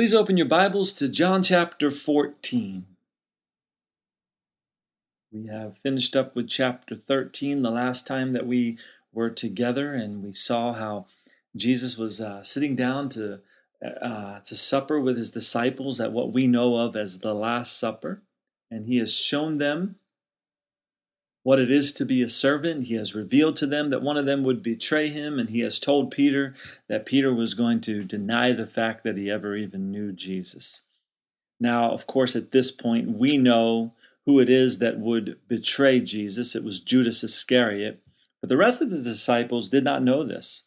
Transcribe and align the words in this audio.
Please 0.00 0.14
open 0.14 0.38
your 0.38 0.46
Bibles 0.46 0.94
to 0.94 1.10
John 1.10 1.42
chapter 1.42 1.90
14. 1.90 2.86
We 5.30 5.46
have 5.48 5.76
finished 5.76 6.16
up 6.16 6.34
with 6.34 6.48
chapter 6.48 6.96
13 6.96 7.60
the 7.60 7.70
last 7.70 8.06
time 8.06 8.32
that 8.32 8.46
we 8.46 8.78
were 9.12 9.28
together, 9.28 9.92
and 9.92 10.22
we 10.22 10.32
saw 10.32 10.72
how 10.72 11.04
Jesus 11.54 11.98
was 11.98 12.18
uh, 12.18 12.42
sitting 12.42 12.74
down 12.74 13.10
to, 13.10 13.40
uh, 14.00 14.40
to 14.40 14.56
supper 14.56 14.98
with 14.98 15.18
his 15.18 15.32
disciples 15.32 16.00
at 16.00 16.12
what 16.12 16.32
we 16.32 16.46
know 16.46 16.76
of 16.76 16.96
as 16.96 17.18
the 17.18 17.34
Last 17.34 17.78
Supper. 17.78 18.22
And 18.70 18.86
he 18.86 18.96
has 19.00 19.14
shown 19.14 19.58
them 19.58 19.96
what 21.42 21.58
it 21.58 21.70
is 21.70 21.92
to 21.92 22.04
be 22.04 22.22
a 22.22 22.28
servant. 22.28 22.86
He 22.86 22.94
has 22.94 23.14
revealed 23.14 23.56
to 23.56 23.66
them 23.66 23.90
that 23.90 24.02
one 24.02 24.16
of 24.16 24.26
them 24.26 24.42
would 24.44 24.62
betray 24.62 25.08
him, 25.08 25.38
and 25.38 25.50
he 25.50 25.60
has 25.60 25.78
told 25.78 26.10
Peter 26.10 26.54
that 26.88 27.06
Peter 27.06 27.34
was 27.34 27.54
going 27.54 27.80
to 27.82 28.04
deny 28.04 28.52
the 28.52 28.66
fact 28.66 29.04
that 29.04 29.16
he 29.16 29.30
ever 29.30 29.56
even 29.56 29.90
knew 29.90 30.12
Jesus. 30.12 30.82
Now, 31.58 31.90
of 31.90 32.06
course, 32.06 32.36
at 32.36 32.52
this 32.52 32.70
point, 32.70 33.16
we 33.16 33.36
know 33.36 33.94
who 34.26 34.38
it 34.38 34.48
is 34.50 34.78
that 34.78 34.98
would 34.98 35.38
betray 35.48 36.00
Jesus. 36.00 36.54
It 36.54 36.64
was 36.64 36.80
Judas 36.80 37.24
Iscariot. 37.24 38.02
But 38.40 38.48
the 38.48 38.56
rest 38.56 38.80
of 38.80 38.90
the 38.90 39.02
disciples 39.02 39.68
did 39.68 39.84
not 39.84 40.02
know 40.02 40.24
this. 40.24 40.64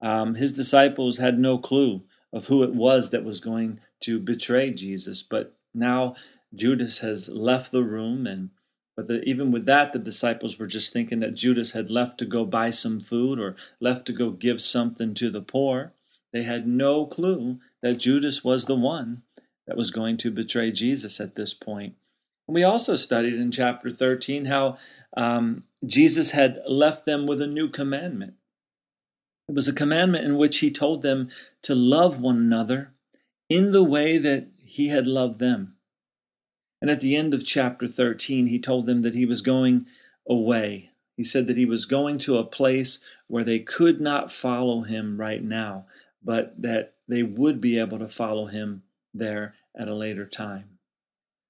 Um, 0.00 0.34
his 0.34 0.54
disciples 0.54 1.18
had 1.18 1.38
no 1.38 1.58
clue 1.58 2.02
of 2.32 2.46
who 2.46 2.62
it 2.62 2.74
was 2.74 3.10
that 3.10 3.24
was 3.24 3.40
going 3.40 3.80
to 4.00 4.18
betray 4.18 4.70
Jesus. 4.70 5.22
But 5.22 5.56
now 5.74 6.14
Judas 6.54 7.00
has 7.00 7.28
left 7.28 7.72
the 7.72 7.82
room 7.82 8.26
and 8.26 8.50
but 8.96 9.08
the, 9.08 9.22
even 9.24 9.50
with 9.50 9.66
that, 9.66 9.92
the 9.92 9.98
disciples 9.98 10.58
were 10.58 10.66
just 10.66 10.92
thinking 10.92 11.20
that 11.20 11.34
Judas 11.34 11.72
had 11.72 11.90
left 11.90 12.18
to 12.18 12.24
go 12.24 12.44
buy 12.44 12.70
some 12.70 13.00
food 13.00 13.38
or 13.38 13.56
left 13.80 14.06
to 14.06 14.12
go 14.12 14.30
give 14.30 14.60
something 14.60 15.14
to 15.14 15.30
the 15.30 15.40
poor. 15.40 15.92
They 16.32 16.44
had 16.44 16.66
no 16.66 17.06
clue 17.06 17.58
that 17.82 17.94
Judas 17.94 18.44
was 18.44 18.64
the 18.64 18.76
one 18.76 19.22
that 19.66 19.76
was 19.76 19.90
going 19.90 20.16
to 20.18 20.30
betray 20.30 20.70
Jesus 20.70 21.20
at 21.20 21.34
this 21.34 21.54
point. 21.54 21.94
And 22.46 22.54
we 22.54 22.62
also 22.62 22.96
studied 22.96 23.34
in 23.34 23.50
chapter 23.50 23.90
13 23.90 24.46
how 24.46 24.76
um, 25.16 25.64
Jesus 25.84 26.32
had 26.32 26.60
left 26.68 27.04
them 27.04 27.26
with 27.26 27.40
a 27.40 27.46
new 27.46 27.68
commandment. 27.68 28.34
It 29.48 29.54
was 29.54 29.68
a 29.68 29.72
commandment 29.72 30.24
in 30.24 30.36
which 30.36 30.58
he 30.58 30.70
told 30.70 31.02
them 31.02 31.28
to 31.62 31.74
love 31.74 32.18
one 32.20 32.36
another 32.36 32.92
in 33.48 33.72
the 33.72 33.84
way 33.84 34.18
that 34.18 34.48
he 34.58 34.88
had 34.88 35.06
loved 35.06 35.38
them. 35.38 35.73
And 36.84 36.90
at 36.90 37.00
the 37.00 37.16
end 37.16 37.32
of 37.32 37.46
chapter 37.46 37.88
13, 37.88 38.48
he 38.48 38.58
told 38.58 38.84
them 38.84 39.00
that 39.00 39.14
he 39.14 39.24
was 39.24 39.40
going 39.40 39.86
away. 40.28 40.90
He 41.16 41.24
said 41.24 41.46
that 41.46 41.56
he 41.56 41.64
was 41.64 41.86
going 41.86 42.18
to 42.18 42.36
a 42.36 42.44
place 42.44 42.98
where 43.26 43.42
they 43.42 43.58
could 43.58 44.02
not 44.02 44.30
follow 44.30 44.82
him 44.82 45.18
right 45.18 45.42
now, 45.42 45.86
but 46.22 46.60
that 46.60 46.92
they 47.08 47.22
would 47.22 47.58
be 47.58 47.78
able 47.78 47.98
to 48.00 48.06
follow 48.06 48.48
him 48.48 48.82
there 49.14 49.54
at 49.74 49.88
a 49.88 49.94
later 49.94 50.26
time. 50.26 50.76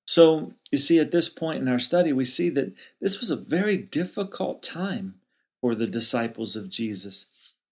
So, 0.07 0.53
you 0.71 0.79
see, 0.79 1.01
at 1.01 1.11
this 1.11 1.29
point 1.29 1.61
in 1.61 1.69
our 1.69 1.81
study, 1.81 2.13
we 2.13 2.25
see 2.25 2.49
that 2.51 2.73
this 3.01 3.19
was 3.19 3.33
a 3.33 3.37
very 3.37 3.77
difficult 3.77 4.63
time 4.63 5.17
for 5.61 5.75
the 5.75 5.89
disciples 5.89 6.55
of 6.55 6.71
Jesus. 6.71 7.27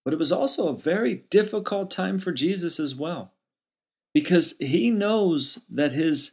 But 0.04 0.12
it 0.12 0.18
was 0.18 0.32
also 0.32 0.66
a 0.66 0.76
very 0.76 1.22
difficult 1.30 1.92
time 1.92 2.18
for 2.18 2.32
Jesus 2.32 2.80
as 2.80 2.96
well, 2.96 3.30
because 4.12 4.56
he 4.58 4.90
knows 4.90 5.64
that 5.70 5.92
his 5.92 6.32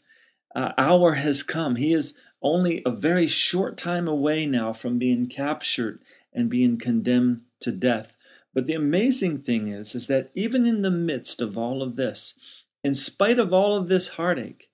uh, 0.55 0.73
hour 0.77 1.15
has 1.15 1.43
come. 1.43 1.75
He 1.75 1.93
is 1.93 2.17
only 2.41 2.81
a 2.85 2.91
very 2.91 3.27
short 3.27 3.77
time 3.77 4.07
away 4.07 4.45
now 4.45 4.73
from 4.73 4.97
being 4.97 5.27
captured 5.27 6.01
and 6.33 6.49
being 6.49 6.77
condemned 6.77 7.41
to 7.61 7.71
death. 7.71 8.15
But 8.53 8.65
the 8.65 8.73
amazing 8.73 9.39
thing 9.39 9.67
is, 9.67 9.93
is 9.93 10.07
that 10.07 10.31
even 10.33 10.65
in 10.65 10.81
the 10.81 10.91
midst 10.91 11.41
of 11.41 11.57
all 11.57 11.81
of 11.81 11.95
this, 11.95 12.39
in 12.83 12.93
spite 12.93 13.39
of 13.39 13.53
all 13.53 13.75
of 13.75 13.87
this 13.87 14.09
heartache, 14.09 14.69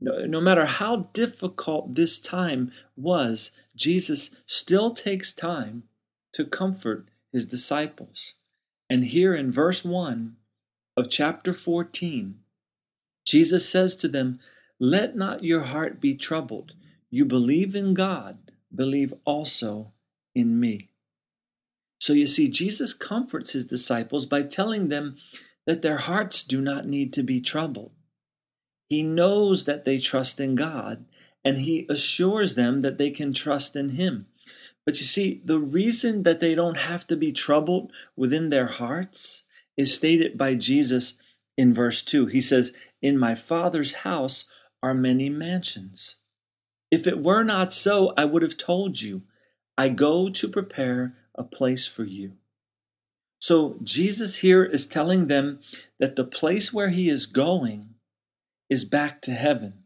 no, 0.00 0.26
no 0.26 0.40
matter 0.40 0.66
how 0.66 1.08
difficult 1.12 1.94
this 1.94 2.18
time 2.18 2.72
was, 2.96 3.52
Jesus 3.74 4.30
still 4.46 4.90
takes 4.92 5.32
time 5.32 5.84
to 6.32 6.44
comfort 6.44 7.08
his 7.32 7.46
disciples. 7.46 8.34
And 8.90 9.06
here 9.06 9.34
in 9.34 9.50
verse 9.50 9.84
1 9.84 10.36
of 10.96 11.10
chapter 11.10 11.52
14, 11.52 12.36
Jesus 13.24 13.68
says 13.68 13.96
to 13.96 14.08
them, 14.08 14.38
let 14.78 15.16
not 15.16 15.42
your 15.42 15.62
heart 15.62 16.00
be 16.00 16.14
troubled. 16.14 16.74
You 17.10 17.24
believe 17.24 17.74
in 17.74 17.94
God, 17.94 18.38
believe 18.74 19.14
also 19.24 19.92
in 20.34 20.60
me. 20.60 20.90
So 21.98 22.12
you 22.12 22.26
see, 22.26 22.48
Jesus 22.48 22.92
comforts 22.92 23.52
his 23.52 23.64
disciples 23.64 24.26
by 24.26 24.42
telling 24.42 24.88
them 24.88 25.16
that 25.66 25.82
their 25.82 25.98
hearts 25.98 26.42
do 26.42 26.60
not 26.60 26.86
need 26.86 27.12
to 27.14 27.22
be 27.22 27.40
troubled. 27.40 27.92
He 28.88 29.02
knows 29.02 29.64
that 29.64 29.84
they 29.84 29.98
trust 29.98 30.38
in 30.38 30.54
God, 30.54 31.06
and 31.44 31.58
he 31.58 31.86
assures 31.88 32.54
them 32.54 32.82
that 32.82 32.98
they 32.98 33.10
can 33.10 33.32
trust 33.32 33.74
in 33.74 33.90
him. 33.90 34.26
But 34.84 35.00
you 35.00 35.06
see, 35.06 35.42
the 35.44 35.58
reason 35.58 36.22
that 36.22 36.40
they 36.40 36.54
don't 36.54 36.78
have 36.78 37.06
to 37.08 37.16
be 37.16 37.32
troubled 37.32 37.92
within 38.14 38.50
their 38.50 38.66
hearts 38.66 39.42
is 39.76 39.92
stated 39.92 40.38
by 40.38 40.54
Jesus 40.54 41.14
in 41.56 41.74
verse 41.74 42.02
2. 42.02 42.26
He 42.26 42.40
says, 42.40 42.72
In 43.02 43.18
my 43.18 43.34
Father's 43.34 43.94
house 43.94 44.44
are 44.82 44.94
many 44.94 45.28
mansions. 45.28 46.16
If 46.90 47.06
it 47.06 47.22
were 47.22 47.42
not 47.42 47.72
so, 47.72 48.12
I 48.16 48.24
would 48.24 48.42
have 48.42 48.56
told 48.56 49.00
you, 49.00 49.22
I 49.76 49.88
go 49.88 50.28
to 50.30 50.48
prepare 50.48 51.16
a 51.34 51.44
place 51.44 51.86
for 51.86 52.04
you. 52.04 52.32
So 53.38 53.78
Jesus 53.82 54.36
here 54.36 54.64
is 54.64 54.86
telling 54.86 55.26
them 55.26 55.60
that 55.98 56.16
the 56.16 56.24
place 56.24 56.72
where 56.72 56.88
he 56.88 57.08
is 57.08 57.26
going 57.26 57.94
is 58.70 58.84
back 58.84 59.20
to 59.22 59.32
heaven. 59.32 59.84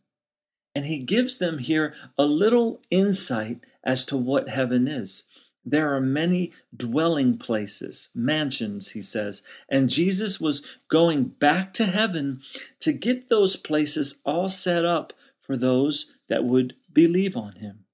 And 0.74 0.86
he 0.86 0.98
gives 1.00 1.38
them 1.38 1.58
here 1.58 1.94
a 2.16 2.24
little 2.24 2.80
insight 2.90 3.60
as 3.82 4.04
to 4.06 4.16
what 4.16 4.48
heaven 4.48 4.86
is. 4.86 5.24
There 5.64 5.94
are 5.94 6.00
many 6.00 6.52
dwelling 6.74 7.36
places, 7.36 8.08
mansions, 8.14 8.90
he 8.90 9.02
says, 9.02 9.42
and 9.68 9.90
Jesus 9.90 10.40
was 10.40 10.62
going 10.88 11.24
back 11.24 11.74
to 11.74 11.84
heaven 11.84 12.40
to 12.80 12.92
get 12.92 13.28
those 13.28 13.56
places 13.56 14.20
all 14.24 14.48
set 14.48 14.84
up 14.84 15.12
for 15.40 15.56
those 15.56 16.12
that 16.28 16.44
would 16.44 16.76
believe 16.92 17.36
on 17.36 17.56
him. 17.56 17.84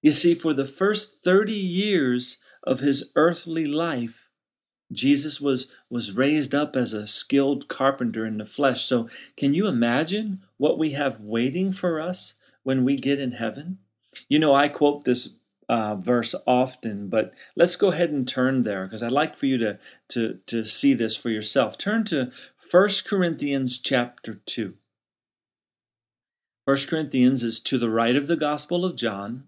You 0.00 0.12
see, 0.12 0.34
for 0.34 0.52
the 0.52 0.66
first 0.66 1.16
30 1.24 1.52
years 1.52 2.38
of 2.62 2.80
his 2.80 3.10
earthly 3.16 3.64
life, 3.64 4.28
Jesus 4.92 5.40
was, 5.40 5.72
was 5.88 6.12
raised 6.12 6.54
up 6.54 6.76
as 6.76 6.92
a 6.92 7.06
skilled 7.06 7.66
carpenter 7.68 8.26
in 8.26 8.38
the 8.38 8.44
flesh. 8.44 8.84
So, 8.84 9.08
can 9.36 9.54
you 9.54 9.66
imagine 9.66 10.42
what 10.58 10.78
we 10.78 10.92
have 10.92 11.20
waiting 11.20 11.72
for 11.72 12.00
us 12.00 12.34
when 12.62 12.84
we 12.84 12.96
get 12.96 13.18
in 13.18 13.32
heaven? 13.32 13.78
You 14.28 14.38
know, 14.38 14.54
I 14.54 14.68
quote 14.68 15.04
this 15.04 15.36
uh, 15.72 15.94
verse 15.94 16.34
often, 16.46 17.08
but 17.08 17.32
let's 17.56 17.76
go 17.76 17.90
ahead 17.90 18.10
and 18.10 18.28
turn 18.28 18.62
there 18.62 18.84
because 18.84 19.02
I'd 19.02 19.10
like 19.10 19.38
for 19.38 19.46
you 19.46 19.56
to, 19.56 19.78
to, 20.10 20.38
to 20.44 20.66
see 20.66 20.92
this 20.92 21.16
for 21.16 21.30
yourself. 21.30 21.78
Turn 21.78 22.04
to 22.04 22.30
1 22.70 22.88
Corinthians 23.06 23.78
chapter 23.78 24.34
2. 24.44 24.74
1 26.66 26.76
Corinthians 26.90 27.42
is 27.42 27.58
to 27.60 27.78
the 27.78 27.88
right 27.88 28.16
of 28.16 28.26
the 28.26 28.36
Gospel 28.36 28.84
of 28.84 28.96
John. 28.96 29.44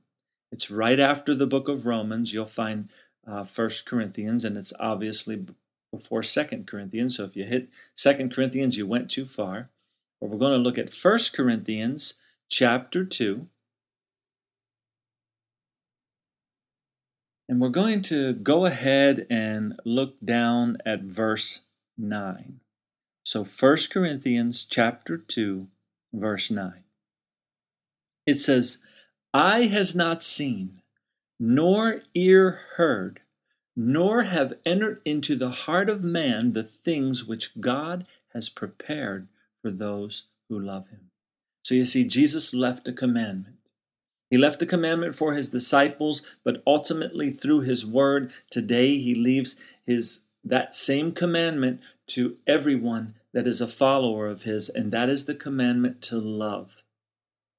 It's 0.50 0.70
right 0.70 0.98
after 0.98 1.34
the 1.34 1.46
book 1.46 1.68
of 1.68 1.84
Romans. 1.84 2.32
You'll 2.32 2.46
find 2.46 2.88
uh, 3.26 3.44
1 3.44 3.70
Corinthians, 3.84 4.46
and 4.46 4.56
it's 4.56 4.72
obviously 4.80 5.44
before 5.92 6.22
2 6.22 6.64
Corinthians. 6.66 7.18
So 7.18 7.24
if 7.24 7.36
you 7.36 7.44
hit 7.44 7.68
2 7.96 8.30
Corinthians, 8.30 8.78
you 8.78 8.86
went 8.86 9.10
too 9.10 9.26
far. 9.26 9.68
But 10.22 10.30
we're 10.30 10.38
going 10.38 10.52
to 10.52 10.56
look 10.56 10.78
at 10.78 10.94
1 10.94 11.18
Corinthians 11.34 12.14
chapter 12.48 13.04
2. 13.04 13.46
And 17.48 17.60
we're 17.60 17.68
going 17.68 18.00
to 18.02 18.32
go 18.32 18.64
ahead 18.64 19.26
and 19.28 19.78
look 19.84 20.16
down 20.24 20.78
at 20.86 21.02
verse 21.02 21.60
9. 21.98 22.60
So 23.24 23.44
1 23.44 23.76
Corinthians 23.90 24.64
chapter 24.68 25.18
2 25.18 25.68
verse 26.12 26.50
9. 26.50 26.84
It 28.26 28.40
says, 28.40 28.78
"Eye 29.34 29.64
has 29.64 29.94
not 29.94 30.22
seen, 30.22 30.80
nor 31.38 32.02
ear 32.14 32.60
heard, 32.76 33.20
nor 33.76 34.22
have 34.22 34.58
entered 34.64 35.02
into 35.04 35.36
the 35.36 35.50
heart 35.50 35.90
of 35.90 36.02
man 36.02 36.52
the 36.52 36.62
things 36.62 37.24
which 37.24 37.60
God 37.60 38.06
has 38.28 38.48
prepared 38.48 39.28
for 39.60 39.70
those 39.70 40.24
who 40.48 40.58
love 40.58 40.88
him." 40.88 41.10
So 41.62 41.74
you 41.74 41.84
see 41.84 42.04
Jesus 42.04 42.54
left 42.54 42.88
a 42.88 42.92
commandment. 42.92 43.56
He 44.34 44.38
left 44.38 44.58
the 44.58 44.66
commandment 44.66 45.14
for 45.14 45.34
his 45.34 45.50
disciples, 45.50 46.22
but 46.42 46.60
ultimately 46.66 47.30
through 47.30 47.60
his 47.60 47.86
word, 47.86 48.32
today 48.50 48.98
he 48.98 49.14
leaves 49.14 49.54
his 49.86 50.24
that 50.42 50.74
same 50.74 51.12
commandment 51.12 51.80
to 52.08 52.38
everyone 52.44 53.14
that 53.32 53.46
is 53.46 53.60
a 53.60 53.68
follower 53.68 54.26
of 54.26 54.42
his, 54.42 54.68
and 54.68 54.90
that 54.90 55.08
is 55.08 55.26
the 55.26 55.36
commandment 55.36 56.02
to 56.02 56.18
love. 56.18 56.82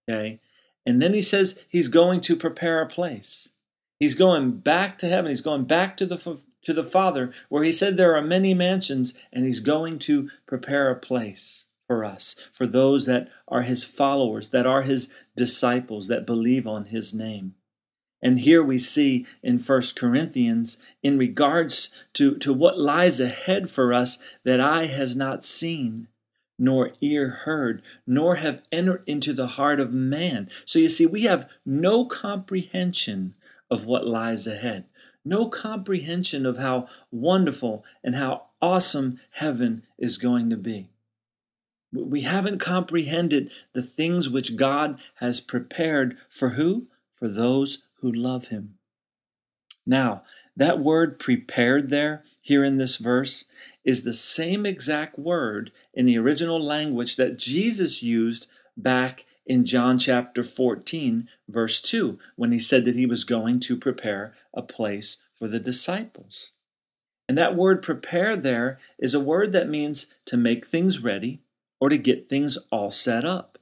Okay? 0.10 0.42
And 0.86 1.01
then 1.01 1.13
he 1.13 1.22
says 1.22 1.63
he's 1.69 1.88
going 1.88 2.19
to 2.19 2.36
prepare 2.36 2.81
a 2.81 2.89
place. 2.89 3.54
He's 3.98 4.13
going 4.13 4.57
back 4.57 4.98
to 4.98 5.07
heaven. 5.07 5.30
He's 5.30 5.39
going 5.39 5.63
back 5.63 5.95
to 5.95 6.06
the 6.06 6.42
to 6.63 6.74
the 6.74 6.83
Father 6.83 7.31
where 7.48 7.63
he 7.63 7.71
said 7.71 7.95
there 7.95 8.18
are 8.18 8.21
many 8.21 8.54
mansions 8.54 9.18
and 9.31 9.45
he's 9.45 9.62
going 9.62 9.98
to 10.00 10.30
prepare 10.45 10.89
a 10.92 11.00
place. 11.00 11.65
For 11.88 12.04
us, 12.04 12.36
for 12.52 12.68
those 12.68 13.06
that 13.06 13.30
are 13.48 13.62
his 13.62 13.84
followers, 13.84 14.50
that 14.50 14.66
are 14.66 14.82
his 14.84 15.10
disciples, 15.36 16.08
that 16.08 16.26
believe 16.26 16.68
on 16.68 16.86
his 16.86 17.14
name. 17.14 17.56
And 18.22 18.40
here 18.40 18.64
we 18.64 18.78
see 18.78 19.26
in 19.44 19.60
First 19.60 19.96
Corinthians, 19.96 20.80
in 21.04 21.18
regards 21.18 21.90
to, 22.14 22.38
to 22.38 22.54
what 22.54 22.80
lies 22.80 23.20
ahead 23.20 23.70
for 23.70 23.94
us 23.94 24.18
that 24.44 24.60
eye 24.60 24.88
has 24.88 25.16
not 25.16 25.46
seen, 25.46 26.08
nor 26.58 26.94
ear 27.02 27.30
heard, 27.46 27.84
nor 28.08 28.38
have 28.38 28.64
entered 28.72 29.04
into 29.06 29.31
the 29.34 29.48
heart 29.48 29.80
of 29.80 29.94
man. 29.94 30.50
So 30.66 30.80
you 30.80 30.90
see, 30.90 31.06
we 31.06 31.24
have 31.24 31.48
no 31.66 32.06
comprehension 32.06 33.36
of 33.70 33.86
what 33.86 34.08
lies 34.08 34.48
ahead, 34.48 34.86
no 35.24 35.48
comprehension 35.48 36.46
of 36.46 36.58
how 36.58 36.88
wonderful 37.12 37.84
and 38.04 38.16
how 38.16 38.46
awesome 38.62 39.20
heaven 39.31 39.84
is 40.00 40.18
going 40.18 40.50
to 40.50 40.58
be. 40.58 40.90
We 41.95 42.21
haven't 42.21 42.59
comprehended 42.59 43.51
the 43.74 43.81
things 43.81 44.30
which 44.30 44.56
God 44.56 45.00
has 45.15 45.39
prepared 45.39 46.18
for 46.30 46.51
who? 46.51 46.88
For 47.15 47.27
those 47.27 47.83
who 48.01 48.12
love 48.12 48.47
him. 48.47 48.77
Now, 49.86 50.24
that 50.56 50.80
word 50.80 51.19
prepared 51.19 51.89
there, 51.89 52.24
here 52.42 52.63
in 52.63 52.77
this 52.77 52.97
verse, 52.97 53.45
is 53.83 54.03
the 54.03 54.13
same 54.13 54.65
exact 54.65 55.18
word 55.18 55.71
in 55.94 56.06
the 56.06 56.18
original 56.18 56.62
language 56.62 57.15
that 57.15 57.38
Jesus 57.38 58.03
used 58.03 58.47
back 58.75 59.25
in 59.45 59.65
John 59.65 60.00
chapter 60.00 60.44
14, 60.44 61.30
verse 61.47 61.81
2, 61.81 62.18
when 62.36 62.51
he 62.51 62.59
said 62.59 62.86
that 62.86 62.95
he 62.95 63.06
was 63.06 63.24
going 63.24 63.59
to 63.62 63.77
prepare 63.77 64.33
a 64.53 64.62
place 64.62 65.18
for 65.36 65.47
the 65.47 65.59
disciples. 65.59 66.51
And 67.27 67.38
that 67.38 67.56
word 67.56 67.81
prepare 67.81 68.36
there 68.36 68.80
is 69.00 69.13
a 69.13 69.19
word 69.19 69.51
that 69.51 69.69
means 69.69 70.13
to 70.25 70.38
make 70.38 70.65
things 70.65 71.00
ready 71.00 71.42
or 71.80 71.89
to 71.89 71.98
get 71.98 72.30
things 72.30 72.57
all 72.72 72.92
set 72.92 73.25
up. 73.25 73.57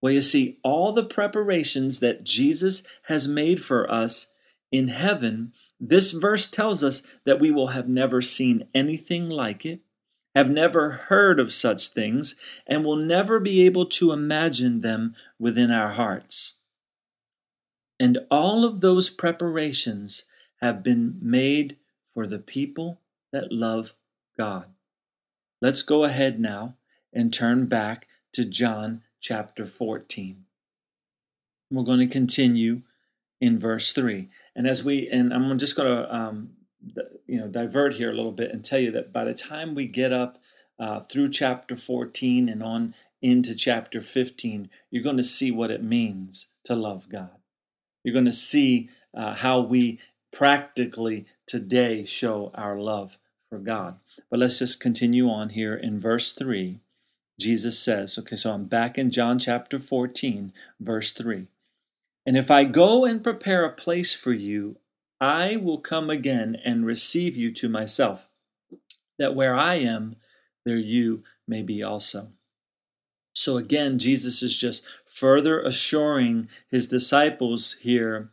Well, 0.00 0.12
you 0.12 0.20
see, 0.20 0.58
all 0.62 0.92
the 0.92 1.04
preparations 1.04 2.00
that 2.00 2.24
Jesus 2.24 2.82
has 3.04 3.26
made 3.26 3.64
for 3.64 3.90
us 3.90 4.32
in 4.70 4.88
heaven, 4.88 5.52
this 5.80 6.12
verse 6.12 6.46
tells 6.46 6.84
us 6.84 7.02
that 7.24 7.40
we 7.40 7.50
will 7.50 7.68
have 7.68 7.88
never 7.88 8.20
seen 8.20 8.68
anything 8.74 9.28
like 9.28 9.64
it, 9.64 9.80
have 10.34 10.50
never 10.50 10.90
heard 10.90 11.40
of 11.40 11.52
such 11.52 11.88
things, 11.88 12.36
and 12.66 12.84
will 12.84 12.96
never 12.96 13.40
be 13.40 13.64
able 13.64 13.86
to 13.86 14.12
imagine 14.12 14.82
them 14.82 15.14
within 15.38 15.70
our 15.70 15.92
hearts. 15.92 16.54
And 17.98 18.18
all 18.30 18.64
of 18.64 18.82
those 18.82 19.08
preparations 19.08 20.26
have 20.60 20.82
been 20.82 21.18
made 21.22 21.78
for 22.12 22.26
the 22.26 22.38
people 22.38 23.00
that 23.32 23.50
love 23.50 23.94
God. 24.36 24.66
Let's 25.62 25.82
go 25.82 26.04
ahead 26.04 26.38
now 26.38 26.76
and 27.16 27.32
turn 27.32 27.66
back 27.66 28.06
to 28.34 28.44
John 28.44 29.02
chapter 29.20 29.64
14. 29.64 30.44
We're 31.70 31.82
going 31.82 31.98
to 32.00 32.06
continue 32.06 32.82
in 33.40 33.58
verse 33.58 33.92
3. 33.92 34.28
And 34.54 34.66
as 34.66 34.84
we, 34.84 35.08
and 35.08 35.32
I'm 35.32 35.58
just 35.58 35.76
going 35.76 35.88
to, 35.88 36.14
um, 36.14 36.50
you 37.26 37.40
know, 37.40 37.48
divert 37.48 37.94
here 37.94 38.10
a 38.10 38.14
little 38.14 38.32
bit 38.32 38.52
and 38.52 38.64
tell 38.64 38.78
you 38.78 38.92
that 38.92 39.12
by 39.12 39.24
the 39.24 39.34
time 39.34 39.74
we 39.74 39.86
get 39.86 40.12
up 40.12 40.38
uh, 40.78 41.00
through 41.00 41.30
chapter 41.30 41.74
14 41.74 42.48
and 42.48 42.62
on 42.62 42.94
into 43.22 43.54
chapter 43.54 44.00
15, 44.00 44.68
you're 44.90 45.02
going 45.02 45.16
to 45.16 45.22
see 45.22 45.50
what 45.50 45.70
it 45.70 45.82
means 45.82 46.48
to 46.64 46.76
love 46.76 47.08
God. 47.08 47.38
You're 48.04 48.12
going 48.12 48.26
to 48.26 48.32
see 48.32 48.90
uh, 49.16 49.34
how 49.34 49.60
we 49.60 49.98
practically 50.32 51.24
today 51.46 52.04
show 52.04 52.50
our 52.54 52.78
love 52.78 53.18
for 53.48 53.58
God. 53.58 53.98
But 54.30 54.38
let's 54.40 54.58
just 54.58 54.80
continue 54.80 55.28
on 55.30 55.50
here 55.50 55.74
in 55.74 55.98
verse 55.98 56.32
3. 56.34 56.80
Jesus 57.38 57.78
says, 57.78 58.18
okay, 58.18 58.36
so 58.36 58.52
I'm 58.52 58.64
back 58.64 58.96
in 58.96 59.10
John 59.10 59.38
chapter 59.38 59.78
14, 59.78 60.52
verse 60.80 61.12
3. 61.12 61.46
And 62.24 62.36
if 62.36 62.50
I 62.50 62.64
go 62.64 63.04
and 63.04 63.22
prepare 63.22 63.64
a 63.64 63.72
place 63.72 64.14
for 64.14 64.32
you, 64.32 64.78
I 65.20 65.56
will 65.56 65.78
come 65.78 66.10
again 66.10 66.56
and 66.64 66.84
receive 66.84 67.36
you 67.36 67.52
to 67.52 67.68
myself, 67.68 68.28
that 69.18 69.34
where 69.34 69.54
I 69.54 69.74
am, 69.74 70.16
there 70.64 70.76
you 70.76 71.22
may 71.46 71.62
be 71.62 71.82
also. 71.82 72.32
So 73.32 73.56
again, 73.58 73.98
Jesus 73.98 74.42
is 74.42 74.56
just 74.56 74.84
further 75.04 75.60
assuring 75.60 76.48
his 76.68 76.88
disciples 76.88 77.76
here 77.80 78.30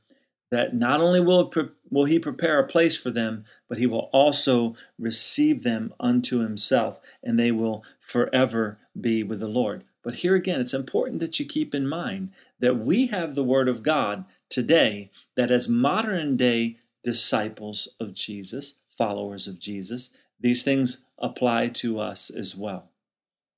that 0.53 0.75
not 0.75 1.01
only 1.01 1.19
will, 1.19 1.51
will 1.89 2.05
he 2.05 2.19
prepare 2.19 2.59
a 2.59 2.67
place 2.67 2.95
for 2.95 3.09
them, 3.09 3.43
but 3.67 3.79
he 3.79 3.87
will 3.87 4.11
also 4.13 4.75
receive 4.99 5.63
them 5.63 5.91
unto 5.99 6.41
himself, 6.41 6.99
and 7.23 7.39
they 7.39 7.51
will 7.51 7.83
forever 7.99 8.77
be 8.99 9.23
with 9.23 9.39
the 9.39 9.47
Lord. 9.47 9.83
But 10.03 10.15
here 10.15 10.35
again, 10.35 10.61
it's 10.61 10.75
important 10.75 11.21
that 11.21 11.39
you 11.39 11.47
keep 11.47 11.73
in 11.73 11.87
mind 11.87 12.29
that 12.59 12.77
we 12.77 13.07
have 13.07 13.33
the 13.33 13.43
Word 13.43 13.67
of 13.67 13.81
God 13.81 14.25
today 14.47 15.09
that, 15.35 15.49
as 15.49 15.67
modern 15.67 16.37
day 16.37 16.77
disciples 17.03 17.87
of 17.99 18.13
Jesus, 18.13 18.77
followers 18.95 19.47
of 19.47 19.59
Jesus, 19.59 20.11
these 20.39 20.61
things 20.61 21.03
apply 21.17 21.69
to 21.69 21.99
us 21.99 22.29
as 22.29 22.55
well. 22.55 22.91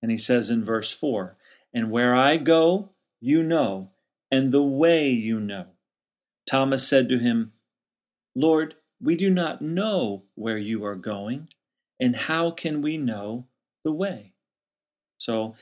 And 0.01 0.11
he 0.11 0.17
says 0.17 0.49
in 0.49 0.63
verse 0.63 0.91
4 0.91 1.35
And 1.73 1.91
where 1.91 2.15
I 2.15 2.37
go, 2.37 2.91
you 3.19 3.43
know, 3.43 3.89
and 4.31 4.53
the 4.53 4.63
way 4.63 5.09
you 5.09 5.41
know. 5.41 5.65
Thomas 6.45 6.87
said 6.87 7.09
to 7.09 7.17
him, 7.17 7.53
Lord, 8.35 8.75
we 9.01 9.15
do 9.15 9.29
not 9.29 9.61
know 9.61 10.23
where 10.35 10.57
you 10.57 10.83
are 10.85 10.95
going, 10.95 11.49
and 11.99 12.15
how 12.15 12.51
can 12.51 12.81
we 12.81 12.97
know 12.97 13.45
the 13.83 13.91
way? 13.91 14.33
So, 15.17 15.55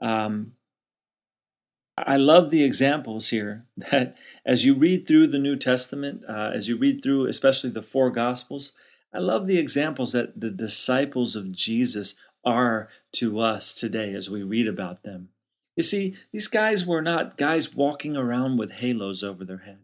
um, 0.00 0.52
I 1.96 2.16
love 2.16 2.50
the 2.50 2.62
examples 2.62 3.30
here 3.30 3.64
that 3.76 4.16
as 4.44 4.64
you 4.64 4.74
read 4.74 5.06
through 5.06 5.28
the 5.28 5.38
New 5.38 5.56
Testament, 5.56 6.24
uh, 6.28 6.50
as 6.54 6.68
you 6.68 6.76
read 6.76 7.02
through 7.02 7.26
especially 7.26 7.70
the 7.70 7.82
four 7.82 8.10
Gospels, 8.10 8.74
I 9.12 9.18
love 9.18 9.46
the 9.46 9.58
examples 9.58 10.12
that 10.12 10.40
the 10.40 10.50
disciples 10.50 11.34
of 11.34 11.52
Jesus 11.52 12.14
are 12.44 12.88
to 13.12 13.40
us 13.40 13.74
today 13.74 14.14
as 14.14 14.30
we 14.30 14.42
read 14.42 14.68
about 14.68 15.02
them. 15.02 15.30
You 15.76 15.82
see, 15.82 16.14
these 16.32 16.48
guys 16.48 16.84
were 16.84 17.02
not 17.02 17.36
guys 17.36 17.74
walking 17.74 18.16
around 18.16 18.58
with 18.58 18.72
halos 18.72 19.22
over 19.22 19.44
their 19.44 19.58
head. 19.58 19.78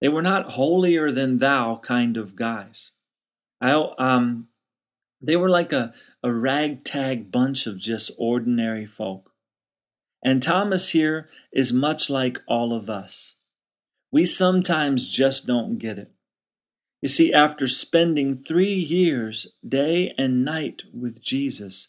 They 0.00 0.08
were 0.08 0.22
not 0.22 0.52
holier 0.52 1.10
than 1.10 1.38
thou 1.38 1.80
kind 1.82 2.16
of 2.16 2.36
guys. 2.36 2.92
I, 3.60 3.72
um, 3.98 4.48
they 5.20 5.36
were 5.36 5.50
like 5.50 5.72
a, 5.72 5.92
a 6.22 6.32
ragtag 6.32 7.32
bunch 7.32 7.66
of 7.66 7.78
just 7.78 8.10
ordinary 8.18 8.86
folk. 8.86 9.32
And 10.22 10.42
Thomas 10.42 10.90
here 10.90 11.28
is 11.52 11.72
much 11.72 12.10
like 12.10 12.42
all 12.46 12.72
of 12.72 12.88
us. 12.88 13.36
We 14.10 14.24
sometimes 14.24 15.08
just 15.08 15.46
don't 15.46 15.78
get 15.78 15.98
it. 15.98 16.12
You 17.00 17.08
see, 17.08 17.32
after 17.32 17.68
spending 17.68 18.34
three 18.34 18.74
years, 18.74 19.48
day 19.66 20.12
and 20.18 20.44
night, 20.44 20.82
with 20.92 21.22
Jesus, 21.22 21.88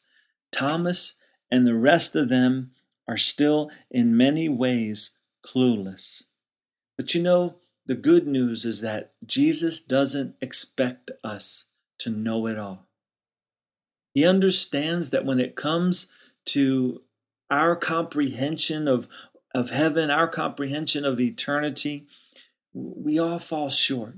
Thomas 0.51 1.15
and 1.49 1.65
the 1.65 1.75
rest 1.75 2.15
of 2.15 2.29
them 2.29 2.71
are 3.07 3.17
still 3.17 3.71
in 3.89 4.15
many 4.15 4.47
ways 4.47 5.11
clueless. 5.43 6.23
But 6.95 7.15
you 7.15 7.23
know, 7.23 7.55
the 7.89 7.95
good 7.95 8.27
news 8.27 8.65
is 8.65 8.81
that 8.81 9.13
Jesus 9.25 9.79
doesn't 9.79 10.35
expect 10.41 11.09
us 11.23 11.65
to 11.97 12.11
know 12.11 12.45
it 12.45 12.55
all. 12.55 12.85
He 14.13 14.23
understands 14.23 15.09
that 15.09 15.25
when 15.25 15.39
it 15.39 15.55
comes 15.55 16.13
to 16.45 17.01
our 17.49 17.75
comprehension 17.75 18.87
of, 18.87 19.07
of 19.55 19.71
heaven, 19.71 20.11
our 20.11 20.27
comprehension 20.27 21.03
of 21.03 21.19
eternity, 21.19 22.05
we 22.75 23.17
all 23.17 23.39
fall 23.39 23.71
short. 23.71 24.17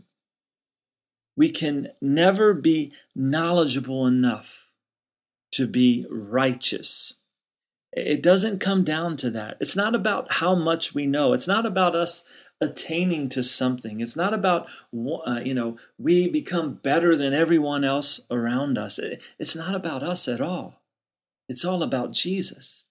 We 1.37 1.49
can 1.49 1.91
never 2.01 2.53
be 2.53 2.91
knowledgeable 3.15 4.05
enough 4.05 4.69
to 5.53 5.65
be 5.65 6.05
righteous. 6.09 7.13
It 7.93 8.21
doesn't 8.21 8.59
come 8.59 8.83
down 8.83 9.15
to 9.17 9.29
that. 9.29 9.55
It's 9.61 9.77
not 9.77 9.95
about 9.95 10.33
how 10.33 10.55
much 10.55 10.93
we 10.93 11.05
know. 11.05 11.31
It's 11.31 11.47
not 11.47 11.65
about 11.65 11.95
us 11.95 12.25
attaining 12.61 13.27
to 13.29 13.41
something. 13.41 13.99
It's 13.99 14.15
not 14.15 14.33
about, 14.33 14.67
uh, 14.95 15.41
you 15.43 15.53
know, 15.53 15.77
we 15.97 16.29
become 16.29 16.75
better 16.75 17.17
than 17.17 17.33
everyone 17.33 17.83
else 17.83 18.21
around 18.29 18.77
us. 18.77 18.99
It's 19.39 19.55
not 19.55 19.73
about 19.73 20.03
us 20.03 20.27
at 20.27 20.39
all. 20.39 20.81
It's 21.49 21.65
all 21.65 21.81
about 21.81 22.11
Jesus. 22.11 22.85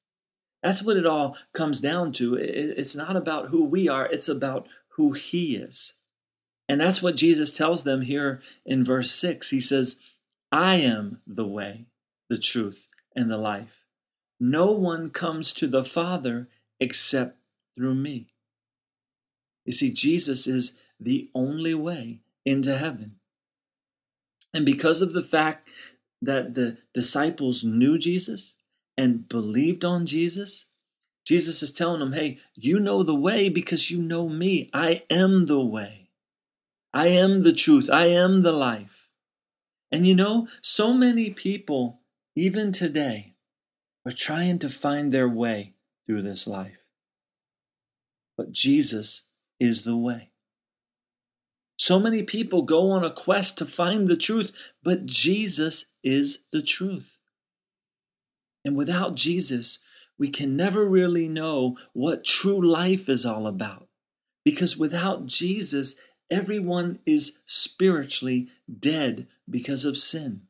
That's 0.63 0.83
what 0.83 0.97
it 0.97 1.07
all 1.07 1.37
comes 1.55 1.81
down 1.81 2.13
to. 2.15 2.35
It's 2.35 2.97
not 2.97 3.17
about 3.17 3.49
who 3.49 3.65
we 3.65 3.89
are, 3.89 4.07
it's 4.07 4.29
about 4.29 4.69
who 4.97 5.13
He 5.13 5.57
is. 5.57 5.95
And 6.69 6.81
that's 6.81 7.03
what 7.03 7.17
Jesus 7.17 7.57
tells 7.57 7.85
them 7.85 8.03
here 8.03 8.41
in 8.67 8.85
verse 8.85 9.13
6. 9.13 9.51
He 9.51 9.61
says, 9.61 9.97
I 10.53 10.75
am 10.75 11.21
the 11.27 11.47
way, 11.47 11.87
the 12.29 12.39
truth, 12.39 12.87
and 13.17 13.31
the 13.31 13.39
life. 13.39 13.85
No 14.39 14.71
one 14.71 15.11
comes 15.11 15.53
to 15.55 15.67
the 15.67 15.85
Father 15.85 16.49
except 16.79 17.39
through 17.77 17.95
me. 17.95 18.27
You 19.65 19.73
see, 19.73 19.91
Jesus 19.93 20.47
is 20.47 20.75
the 20.99 21.31
only 21.35 21.75
way 21.75 22.21
into 22.45 22.77
heaven. 22.77 23.17
And 24.53 24.67
because 24.67 25.01
of 25.03 25.13
the 25.13 25.23
fact 25.23 25.71
that 26.21 26.55
the 26.55 26.79
disciples 26.93 27.65
knew 27.65 27.99
Jesus 27.99 28.55
and 28.97 29.29
believed 29.29 29.85
on 29.85 30.07
Jesus, 30.07 30.67
Jesus 31.25 31.63
is 31.63 31.73
telling 31.73 32.01
them, 32.01 32.13
hey, 32.13 32.39
you 32.55 32.81
know 32.81 33.03
the 33.03 33.15
way 33.15 33.49
because 33.49 33.91
you 33.91 34.03
know 34.03 34.29
me. 34.29 34.69
I 34.75 35.05
am 35.11 35.47
the 35.47 35.61
way. 35.61 36.11
I 36.93 37.07
am 37.09 37.41
the 37.41 37.53
truth. 37.53 37.89
I 37.91 38.07
am 38.07 38.43
the 38.43 38.53
life. 38.53 39.09
And 39.93 40.07
you 40.07 40.15
know, 40.15 40.49
so 40.61 40.93
many 40.93 41.31
people, 41.31 42.01
even 42.35 42.73
today, 42.73 43.35
are 44.05 44.13
trying 44.13 44.59
to 44.61 44.69
find 44.69 45.13
their 45.13 45.29
way 45.29 45.75
through 46.07 46.23
this 46.23 46.47
life. 46.47 46.79
But 48.37 48.53
Jesus 48.53 49.23
is 49.61 49.85
the 49.85 49.97
way. 49.97 50.31
So 51.77 51.99
many 52.01 52.23
people 52.23 52.63
go 52.63 52.91
on 52.91 53.05
a 53.05 53.11
quest 53.11 53.57
to 53.59 53.67
find 53.67 54.09
the 54.09 54.17
truth, 54.17 54.53
but 54.83 55.07
Jesus 55.07 55.87
is 56.03 56.41
the 56.53 56.63
truth. 56.63 57.17
And 58.65 58.77
without 58.77 59.15
Jesus, 59.15 59.79
we 60.19 60.29
can 60.29 60.57
never 60.57 60.85
really 60.85 61.29
know 61.29 61.79
what 61.95 62.25
true 62.25 62.61
life 62.61 63.09
is 63.09 63.25
all 63.25 63.47
about. 63.47 63.89
Because 64.45 64.77
without 64.77 65.27
Jesus, 65.27 65.97
everyone 66.31 66.99
is 67.07 67.39
spiritually 67.47 68.49
dead 68.79 69.27
because 69.49 69.85
of 69.85 69.97
sin. 69.97 70.43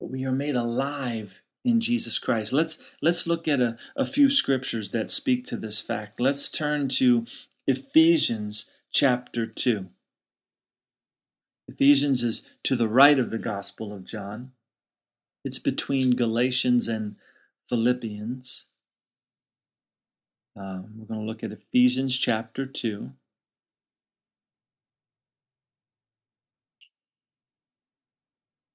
But 0.00 0.10
we 0.10 0.24
are 0.24 0.32
made 0.32 0.56
alive 0.56 1.42
in 1.62 1.80
Jesus 1.80 2.18
Christ. 2.18 2.52
Let's 2.52 2.78
let's 3.02 3.26
look 3.26 3.46
at 3.46 3.60
a, 3.60 3.76
a 3.94 4.06
few 4.06 4.30
scriptures 4.30 4.92
that 4.92 5.10
speak 5.10 5.44
to 5.46 5.56
this 5.56 5.80
fact. 5.80 6.18
Let's 6.18 6.48
turn 6.48 6.88
to 6.88 7.26
Ephesians 7.66 8.70
chapter 8.90 9.46
2. 9.46 9.88
Ephesians 11.68 12.24
is 12.24 12.42
to 12.64 12.74
the 12.74 12.88
right 12.88 13.18
of 13.18 13.30
the 13.30 13.38
Gospel 13.38 13.92
of 13.92 14.04
John. 14.04 14.52
It's 15.44 15.58
between 15.58 16.16
Galatians 16.16 16.88
and 16.88 17.16
Philippians. 17.68 18.66
Um, 20.56 20.94
we're 20.98 21.06
going 21.06 21.20
to 21.20 21.26
look 21.26 21.44
at 21.44 21.52
Ephesians 21.52 22.18
chapter 22.18 22.66
2. 22.66 23.12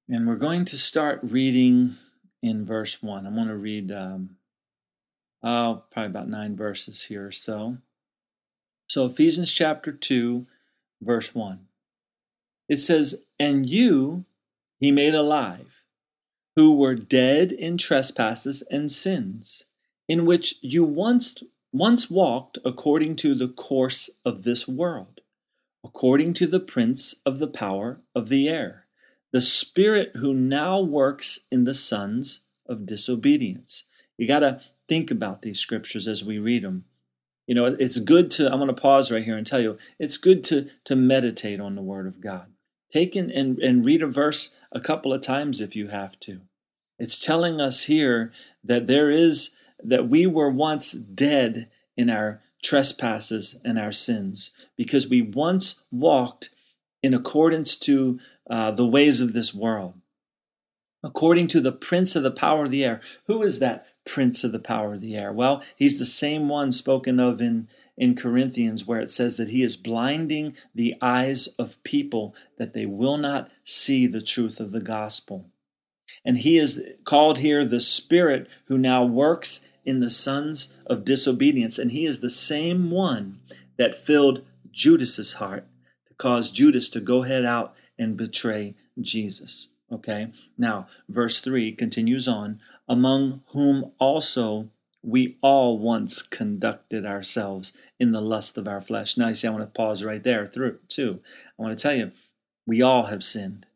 And 0.08 0.26
we're 0.26 0.36
going 0.36 0.64
to 0.66 0.78
start 0.78 1.20
reading 1.22 1.96
in 2.42 2.64
verse 2.64 3.02
1. 3.02 3.26
I'm 3.26 3.34
going 3.34 3.48
to 3.48 3.56
read, 3.56 3.90
um, 3.90 4.36
oh, 5.42 5.82
probably 5.90 6.10
about 6.10 6.28
nine 6.28 6.56
verses 6.56 7.04
here 7.04 7.26
or 7.26 7.32
so. 7.32 7.78
So, 8.86 9.06
Ephesians 9.06 9.52
chapter 9.52 9.92
2, 9.92 10.46
verse 11.00 11.34
1. 11.34 11.60
It 12.68 12.78
says, 12.78 13.22
And 13.38 13.68
you 13.68 14.24
he 14.78 14.92
made 14.92 15.14
alive, 15.14 15.84
who 16.54 16.76
were 16.76 16.94
dead 16.94 17.52
in 17.52 17.78
trespasses 17.78 18.62
and 18.70 18.90
sins, 18.90 19.64
in 20.08 20.26
which 20.26 20.56
you 20.62 20.84
once, 20.84 21.42
once 21.72 22.10
walked 22.10 22.58
according 22.64 23.16
to 23.16 23.34
the 23.34 23.48
course 23.48 24.10
of 24.24 24.42
this 24.42 24.68
world, 24.68 25.20
according 25.84 26.32
to 26.34 26.46
the 26.46 26.60
prince 26.60 27.14
of 27.24 27.38
the 27.38 27.48
power 27.48 28.00
of 28.14 28.28
the 28.28 28.48
air 28.48 28.86
the 29.36 29.40
spirit 29.42 30.12
who 30.16 30.32
now 30.32 30.80
works 30.80 31.40
in 31.52 31.64
the 31.64 31.74
sons 31.74 32.40
of 32.66 32.86
disobedience. 32.86 33.84
You 34.16 34.26
got 34.26 34.38
to 34.38 34.62
think 34.88 35.10
about 35.10 35.42
these 35.42 35.58
scriptures 35.58 36.08
as 36.08 36.24
we 36.24 36.38
read 36.38 36.62
them. 36.62 36.86
You 37.46 37.54
know, 37.54 37.66
it's 37.66 37.98
good 37.98 38.30
to, 38.32 38.50
I'm 38.50 38.58
going 38.58 38.74
to 38.74 38.80
pause 38.80 39.10
right 39.10 39.24
here 39.24 39.36
and 39.36 39.46
tell 39.46 39.60
you, 39.60 39.78
it's 39.98 40.16
good 40.16 40.42
to, 40.44 40.68
to 40.84 40.96
meditate 40.96 41.60
on 41.60 41.76
the 41.76 41.82
Word 41.82 42.06
of 42.06 42.20
God. 42.20 42.46
Take 42.92 43.14
in, 43.14 43.30
and, 43.30 43.58
and 43.58 43.84
read 43.84 44.02
a 44.02 44.06
verse 44.06 44.50
a 44.72 44.80
couple 44.80 45.12
of 45.12 45.20
times 45.20 45.60
if 45.60 45.76
you 45.76 45.88
have 45.88 46.18
to. 46.20 46.40
It's 46.98 47.20
telling 47.20 47.60
us 47.60 47.84
here 47.84 48.32
that 48.64 48.86
there 48.86 49.10
is, 49.10 49.54
that 49.82 50.08
we 50.08 50.26
were 50.26 50.50
once 50.50 50.92
dead 50.92 51.68
in 51.96 52.10
our 52.10 52.40
trespasses 52.62 53.56
and 53.64 53.78
our 53.78 53.92
sins 53.92 54.50
because 54.76 55.08
we 55.08 55.22
once 55.22 55.82
walked 55.92 56.50
in 57.02 57.14
accordance 57.14 57.76
to 57.76 58.18
uh, 58.50 58.70
the 58.72 58.86
ways 58.86 59.20
of 59.20 59.32
this 59.32 59.54
world. 59.54 59.94
According 61.04 61.46
to 61.48 61.60
the 61.60 61.72
prince 61.72 62.16
of 62.16 62.24
the 62.24 62.30
power 62.30 62.64
of 62.64 62.70
the 62.72 62.84
air. 62.84 63.00
Who 63.26 63.42
is 63.42 63.60
that 63.60 63.86
prince 64.06 64.44
of 64.44 64.52
the 64.52 64.58
power 64.58 64.94
of 64.94 65.00
the 65.00 65.16
air? 65.16 65.32
Well, 65.32 65.62
he's 65.76 65.98
the 65.98 66.04
same 66.04 66.48
one 66.48 66.72
spoken 66.72 67.20
of 67.20 67.40
in, 67.40 67.68
in 67.96 68.16
Corinthians, 68.16 68.86
where 68.86 69.00
it 69.00 69.10
says 69.10 69.36
that 69.36 69.48
he 69.48 69.62
is 69.62 69.76
blinding 69.76 70.56
the 70.74 70.94
eyes 71.02 71.48
of 71.58 71.82
people 71.82 72.34
that 72.58 72.72
they 72.72 72.86
will 72.86 73.16
not 73.18 73.50
see 73.64 74.06
the 74.06 74.22
truth 74.22 74.60
of 74.60 74.72
the 74.72 74.80
gospel. 74.80 75.46
And 76.24 76.38
he 76.38 76.56
is 76.56 76.82
called 77.04 77.38
here 77.38 77.64
the 77.64 77.80
Spirit 77.80 78.48
who 78.66 78.78
now 78.78 79.04
works 79.04 79.60
in 79.84 80.00
the 80.00 80.10
sons 80.10 80.74
of 80.86 81.04
disobedience. 81.04 81.78
And 81.78 81.92
he 81.92 82.06
is 82.06 82.20
the 82.20 82.30
same 82.30 82.90
one 82.90 83.40
that 83.76 83.96
filled 83.96 84.42
Judas's 84.72 85.34
heart 85.34 85.66
to 86.08 86.14
cause 86.14 86.50
Judas 86.50 86.88
to 86.90 87.00
go 87.00 87.22
head 87.22 87.44
out 87.44 87.74
and 87.98 88.16
betray 88.16 88.74
Jesus. 89.00 89.68
Okay, 89.90 90.32
now 90.58 90.88
verse 91.08 91.40
3 91.40 91.72
continues 91.72 92.26
on, 92.26 92.60
among 92.88 93.42
whom 93.48 93.92
also 93.98 94.68
we 95.02 95.36
all 95.40 95.78
once 95.78 96.20
conducted 96.20 97.04
ourselves 97.04 97.72
in 97.98 98.12
the 98.12 98.20
lust 98.20 98.58
of 98.58 98.66
our 98.66 98.80
flesh. 98.80 99.16
Now, 99.16 99.28
you 99.28 99.34
see, 99.34 99.46
I 99.46 99.52
want 99.52 99.62
to 99.62 99.66
pause 99.66 100.02
right 100.02 100.22
there 100.22 100.46
through 100.46 100.78
too. 100.88 101.20
I 101.58 101.62
want 101.62 101.76
to 101.76 101.82
tell 101.82 101.94
you, 101.94 102.10
we 102.66 102.82
all 102.82 103.06
have 103.06 103.22
sinned. 103.22 103.66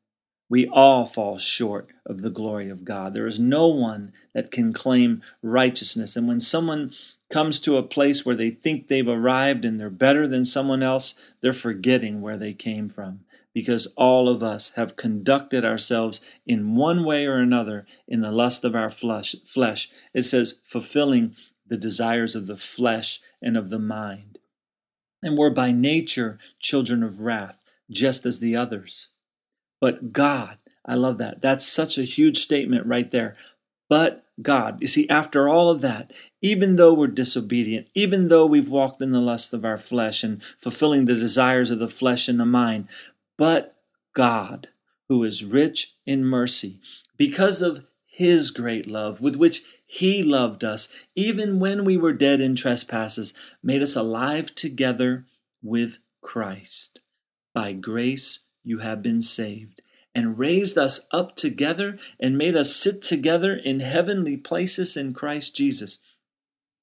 We 0.49 0.67
all 0.67 1.07
fall 1.07 1.39
short 1.39 1.91
of 2.05 2.23
the 2.23 2.31
glory 2.31 2.69
of 2.69 2.85
God. 2.85 3.15
There 3.15 3.29
is 3.29 3.39
no 3.39 3.69
one 3.69 4.13
that 4.35 4.51
can 4.51 4.73
claim 4.73 5.23
righteousness. 5.43 6.17
And 6.17 6.27
when 6.27 6.41
someone 6.41 6.93
comes 7.31 7.61
to 7.61 7.77
a 7.77 7.85
place 7.85 8.27
where 8.27 8.35
they 8.35 8.51
think 8.51 8.89
they've 8.89 9.07
arrived 9.07 9.65
and 9.65 9.79
they're 9.79 9.89
better 9.89 10.27
than 10.27 10.45
someone 10.45 10.83
else, 10.83 11.15
they're 11.41 11.53
forgetting 11.53 12.21
where 12.21 12.37
they 12.37 12.53
came 12.53 12.89
from 12.89 13.21
because 13.55 13.89
all 13.97 14.29
of 14.29 14.43
us 14.43 14.71
have 14.77 14.97
conducted 14.97 15.65
ourselves 15.65 16.21
in 16.47 16.77
one 16.77 17.05
way 17.05 17.27
or 17.27 17.39
another 17.39 17.87
in 18.07 18.21
the 18.21 18.31
lust 18.31 18.65
of 18.65 18.75
our 18.75 18.91
flesh. 18.91 19.35
flesh. 19.47 19.89
It 20.15 20.23
says, 20.23 20.61
fulfilling 20.65 21.35
the 21.67 21.77
desires 21.77 22.35
of 22.35 22.47
the 22.47 22.57
flesh 22.57 23.21
and 23.43 23.57
of 23.57 23.71
the 23.71 23.79
mind. 23.79 24.39
And 25.23 25.37
we're 25.37 25.51
by 25.51 25.73
nature 25.73 26.39
children 26.59 27.03
of 27.03 27.21
wrath, 27.21 27.63
just 27.91 28.25
as 28.25 28.39
the 28.39 28.57
others. 28.57 29.09
But 29.81 30.13
God, 30.13 30.59
I 30.85 30.95
love 30.95 31.19
that. 31.19 31.43
That's 31.43 31.67
such 31.67 31.99
a 31.99 32.05
huge 32.05 32.39
statement 32.39 32.87
right 32.87 33.11
there. 33.11 33.37
But 33.89 34.25
God, 34.41 34.79
you 34.81 34.87
see, 34.87 35.09
after 35.09 35.49
all 35.49 35.69
of 35.69 35.81
that, 35.81 36.13
even 36.41 36.77
though 36.77 36.95
we're 36.95 37.09
disobedient, 37.09 37.89
even 37.95 38.29
though 38.29 38.47
we've 38.47 38.69
walked 38.69 39.03
in 39.03 39.13
the 39.13 39.21
lust 39.21 39.53
of 39.53 39.65
our 39.65 39.77
flesh 39.77 40.23
and 40.23 40.43
fulfilling 40.59 41.05
the 41.05 41.15
desires 41.15 41.71
of 41.71 41.79
the 41.79 41.89
flesh 41.89 42.29
and 42.29 42.41
the 42.41 42.47
mind, 42.47 42.89
but 43.41 43.79
God, 44.13 44.69
who 45.09 45.25
is 45.25 45.47
rich 45.47 45.95
in 46.05 46.27
mercy, 46.27 46.79
because 47.17 47.63
of 47.63 47.87
his 48.05 48.51
great 48.51 48.87
love 48.87 49.23
with 49.23 49.35
which 49.35 49.63
he 49.87 50.23
loved 50.23 50.63
us, 50.63 50.93
even 51.17 51.59
when 51.59 51.87
we 51.87 51.97
were 51.97 52.13
dead 52.13 52.43
in 52.43 52.55
trespasses, 52.55 53.33
made 53.63 53.81
us 53.81 53.97
alive 53.97 54.55
together 54.55 55.25
with 55.63 56.01
Christ. 56.21 57.01
By 57.55 57.73
grace 57.73 58.41
you 58.63 58.81
have 58.81 59.03
been 59.03 59.23
saved, 59.23 59.81
and 60.15 60.39
raised 60.39 60.77
us 60.77 61.09
up 61.11 61.35
together 61.35 61.99
and 62.21 62.37
made 62.37 62.55
us 62.55 62.77
sit 62.77 63.01
together 63.01 63.57
in 63.57 63.81
heavenly 63.81 64.37
places 64.37 64.99
in 64.99 65.15
Christ 65.15 65.57
Jesus, 65.57 65.99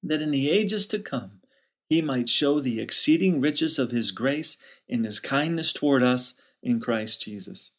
that 0.02 0.20
in 0.20 0.32
the 0.32 0.50
ages 0.50 0.88
to 0.88 0.98
come 0.98 1.40
he 1.88 2.02
might 2.02 2.28
show 2.28 2.58
the 2.58 2.80
exceeding 2.80 3.40
riches 3.40 3.78
of 3.78 3.92
his 3.92 4.10
grace 4.10 4.56
in 4.88 5.04
his 5.04 5.20
kindness 5.20 5.72
toward 5.72 6.02
us 6.02 6.34
in 6.62 6.80
Christ 6.80 7.22
Jesus. 7.22 7.72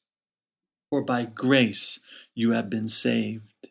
For 0.90 1.04
by 1.04 1.26
grace 1.26 2.00
you 2.34 2.52
have 2.52 2.70
been 2.70 2.88
saved 2.88 3.68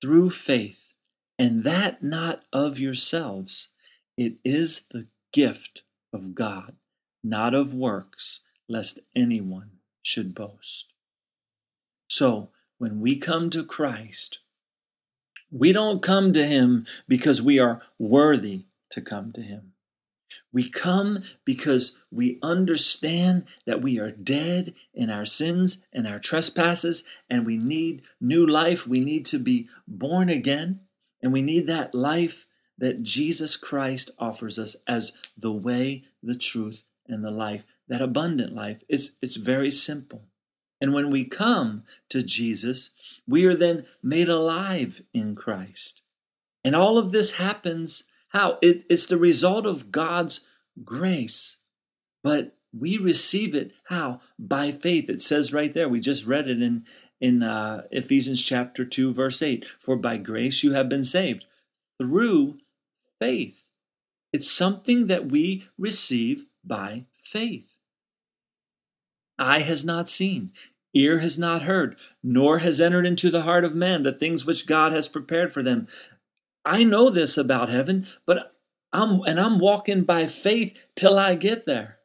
through 0.00 0.30
faith, 0.30 0.92
and 1.38 1.64
that 1.64 2.02
not 2.02 2.44
of 2.52 2.78
yourselves. 2.78 3.68
It 4.16 4.34
is 4.44 4.86
the 4.90 5.06
gift 5.32 5.82
of 6.12 6.34
God, 6.34 6.76
not 7.22 7.54
of 7.54 7.74
works, 7.74 8.40
lest 8.68 8.98
anyone 9.14 9.70
should 10.02 10.34
boast. 10.34 10.86
So, 12.08 12.50
when 12.78 13.00
we 13.00 13.16
come 13.16 13.50
to 13.50 13.64
Christ, 13.64 14.38
we 15.50 15.72
don't 15.72 16.02
come 16.02 16.32
to 16.32 16.46
Him 16.46 16.86
because 17.08 17.42
we 17.42 17.58
are 17.58 17.82
worthy 17.98 18.66
to 18.90 19.00
come 19.00 19.32
to 19.32 19.42
Him. 19.42 19.72
We 20.52 20.70
come 20.70 21.22
because 21.44 21.98
we 22.10 22.38
understand 22.42 23.44
that 23.66 23.82
we 23.82 23.98
are 23.98 24.10
dead 24.10 24.74
in 24.94 25.10
our 25.10 25.26
sins 25.26 25.78
and 25.92 26.06
our 26.06 26.18
trespasses, 26.18 27.04
and 27.28 27.44
we 27.46 27.56
need 27.56 28.02
new 28.20 28.46
life. 28.46 28.86
We 28.86 29.00
need 29.00 29.24
to 29.26 29.38
be 29.38 29.68
born 29.86 30.28
again, 30.28 30.80
and 31.22 31.32
we 31.32 31.42
need 31.42 31.66
that 31.66 31.94
life 31.94 32.46
that 32.78 33.02
Jesus 33.02 33.56
Christ 33.56 34.10
offers 34.18 34.58
us 34.58 34.76
as 34.86 35.12
the 35.36 35.52
way, 35.52 36.04
the 36.22 36.36
truth, 36.36 36.82
and 37.06 37.24
the 37.24 37.30
life. 37.30 37.64
That 37.88 38.02
abundant 38.02 38.54
life. 38.54 38.82
It's, 38.88 39.12
it's 39.22 39.36
very 39.36 39.70
simple. 39.70 40.22
And 40.80 40.92
when 40.92 41.10
we 41.10 41.24
come 41.24 41.84
to 42.10 42.22
Jesus, 42.22 42.90
we 43.26 43.44
are 43.46 43.54
then 43.54 43.86
made 44.02 44.28
alive 44.28 45.02
in 45.14 45.34
Christ. 45.34 46.02
And 46.64 46.74
all 46.76 46.98
of 46.98 47.12
this 47.12 47.36
happens 47.36 48.04
how? 48.36 48.58
It, 48.60 48.84
it's 48.90 49.06
the 49.06 49.16
result 49.16 49.64
of 49.64 49.90
God's 49.90 50.46
grace. 50.84 51.56
But 52.22 52.54
we 52.78 52.98
receive 52.98 53.54
it 53.54 53.72
how? 53.84 54.20
By 54.38 54.72
faith. 54.72 55.08
It 55.08 55.22
says 55.22 55.54
right 55.54 55.72
there, 55.72 55.88
we 55.88 56.00
just 56.00 56.26
read 56.26 56.46
it 56.46 56.60
in, 56.60 56.84
in 57.18 57.42
uh, 57.42 57.84
Ephesians 57.90 58.42
chapter 58.42 58.84
2, 58.84 59.14
verse 59.14 59.40
8 59.40 59.64
For 59.80 59.96
by 59.96 60.18
grace 60.18 60.62
you 60.62 60.74
have 60.74 60.86
been 60.86 61.02
saved 61.02 61.46
through 61.98 62.58
faith. 63.18 63.70
It's 64.34 64.50
something 64.50 65.06
that 65.06 65.30
we 65.30 65.66
receive 65.78 66.44
by 66.62 67.06
faith. 67.24 67.78
Eye 69.38 69.60
has 69.60 69.82
not 69.82 70.10
seen, 70.10 70.50
ear 70.92 71.20
has 71.20 71.38
not 71.38 71.62
heard, 71.62 71.96
nor 72.22 72.58
has 72.58 72.82
entered 72.82 73.06
into 73.06 73.30
the 73.30 73.42
heart 73.42 73.64
of 73.64 73.74
man 73.74 74.02
the 74.02 74.12
things 74.12 74.44
which 74.44 74.66
God 74.66 74.92
has 74.92 75.08
prepared 75.08 75.54
for 75.54 75.62
them. 75.62 75.86
I 76.66 76.82
know 76.82 77.10
this 77.10 77.38
about 77.38 77.70
heaven, 77.70 78.06
but 78.26 78.52
I'm 78.92 79.20
and 79.22 79.40
I'm 79.40 79.58
walking 79.58 80.02
by 80.02 80.26
faith 80.26 80.76
till 80.96 81.18
I 81.18 81.36
get 81.36 81.64
there. 81.64 81.98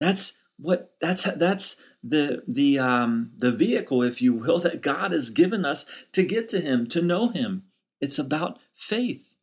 That's 0.00 0.40
what 0.58 0.94
that's 1.00 1.24
that's 1.24 1.80
the 2.02 2.42
the 2.48 2.78
um 2.78 3.32
the 3.36 3.52
vehicle 3.52 4.02
if 4.02 4.22
you 4.22 4.32
will 4.32 4.58
that 4.60 4.80
God 4.80 5.12
has 5.12 5.30
given 5.30 5.64
us 5.64 5.84
to 6.12 6.22
get 6.22 6.48
to 6.48 6.60
him, 6.60 6.86
to 6.88 7.02
know 7.02 7.28
him. 7.28 7.64
It's 8.00 8.18
about 8.18 8.58
faith. 8.74 9.34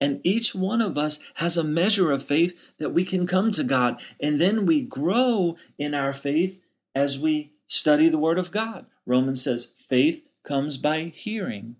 And 0.00 0.20
each 0.24 0.54
one 0.54 0.80
of 0.80 0.98
us 0.98 1.20
has 1.34 1.56
a 1.56 1.64
measure 1.64 2.10
of 2.10 2.24
faith 2.24 2.72
that 2.78 2.90
we 2.90 3.04
can 3.04 3.26
come 3.26 3.52
to 3.52 3.62
God. 3.62 4.02
And 4.20 4.40
then 4.40 4.66
we 4.66 4.82
grow 4.82 5.56
in 5.78 5.94
our 5.94 6.12
faith 6.12 6.60
as 6.94 7.18
we 7.18 7.52
study 7.68 8.08
the 8.08 8.18
Word 8.18 8.38
of 8.38 8.50
God. 8.50 8.86
Romans 9.06 9.42
says 9.42 9.70
faith 9.88 10.26
comes 10.44 10.76
by 10.76 11.12
hearing, 11.14 11.76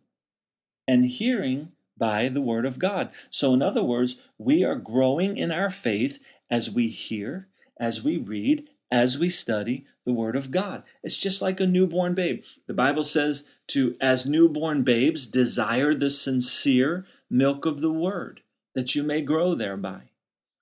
and 0.87 1.07
hearing 1.07 1.73
by 2.03 2.29
the 2.29 2.41
Word 2.41 2.67
of 2.67 2.81
God. 2.81 3.13
So, 3.31 3.55
in 3.55 3.63
other 3.63 3.85
words, 3.85 4.21
we 4.37 4.65
are 4.65 4.75
growing 4.75 5.37
in 5.37 5.53
our 5.53 5.71
faith 5.71 6.19
as 6.51 6.69
we 6.69 6.89
hear, 6.89 7.47
as 7.79 8.03
we 8.03 8.17
read, 8.17 8.65
as 8.91 9.19
we 9.19 9.31
study 9.31 9.87
the 10.05 10.13
Word 10.13 10.35
of 10.35 10.51
God. 10.51 10.83
It's 11.05 11.17
just 11.17 11.41
like 11.41 11.61
a 11.61 11.67
newborn 11.67 12.15
babe. 12.15 12.43
The 12.67 12.75
Bible 12.75 13.05
says 13.05 13.47
to, 13.69 13.95
as 14.01 14.27
newborn 14.27 14.83
babes, 14.83 15.29
desire 15.29 15.95
the 15.95 16.11
sincere 16.11 17.07
milk 17.31 17.67
of 17.67 17.81
the 17.81 17.93
word 17.93 18.41
that 18.75 18.97
you 18.97 19.05
may 19.05 19.21
grow 19.21 19.55
thereby. 19.55 20.11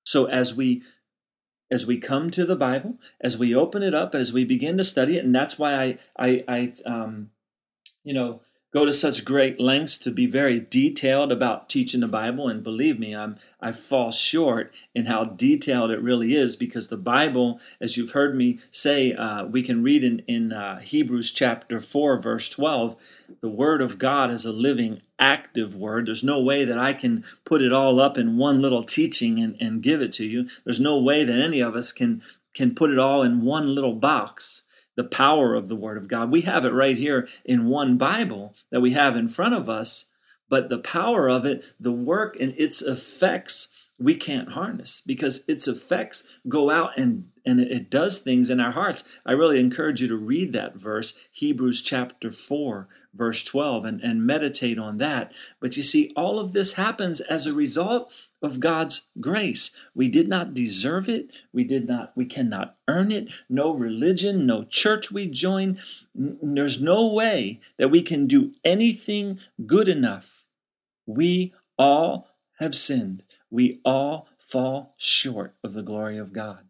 So 0.05 0.27
as 0.27 0.55
we 0.55 0.83
as 1.73 1.87
we 1.87 1.97
come 1.99 2.31
to 2.33 2.45
the 2.45 2.57
Bible, 2.57 2.99
as 3.19 3.39
we 3.39 3.55
open 3.55 3.83
it 3.83 3.95
up, 3.95 4.15
as 4.15 4.31
we 4.31 4.45
begin 4.45 4.77
to 4.77 4.85
study 4.85 5.17
it, 5.17 5.25
and 5.25 5.35
that's 5.35 5.59
why 5.59 5.73
I 5.75 5.99
I, 6.19 6.45
I 6.47 6.73
um, 6.85 7.31
you 8.05 8.13
know 8.13 8.43
go 8.73 8.85
to 8.85 8.93
such 8.93 9.25
great 9.25 9.59
lengths 9.59 9.99
to 9.99 10.11
be 10.11 10.27
very 10.27 10.61
detailed 10.61 11.33
about 11.33 11.69
teaching 11.69 12.00
the 12.00 12.07
Bible. 12.07 12.49
And 12.49 12.62
believe 12.62 12.99
me, 12.99 13.15
I'm 13.15 13.37
I 13.61 13.73
fall 13.73 14.11
short 14.11 14.73
in 14.95 15.07
how 15.07 15.25
detailed 15.25 15.91
it 15.91 16.00
really 16.03 16.35
is 16.35 16.57
because 16.57 16.89
the 16.89 16.97
Bible, 16.97 17.61
as 17.81 17.97
you've 17.97 18.12
heard 18.12 18.37
me 18.37 18.59
say, 18.71 19.12
uh, 19.12 19.45
we 19.45 19.62
can 19.62 19.83
read 19.83 20.05
in 20.05 20.21
in 20.27 20.53
uh, 20.53 20.81
Hebrews 20.81 21.33
chapter 21.33 21.81
four, 21.81 22.21
verse 22.21 22.49
twelve, 22.49 22.97
the 23.41 23.49
Word 23.49 23.83
of 23.83 23.99
God 23.99 24.31
is 24.31 24.47
a 24.47 24.53
living, 24.53 25.03
active 25.19 25.77
Word. 25.77 26.07
There's 26.07 26.25
no 26.25 26.41
way 26.41 26.65
that 26.65 26.79
I 26.79 26.93
can 26.93 27.25
put 27.45 27.62
it 27.62 27.73
all 27.73 28.00
up 28.00 28.17
in 28.17 28.37
one 28.37 28.62
little 28.62 28.85
teaching 28.85 29.39
and, 29.39 29.57
and 29.61 29.83
give 29.83 30.00
it 30.00 30.12
to 30.15 30.25
you. 30.25 30.49
There's 30.65 30.81
no 30.81 30.99
way 30.99 31.25
that 31.25 31.39
any 31.39 31.61
of 31.61 31.75
us 31.75 31.93
can 31.93 32.23
can 32.53 32.75
put 32.75 32.91
it 32.91 32.99
all 32.99 33.23
in 33.23 33.43
one 33.43 33.75
little 33.75 33.95
box 33.95 34.62
the 35.00 35.09
power 35.09 35.54
of 35.54 35.69
the 35.69 35.76
Word 35.76 35.97
of 35.97 36.09
God. 36.09 36.30
We 36.30 36.42
have 36.42 36.66
it 36.66 36.75
right 36.75 36.99
here 36.99 37.26
in 37.42 37.64
one 37.64 37.97
Bible 37.97 38.54
that 38.71 38.83
we 38.83 38.90
have 38.90 39.16
in 39.16 39.30
front 39.30 39.54
of 39.54 39.66
us, 39.66 40.11
but 40.50 40.69
the 40.69 40.78
power 40.78 41.26
of 41.26 41.47
it, 41.47 41.64
the 41.80 41.90
work 41.90 42.37
and 42.38 42.52
its 42.59 42.83
effects, 42.83 43.69
we 43.99 44.15
can't 44.15 44.52
harness 44.52 45.00
because 45.06 45.43
its 45.49 45.67
effects 45.67 46.25
go 46.47 46.71
out 46.71 46.99
and 46.99 47.29
and 47.45 47.61
it 47.61 47.91
does 47.91 48.19
things 48.19 48.50
in 48.50 48.61
our 48.61 48.73
hearts. 48.73 49.05
I 49.25 49.33
really 49.33 49.61
encourage 49.61 50.03
you 50.03 50.09
to 50.09 50.17
read 50.17 50.53
that 50.53 50.76
verse, 50.76 51.15
Hebrews 51.33 51.83
chapter 51.83 52.31
4, 52.31 52.89
verse 53.15 53.45
12, 53.45 53.85
and, 53.85 54.00
and 54.00 54.26
meditate 54.26 54.79
on 54.79 54.99
that. 54.99 55.33
But 55.61 55.76
you 55.76 55.83
see, 55.83 56.13
all 56.17 56.39
of 56.39 56.53
this 56.53 56.75
happens 56.75 57.21
as 57.21 57.47
a 57.47 57.53
result 57.53 58.13
of 58.43 58.61
God's 58.61 59.09
grace. 59.21 59.71
We 59.95 60.09
did 60.09 60.29
not 60.29 60.55
deserve 60.55 61.09
it. 61.09 61.31
We 61.53 61.65
did 61.65 61.89
not, 61.89 62.13
we 62.17 62.25
cannot 62.25 62.76
earn 62.89 63.13
it. 63.13 63.33
No 63.49 63.73
religion, 63.73 64.47
no 64.47 64.65
church 64.65 65.11
we 65.11 65.26
join. 65.26 65.79
There's 66.15 66.83
no 66.83 67.07
way 67.07 67.61
that 67.79 67.91
we 67.91 68.03
can 68.03 68.26
do 68.26 68.53
anything 68.65 69.39
good 69.67 69.89
enough. 69.89 70.45
We 71.07 71.55
all 71.79 72.29
have 72.59 72.75
sinned. 72.75 73.23
We 73.50 73.81
all 73.85 74.29
fall 74.39 74.95
short 74.97 75.55
of 75.63 75.73
the 75.73 75.83
glory 75.83 76.19
of 76.19 76.33
God. 76.33 76.70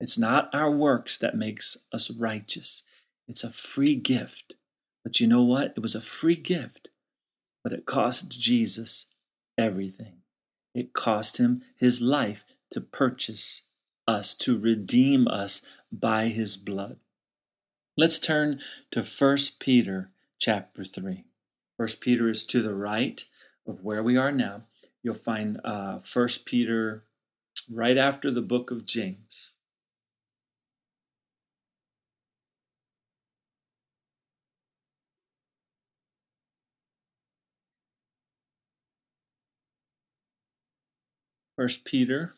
It's 0.00 0.18
not 0.18 0.48
our 0.54 0.70
works 0.70 1.18
that 1.18 1.36
makes 1.36 1.76
us 1.92 2.10
righteous. 2.10 2.84
It's 3.26 3.44
a 3.44 3.50
free 3.50 3.94
gift. 3.94 4.54
But 5.04 5.20
you 5.20 5.26
know 5.26 5.42
what? 5.42 5.74
It 5.76 5.80
was 5.80 5.94
a 5.94 6.00
free 6.00 6.36
gift, 6.36 6.88
but 7.62 7.72
it 7.72 7.86
cost 7.86 8.38
Jesus 8.38 9.06
everything. 9.56 10.18
It 10.74 10.92
cost 10.92 11.38
him 11.38 11.62
his 11.76 12.00
life 12.00 12.44
to 12.72 12.80
purchase 12.80 13.62
us, 14.06 14.34
to 14.34 14.58
redeem 14.58 15.26
us 15.26 15.62
by 15.90 16.28
his 16.28 16.56
blood. 16.56 16.98
Let's 17.96 18.18
turn 18.18 18.60
to 18.92 19.02
1 19.02 19.38
Peter 19.58 20.10
chapter 20.38 20.84
3. 20.84 21.24
1 21.76 21.88
Peter 22.00 22.28
is 22.28 22.44
to 22.44 22.62
the 22.62 22.74
right 22.74 23.24
of 23.66 23.82
where 23.82 24.02
we 24.02 24.16
are 24.16 24.32
now. 24.32 24.62
You'll 25.02 25.14
find 25.14 25.60
uh, 25.64 25.98
1 26.00 26.28
Peter 26.44 27.04
right 27.70 27.96
after 27.96 28.30
the 28.30 28.42
book 28.42 28.70
of 28.70 28.86
James. 28.86 29.52
First 41.58 41.84
Peter, 41.84 42.36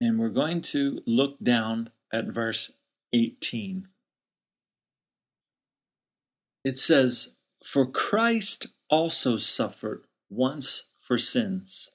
and 0.00 0.20
we're 0.20 0.28
going 0.28 0.60
to 0.60 1.02
look 1.04 1.36
down 1.42 1.90
at 2.12 2.26
verse 2.26 2.74
18. 3.12 3.88
It 6.64 6.78
says, 6.78 7.34
For 7.60 7.86
Christ 7.86 8.68
also 8.88 9.36
suffered 9.36 10.04
once 10.30 10.90
for 11.00 11.18
sins, 11.18 11.90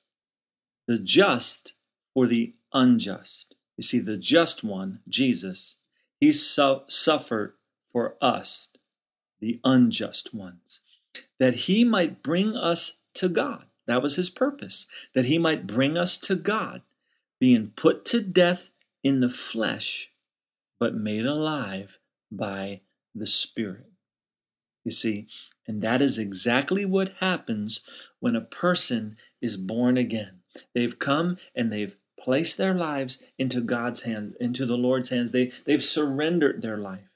the 0.90 1.00
just 1.00 1.72
for 2.14 2.28
the 2.28 2.56
unjust. 2.74 3.56
You 3.78 3.84
see, 3.84 4.00
the 4.00 4.18
just 4.18 4.62
one, 4.62 5.00
Jesus, 5.08 5.78
he 6.20 6.34
su- 6.34 6.82
suffered 6.90 7.54
for 7.94 8.18
us, 8.22 8.72
the 9.40 9.62
unjust 9.64 10.34
ones, 10.34 10.82
that 11.40 11.54
he 11.54 11.86
might 11.86 12.22
bring 12.22 12.58
us 12.58 13.00
to 13.14 13.30
God. 13.30 13.68
That 13.92 14.02
was 14.02 14.16
his 14.16 14.30
purpose, 14.30 14.88
that 15.14 15.26
he 15.26 15.38
might 15.38 15.68
bring 15.68 15.98
us 15.98 16.18
to 16.20 16.36
God, 16.36 16.82
being 17.42 17.74
put 17.76 18.06
to 18.06 18.22
death 18.22 18.72
in 19.04 19.20
the 19.20 19.30
flesh, 19.30 20.12
but 20.80 20.96
made 20.96 21.26
alive 21.26 22.00
by 22.32 22.80
the 23.14 23.28
Spirit. 23.28 23.92
You 24.86 24.92
see, 24.92 25.28
and 25.68 25.82
that 25.82 26.02
is 26.02 26.18
exactly 26.18 26.86
what 26.86 27.16
happens 27.20 27.82
when 28.22 28.34
a 28.34 28.40
person 28.42 29.18
is 29.42 29.58
born 29.58 29.98
again. 29.98 30.40
They've 30.74 30.98
come 30.98 31.36
and 31.54 31.70
they've 31.70 31.98
placed 32.18 32.58
their 32.58 32.74
lives 32.74 33.22
into 33.38 33.60
God's 33.60 34.04
hands, 34.04 34.36
into 34.40 34.66
the 34.66 34.78
Lord's 34.78 35.10
hands. 35.10 35.34
They, 35.34 35.52
they've 35.66 35.84
surrendered 35.84 36.62
their 36.62 36.78
life. 36.78 37.10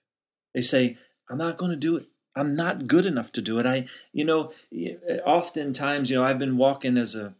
They 0.53 0.59
say, 0.59 0.97
I'm 1.29 1.37
not 1.37 1.57
going 1.57 1.71
to 1.71 1.77
do 1.77 1.95
it. 1.95 2.07
I'm 2.35 2.55
not 2.55 2.87
good 2.87 3.05
enough 3.05 3.31
to 3.33 3.41
do 3.41 3.59
it. 3.59 3.65
I, 3.65 3.85
you 4.11 4.25
know, 4.25 4.51
eh, 4.75 4.95
oftentimes, 5.25 6.09
you 6.09 6.17
know, 6.17 6.23
I've 6.23 6.39
been 6.39 6.57
walking 6.57 6.97
as 6.97 7.15
a, 7.15 7.33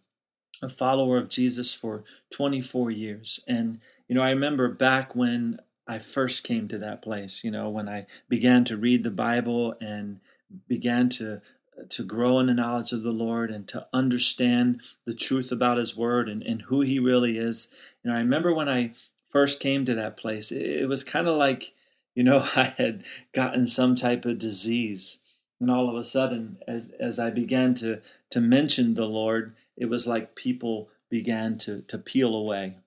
a 0.62 0.70
follower 0.70 1.18
of 1.18 1.30
Jesus 1.30 1.74
for 1.74 2.04
24 2.32 2.92
years. 2.92 3.40
And, 3.48 3.80
you 4.08 4.16
know, 4.16 4.22
I 4.22 4.30
remember 4.30 4.70
back 4.70 5.16
when 5.16 5.60
I 5.88 6.00
first 6.00 6.44
came 6.44 6.68
to 6.70 6.78
that 6.80 7.02
place, 7.02 7.44
you 7.44 7.52
know, 7.52 7.70
when 7.70 7.90
I 7.90 8.08
began 8.30 8.64
to 8.66 8.78
read 8.78 9.04
the 9.04 9.12
Bible 9.12 9.76
and 9.82 10.20
began 10.68 11.10
to 11.10 11.42
to 11.90 12.04
grow 12.04 12.40
in 12.40 12.48
the 12.48 12.54
knowledge 12.54 12.94
of 12.94 13.04
the 13.04 13.12
Lord 13.12 13.52
and 13.52 13.68
to 13.68 13.86
understand 13.92 14.80
the 15.06 15.14
truth 15.14 15.52
about 15.52 15.78
His 15.78 15.96
Word 15.96 16.30
and, 16.30 16.42
and 16.42 16.62
who 16.64 16.82
He 16.82 17.00
really 17.00 17.38
is. 17.38 17.70
Know, 18.02 18.14
I 18.14 18.20
remember 18.20 18.54
when 18.54 18.70
I 18.70 18.94
first 19.30 19.60
came 19.60 19.84
to 19.86 19.96
that 19.96 20.16
place, 20.16 20.52
it, 20.52 20.62
it 20.62 20.88
was 20.88 21.04
kind 21.04 21.28
of 21.28 21.36
like 21.36 21.74
you 22.16 22.24
know, 22.24 22.40
I 22.56 22.74
had 22.78 23.04
gotten 23.34 23.68
some 23.68 23.96
type 23.96 24.26
of 24.26 24.40
disease. 24.40 25.20
And 25.60 25.70
all 25.72 25.90
of 25.90 25.96
a 25.96 26.04
sudden, 26.04 26.58
as, 26.68 26.92
as 27.00 27.20
I 27.20 27.30
began 27.30 27.76
to, 27.76 28.02
to 28.32 28.42
mention 28.42 28.94
the 28.94 29.06
Lord, 29.06 29.56
it 29.78 29.86
was 29.86 30.08
like 30.08 30.36
people 30.36 30.90
began 31.10 31.58
to, 31.60 31.82
to 31.84 31.98
peel 31.98 32.34
away 32.34 32.78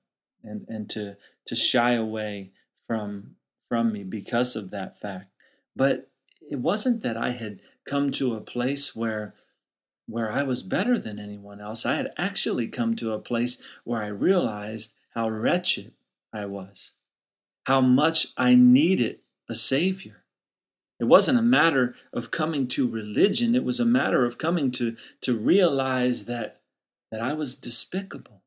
and, 0.42 0.66
and 0.68 0.90
to, 0.90 1.16
to 1.46 1.54
shy 1.54 1.92
away 1.92 2.50
from, 2.86 3.36
from 3.68 3.92
me 3.92 4.02
because 4.02 4.56
of 4.56 4.70
that 4.70 5.00
fact. 5.00 5.30
But 5.76 6.10
it 6.50 6.58
wasn't 6.58 7.02
that 7.02 7.16
I 7.16 7.30
had 7.30 7.60
come 7.86 8.10
to 8.12 8.34
a 8.34 8.40
place 8.40 8.94
where 8.94 9.34
where 10.08 10.32
I 10.32 10.42
was 10.42 10.62
better 10.62 10.98
than 10.98 11.18
anyone 11.18 11.60
else. 11.60 11.84
I 11.84 11.96
had 11.96 12.12
actually 12.16 12.66
come 12.68 12.96
to 12.96 13.12
a 13.12 13.18
place 13.18 13.60
where 13.84 14.02
I 14.02 14.06
realized 14.06 14.94
how 15.14 15.28
wretched 15.28 15.92
I 16.32 16.46
was, 16.46 16.92
how 17.68 17.82
much 17.82 18.28
I 18.34 18.54
needed 18.54 19.18
a 19.46 19.54
Savior. 19.54 20.24
It 20.98 21.04
wasn't 21.04 21.38
a 21.38 21.42
matter 21.42 21.94
of 22.14 22.30
coming 22.30 22.66
to 22.68 22.88
religion, 22.88 23.54
it 23.54 23.62
was 23.62 23.78
a 23.78 23.84
matter 23.84 24.24
of 24.24 24.38
coming 24.38 24.70
to, 24.70 24.96
to 25.20 25.36
realize 25.36 26.24
that, 26.24 26.62
that 27.12 27.20
I 27.20 27.34
was 27.34 27.54
despicable, 27.54 28.40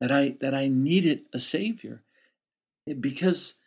that 0.00 0.12
I, 0.12 0.36
that 0.40 0.54
I 0.54 0.68
needed 0.68 1.22
a 1.32 1.40
Savior 1.40 2.04
eh, 2.88 2.92
because 2.92 3.58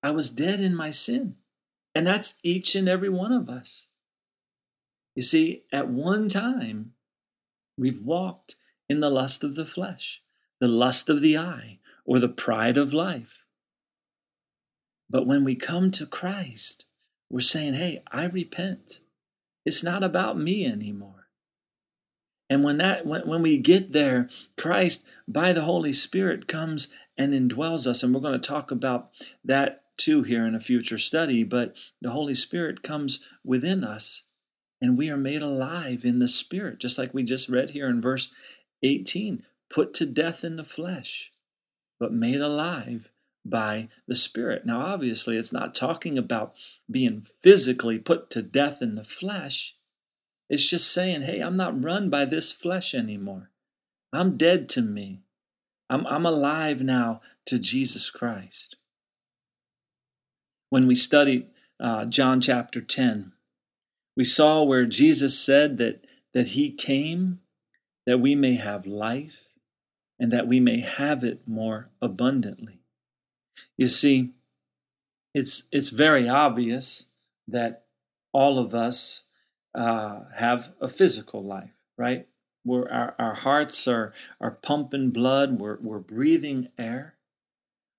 I 0.00 0.12
was 0.12 0.30
dead 0.30 0.60
in 0.60 0.76
my 0.76 0.90
sin. 0.90 1.34
And 1.92 2.06
that's 2.06 2.34
each 2.44 2.76
and 2.76 2.88
every 2.88 3.08
one 3.08 3.32
of 3.32 3.48
us. 3.48 3.88
You 5.16 5.22
see, 5.22 5.64
at 5.72 5.88
one 5.88 6.28
time, 6.28 6.92
we've 7.76 8.00
walked 8.00 8.54
in 8.88 9.00
the 9.00 9.10
lust 9.10 9.42
of 9.42 9.56
the 9.56 9.66
flesh, 9.66 10.22
the 10.60 10.68
lust 10.68 11.08
of 11.08 11.20
the 11.20 11.36
eye, 11.36 11.80
or 12.04 12.20
the 12.20 12.28
pride 12.28 12.78
of 12.78 12.94
life. 12.94 13.43
But 15.14 15.28
when 15.28 15.44
we 15.44 15.54
come 15.54 15.92
to 15.92 16.06
Christ, 16.06 16.86
we're 17.30 17.38
saying, 17.38 17.74
hey, 17.74 18.02
I 18.10 18.24
repent. 18.24 18.98
It's 19.64 19.84
not 19.84 20.02
about 20.02 20.36
me 20.36 20.66
anymore. 20.66 21.28
And 22.50 22.64
when 22.64 22.78
that 22.78 23.06
when, 23.06 23.20
when 23.24 23.40
we 23.40 23.56
get 23.58 23.92
there, 23.92 24.28
Christ 24.58 25.06
by 25.28 25.52
the 25.52 25.62
Holy 25.62 25.92
Spirit 25.92 26.48
comes 26.48 26.88
and 27.16 27.32
indwells 27.32 27.86
us. 27.86 28.02
And 28.02 28.12
we're 28.12 28.22
going 28.22 28.40
to 28.40 28.44
talk 28.44 28.72
about 28.72 29.10
that 29.44 29.84
too 29.96 30.24
here 30.24 30.44
in 30.44 30.56
a 30.56 30.60
future 30.60 30.98
study. 30.98 31.44
But 31.44 31.76
the 32.02 32.10
Holy 32.10 32.34
Spirit 32.34 32.82
comes 32.82 33.20
within 33.44 33.84
us 33.84 34.24
and 34.80 34.98
we 34.98 35.10
are 35.10 35.16
made 35.16 35.42
alive 35.42 36.04
in 36.04 36.18
the 36.18 36.26
Spirit, 36.26 36.80
just 36.80 36.98
like 36.98 37.14
we 37.14 37.22
just 37.22 37.48
read 37.48 37.70
here 37.70 37.88
in 37.88 38.00
verse 38.00 38.30
18 38.82 39.44
put 39.70 39.94
to 39.94 40.06
death 40.06 40.42
in 40.42 40.56
the 40.56 40.64
flesh, 40.64 41.30
but 42.00 42.12
made 42.12 42.40
alive 42.40 43.12
by 43.44 43.88
the 44.06 44.14
Spirit. 44.14 44.64
Now, 44.64 44.80
obviously, 44.80 45.36
it's 45.36 45.52
not 45.52 45.74
talking 45.74 46.16
about 46.16 46.54
being 46.90 47.26
physically 47.42 47.98
put 47.98 48.30
to 48.30 48.42
death 48.42 48.80
in 48.80 48.94
the 48.94 49.04
flesh. 49.04 49.76
It's 50.48 50.68
just 50.68 50.92
saying, 50.92 51.22
hey, 51.22 51.40
I'm 51.40 51.56
not 51.56 51.82
run 51.82 52.10
by 52.10 52.24
this 52.24 52.52
flesh 52.52 52.94
anymore. 52.94 53.50
I'm 54.12 54.36
dead 54.36 54.68
to 54.70 54.82
me. 54.82 55.20
I'm, 55.90 56.06
I'm 56.06 56.24
alive 56.24 56.80
now 56.80 57.20
to 57.46 57.58
Jesus 57.58 58.10
Christ. 58.10 58.76
When 60.70 60.86
we 60.86 60.94
studied 60.94 61.46
uh, 61.80 62.06
John 62.06 62.40
chapter 62.40 62.80
10, 62.80 63.32
we 64.16 64.24
saw 64.24 64.62
where 64.62 64.86
Jesus 64.86 65.38
said 65.38 65.78
that, 65.78 66.04
that 66.32 66.48
he 66.48 66.70
came 66.70 67.40
that 68.06 68.18
we 68.18 68.34
may 68.34 68.54
have 68.56 68.86
life 68.86 69.44
and 70.18 70.32
that 70.32 70.46
we 70.46 70.60
may 70.60 70.80
have 70.80 71.24
it 71.24 71.46
more 71.46 71.90
abundantly. 72.00 72.83
You 73.76 73.88
see, 73.88 74.30
it's, 75.34 75.64
it's 75.72 75.90
very 75.90 76.28
obvious 76.28 77.06
that 77.48 77.84
all 78.32 78.58
of 78.58 78.74
us 78.74 79.24
uh, 79.74 80.20
have 80.36 80.72
a 80.80 80.88
physical 80.88 81.42
life, 81.42 81.74
right? 81.98 82.26
Where 82.62 82.90
our, 82.90 83.14
our 83.18 83.34
hearts 83.34 83.86
are, 83.88 84.12
are 84.40 84.52
pumping 84.52 85.10
blood, 85.10 85.58
we're, 85.58 85.78
we're 85.80 85.98
breathing 85.98 86.68
air. 86.78 87.14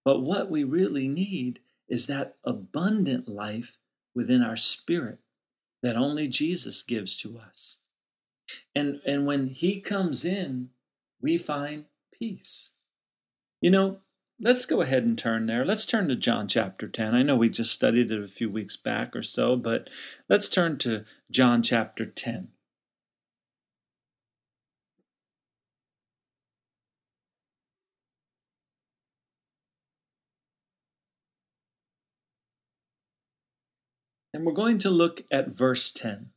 But 0.03 0.21
what 0.21 0.49
we 0.49 0.63
really 0.63 1.07
need 1.07 1.59
is 1.87 2.07
that 2.07 2.35
abundant 2.43 3.27
life 3.27 3.77
within 4.13 4.41
our 4.41 4.55
spirit 4.55 5.19
that 5.83 5.95
only 5.95 6.27
Jesus 6.27 6.81
gives 6.81 7.15
to 7.17 7.37
us. 7.37 7.77
And, 8.73 9.01
and 9.05 9.25
when 9.25 9.47
He 9.47 9.81
comes 9.81 10.25
in, 10.25 10.69
we 11.21 11.37
find 11.37 11.85
peace. 12.17 12.71
You 13.61 13.71
know, 13.71 13.97
let's 14.39 14.65
go 14.65 14.81
ahead 14.81 15.03
and 15.03 15.17
turn 15.17 15.45
there. 15.45 15.65
Let's 15.65 15.85
turn 15.85 16.07
to 16.09 16.15
John 16.15 16.47
chapter 16.47 16.87
10. 16.87 17.15
I 17.15 17.23
know 17.23 17.35
we 17.35 17.49
just 17.49 17.71
studied 17.71 18.11
it 18.11 18.23
a 18.23 18.27
few 18.27 18.49
weeks 18.49 18.75
back 18.75 19.15
or 19.15 19.23
so, 19.23 19.55
but 19.55 19.89
let's 20.29 20.49
turn 20.49 20.77
to 20.79 21.05
John 21.31 21.63
chapter 21.63 22.05
10. 22.05 22.49
And 34.33 34.45
we're 34.45 34.51
going 34.51 34.79
to 34.79 34.89
look 34.89 35.21
at 35.31 35.55
verse 35.55 35.93
10. 35.93 36.31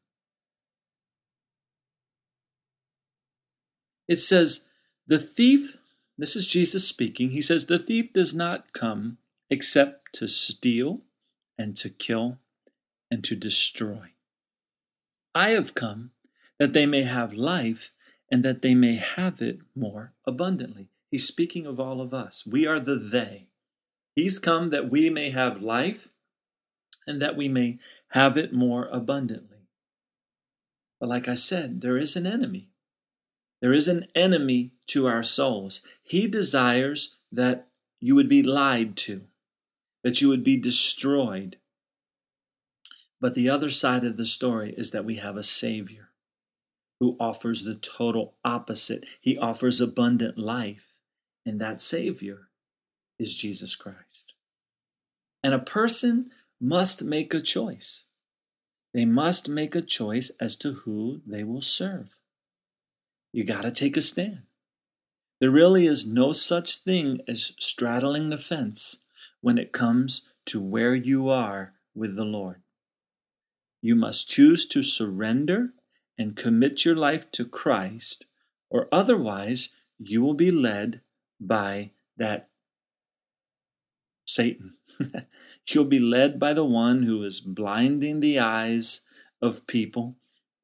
It 4.06 4.18
says, 4.18 4.64
The 5.08 5.18
thief, 5.18 5.76
this 6.18 6.34
is 6.34 6.48
Jesus 6.48 6.86
speaking, 6.86 7.30
he 7.30 7.40
says, 7.40 7.66
The 7.66 7.78
thief 7.78 8.12
does 8.12 8.34
not 8.34 8.72
come 8.72 9.18
except 9.48 10.12
to 10.14 10.26
steal 10.26 11.02
and 11.56 11.76
to 11.76 11.88
kill 11.88 12.38
and 13.10 13.22
to 13.24 13.36
destroy. 13.36 14.10
I 15.34 15.50
have 15.50 15.74
come 15.74 16.10
that 16.58 16.72
they 16.72 16.86
may 16.86 17.02
have 17.02 17.32
life 17.32 17.92
and 18.30 18.44
that 18.44 18.62
they 18.62 18.74
may 18.74 18.96
have 18.96 19.40
it 19.40 19.60
more 19.74 20.12
abundantly. 20.26 20.90
He's 21.10 21.26
speaking 21.26 21.66
of 21.66 21.80
all 21.80 22.00
of 22.00 22.12
us. 22.12 22.44
We 22.44 22.66
are 22.66 22.80
the 22.80 22.96
they. 22.96 23.46
He's 24.14 24.38
come 24.38 24.70
that 24.70 24.90
we 24.90 25.08
may 25.08 25.30
have 25.30 25.62
life 25.62 26.08
and 27.06 27.22
that 27.22 27.36
we 27.36 27.48
may 27.48 27.78
have 28.10 28.36
it 28.36 28.52
more 28.52 28.88
abundantly. 28.90 29.68
But 31.00 31.08
like 31.08 31.28
I 31.28 31.34
said, 31.34 31.80
there 31.80 31.96
is 31.96 32.16
an 32.16 32.26
enemy. 32.26 32.70
There 33.60 33.72
is 33.72 33.88
an 33.88 34.06
enemy 34.14 34.72
to 34.88 35.06
our 35.06 35.22
souls. 35.22 35.82
He 36.02 36.26
desires 36.26 37.16
that 37.32 37.68
you 38.00 38.14
would 38.14 38.28
be 38.28 38.42
lied 38.42 38.96
to, 38.98 39.22
that 40.04 40.20
you 40.20 40.28
would 40.28 40.44
be 40.44 40.56
destroyed. 40.56 41.56
But 43.20 43.34
the 43.34 43.50
other 43.50 43.70
side 43.70 44.04
of 44.04 44.16
the 44.16 44.26
story 44.26 44.74
is 44.76 44.92
that 44.92 45.04
we 45.04 45.16
have 45.16 45.36
a 45.36 45.42
Savior 45.42 46.10
who 47.00 47.16
offers 47.18 47.64
the 47.64 47.74
total 47.74 48.34
opposite. 48.44 49.06
He 49.20 49.38
offers 49.38 49.80
abundant 49.80 50.38
life, 50.38 50.98
and 51.44 51.60
that 51.60 51.80
Savior 51.80 52.48
is 53.18 53.34
Jesus 53.34 53.74
Christ. 53.76 54.34
And 55.42 55.54
a 55.54 55.58
person 55.58 56.30
must 56.60 57.04
make 57.04 57.34
a 57.34 57.40
choice. 57.40 58.04
They 58.94 59.04
must 59.04 59.48
make 59.48 59.74
a 59.74 59.82
choice 59.82 60.30
as 60.40 60.56
to 60.56 60.72
who 60.72 61.20
they 61.26 61.44
will 61.44 61.62
serve. 61.62 62.18
You 63.32 63.44
got 63.44 63.62
to 63.62 63.70
take 63.70 63.96
a 63.96 64.02
stand. 64.02 64.42
There 65.40 65.50
really 65.50 65.86
is 65.86 66.10
no 66.10 66.32
such 66.32 66.76
thing 66.76 67.20
as 67.28 67.52
straddling 67.58 68.30
the 68.30 68.38
fence 68.38 68.98
when 69.40 69.58
it 69.58 69.72
comes 69.72 70.30
to 70.46 70.60
where 70.60 70.94
you 70.94 71.28
are 71.28 71.74
with 71.94 72.16
the 72.16 72.24
Lord. 72.24 72.62
You 73.80 73.94
must 73.94 74.28
choose 74.28 74.66
to 74.68 74.82
surrender 74.82 75.70
and 76.16 76.36
commit 76.36 76.84
your 76.84 76.96
life 76.96 77.30
to 77.32 77.44
Christ, 77.44 78.26
or 78.70 78.88
otherwise 78.90 79.68
you 79.98 80.20
will 80.22 80.34
be 80.34 80.50
led 80.50 81.00
by 81.40 81.90
that 82.16 82.48
Satan. 84.26 84.74
You'll 85.68 85.84
be 85.84 85.98
led 85.98 86.40
by 86.40 86.52
the 86.52 86.64
one 86.64 87.04
who 87.04 87.22
is 87.24 87.40
blinding 87.40 88.20
the 88.20 88.38
eyes 88.38 89.02
of 89.40 89.66
people, 89.66 90.16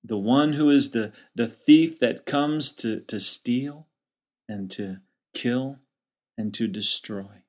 the 0.05 0.19
one 0.19 0.53
who 0.53 0.69
is 0.69 0.91
the, 0.91 1.13
the 1.35 1.49
thief 1.49 1.99
that 1.99 2.27
comes 2.27 2.71
to, 2.73 3.01
to 3.01 3.19
steal 3.19 3.87
and 4.47 4.71
to 4.73 4.99
kill 5.33 5.79
and 6.37 6.53
to 6.55 6.69
destroy. 6.69 7.43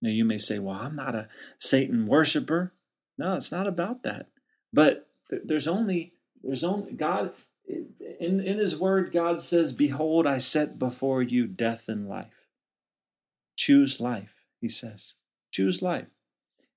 Now, 0.00 0.10
you 0.10 0.24
may 0.24 0.38
say, 0.38 0.58
Well, 0.58 0.76
I'm 0.76 0.96
not 0.96 1.14
a 1.14 1.28
Satan 1.58 2.06
worshiper. 2.06 2.72
No, 3.18 3.34
it's 3.34 3.52
not 3.52 3.66
about 3.66 4.02
that. 4.04 4.28
But 4.72 5.08
there's 5.28 5.68
only, 5.68 6.12
there's 6.42 6.64
only, 6.64 6.92
God, 6.92 7.32
in, 7.66 8.40
in 8.40 8.58
His 8.58 8.78
Word, 8.78 9.12
God 9.12 9.40
says, 9.40 9.72
Behold, 9.72 10.26
I 10.26 10.38
set 10.38 10.78
before 10.78 11.22
you 11.22 11.46
death 11.46 11.88
and 11.88 12.08
life. 12.08 12.46
Choose 13.56 14.00
life, 14.00 14.34
He 14.60 14.68
says. 14.68 15.14
Choose 15.52 15.82
life. 15.82 16.06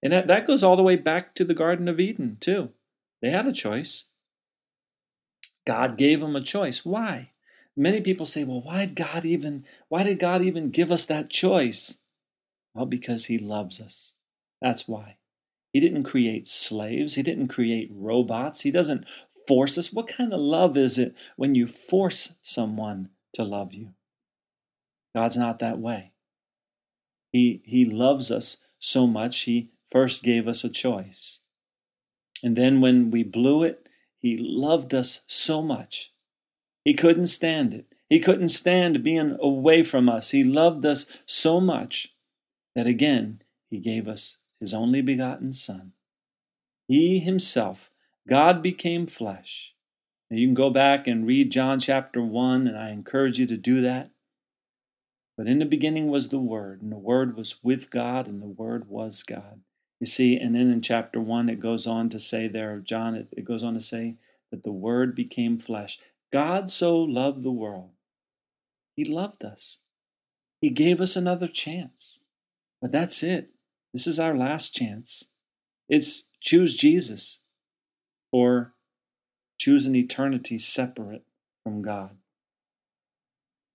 And 0.04 0.12
that, 0.12 0.28
that 0.28 0.48
goes 0.48 0.64
all 0.64 0.76
the 0.76 0.84
way 0.84 0.96
back 0.96 1.36
to 1.36 1.46
the 1.46 1.54
Garden 1.54 1.88
of 1.88 2.00
Eden, 2.00 2.38
too. 2.40 2.72
They 3.22 3.30
had 3.30 3.46
a 3.46 3.54
choice. 3.54 4.06
God 5.66 5.98
gave 5.98 6.20
them 6.20 6.36
a 6.36 6.42
choice. 6.42 6.86
Why? 6.86 7.32
Many 7.76 8.02
people 8.02 8.26
say, 8.26 8.44
well, 8.44 8.62
why 8.62 8.86
did 8.86 8.96
God 8.96 9.26
even 9.26 9.66
why 9.88 10.04
did 10.04 10.20
God 10.20 10.42
even 10.42 10.72
give 10.72 10.92
us 10.92 11.06
that 11.06 11.30
choice? 11.30 11.98
Well, 12.74 12.86
because 12.86 13.26
he 13.26 13.38
loves 13.38 13.80
us. 13.80 14.14
That's 14.62 14.88
why. 14.88 15.18
He 15.74 15.80
didn't 15.80 16.04
create 16.04 16.48
slaves, 16.48 17.16
he 17.16 17.24
didn't 17.24 17.48
create 17.48 17.90
robots, 17.94 18.62
he 18.62 18.72
doesn't 18.72 19.06
force 19.48 19.78
us. 19.78 19.94
What 19.94 20.08
kind 20.08 20.34
of 20.34 20.40
love 20.40 20.76
is 20.76 20.98
it 20.98 21.16
when 21.38 21.56
you 21.56 21.66
force 21.66 22.36
someone 22.44 23.10
to 23.34 23.44
love 23.44 23.74
you? 23.74 23.94
God's 25.16 25.38
not 25.38 25.60
that 25.60 25.80
way. 25.80 26.12
He 27.32 27.62
he 27.66 27.86
loves 27.86 28.32
us 28.32 28.58
so 28.80 29.08
much 29.08 29.42
he 29.42 29.72
first 29.90 30.24
gave 30.24 30.48
us 30.48 30.64
a 30.64 30.70
choice. 30.70 31.40
And 32.44 32.56
then 32.56 32.82
when 32.82 33.12
we 33.12 33.24
blew 33.24 33.64
it, 33.64 33.88
He 34.22 34.38
loved 34.40 34.94
us 34.94 35.24
so 35.28 35.62
much. 35.62 36.12
He 36.84 36.94
couldn't 36.94 37.28
stand 37.28 37.74
it. 37.74 37.88
He 38.10 38.20
couldn't 38.20 38.50
stand 38.50 39.04
being 39.04 39.38
away 39.40 39.84
from 39.84 40.10
us. 40.10 40.32
He 40.32 40.44
loved 40.44 40.86
us 40.86 41.06
so 41.26 41.60
much 41.60 42.14
that 42.76 42.88
again, 42.88 43.42
He 43.70 43.80
gave 43.80 44.08
us 44.08 44.38
His 44.60 44.74
only 44.74 45.02
begotten 45.02 45.54
Son. 45.54 45.94
He 46.88 47.20
Himself, 47.20 47.90
God 48.28 48.62
became 48.62 49.08
flesh. 49.08 49.74
Now 50.30 50.38
you 50.38 50.48
can 50.48 50.54
go 50.54 50.70
back 50.70 51.08
and 51.08 51.26
read 51.26 51.52
John 51.52 51.80
chapter 51.80 52.22
1, 52.22 52.68
and 52.68 52.78
I 52.78 52.92
encourage 52.92 53.40
you 53.40 53.48
to 53.48 53.58
do 53.58 53.82
that. 53.82 54.12
But 55.38 55.48
in 55.48 55.60
the 55.60 55.66
beginning 55.66 56.10
was 56.10 56.30
the 56.30 56.40
Word, 56.40 56.82
and 56.82 56.92
the 56.92 56.98
Word 56.98 57.36
was 57.36 57.56
with 57.64 57.90
God, 57.90 58.28
and 58.28 58.42
the 58.42 58.48
Word 58.48 58.88
was 58.88 59.24
God. 59.24 59.62
You 60.02 60.08
see, 60.08 60.36
and 60.36 60.56
then 60.56 60.72
in 60.72 60.82
chapter 60.82 61.22
1, 61.22 61.48
it 61.48 61.60
goes 61.60 61.86
on 61.86 62.10
to 62.10 62.20
say 62.20 62.48
there, 62.48 62.80
John, 62.80 63.14
it, 63.14 63.28
it 63.32 63.46
goes 63.46 63.64
on 63.64 63.76
to 63.76 63.82
say 63.82 64.16
that 64.50 64.64
the 64.64 64.72
Word 64.72 65.16
became 65.16 65.60
flesh. 65.60 66.00
God 66.34 66.72
so 66.72 66.98
loved 66.98 67.44
the 67.44 67.52
world. 67.52 67.92
He 68.96 69.06
loved 69.06 69.46
us. 69.46 69.78
He 70.60 70.72
gave 70.72 71.02
us 71.02 71.16
another 71.16 71.48
chance. 71.48 72.20
But 72.82 72.92
that's 72.92 73.22
it. 73.22 73.52
This 73.94 74.08
is 74.08 74.20
our 74.20 74.36
last 74.36 74.74
chance. 74.74 75.26
It's 75.88 76.24
choose 76.40 76.76
Jesus 76.76 77.40
or 78.32 78.74
choose 79.60 79.86
an 79.86 79.96
eternity 79.96 80.58
separate 80.58 81.26
from 81.64 81.84
God. 81.84 82.18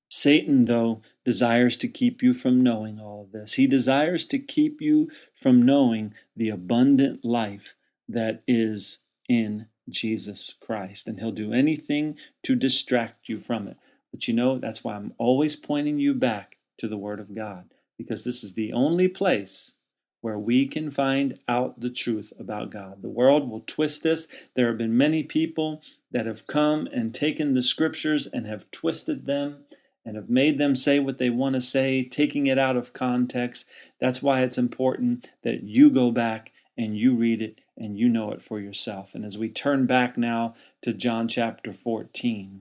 Satan, 0.09 0.67
though, 0.67 1.03
desires 1.25 1.77
to 1.79 1.89
keep 1.89 2.23
you 2.23 2.33
from 2.33 2.63
knowing 2.63 3.01
all 3.01 3.23
of 3.23 3.33
this. 3.33 3.55
He 3.55 3.67
desires 3.67 4.25
to 4.27 4.39
keep 4.39 4.81
you 4.81 5.11
from 5.35 5.63
knowing 5.63 6.15
the 6.37 6.49
abundant 6.49 7.25
life 7.25 7.75
that 8.09 8.43
is 8.47 9.01
in 9.29 9.67
Jesus 9.89 10.55
Christ. 10.61 11.09
And 11.09 11.19
he'll 11.19 11.33
do 11.33 11.53
anything 11.53 12.17
to 12.45 12.55
distract 12.55 13.29
you 13.29 13.41
from 13.41 13.67
it. 13.67 13.77
But 14.13 14.29
you 14.29 14.35
know, 14.35 14.59
that's 14.59 14.85
why 14.85 14.95
I'm 14.95 15.13
always 15.19 15.57
pointing 15.57 15.99
you 15.99 16.15
back 16.15 16.59
to 16.79 16.89
the 16.89 16.97
Word 16.97 17.21
of 17.21 17.35
God, 17.35 17.75
because 17.99 18.23
this 18.23 18.45
is 18.45 18.55
the 18.55 18.73
only 18.73 19.09
place 19.09 19.73
where 20.21 20.39
we 20.39 20.67
can 20.67 20.91
find 20.91 21.39
out 21.49 21.81
the 21.81 21.91
truth 21.91 22.33
about 22.39 22.71
God. 22.71 23.03
The 23.03 23.09
world 23.09 23.49
will 23.49 23.61
twist 23.61 24.03
this. 24.03 24.29
There 24.55 24.69
have 24.69 24.79
been 24.79 24.97
many 24.97 25.23
people 25.23 25.83
that 26.11 26.27
have 26.27 26.47
come 26.47 26.89
and 26.93 27.15
taken 27.15 27.55
the 27.55 27.63
scriptures 27.63 28.27
and 28.27 28.47
have 28.47 28.71
twisted 28.71 29.27
them 29.27 29.66
and 30.07 30.15
have 30.15 30.31
made 30.31 30.59
them 30.59 30.77
say 30.77 31.01
what 31.01 31.19
they 31.19 31.29
want 31.29 31.57
to 31.57 31.61
say, 31.61 32.05
taking 32.05 32.47
it 32.47 32.59
out 32.59 32.77
of 32.77 32.93
context. 32.93 33.69
That's 34.01 34.23
why 34.23 34.43
it's 34.43 34.57
important 34.57 35.33
that 35.43 35.65
you 35.65 35.91
go 35.91 36.13
back 36.13 36.53
and 36.79 36.97
you 36.97 37.13
read 37.15 37.43
it 37.43 37.61
and 37.77 37.99
you 37.99 38.09
know 38.09 38.31
it 38.31 38.41
for 38.41 38.61
yourself. 38.61 39.17
And 39.17 39.25
as 39.25 39.37
we 39.37 39.49
turn 39.49 39.85
back 39.85 40.17
now 40.17 40.55
to 40.83 40.93
John 40.93 41.27
chapter 41.27 41.73
14, 41.73 42.61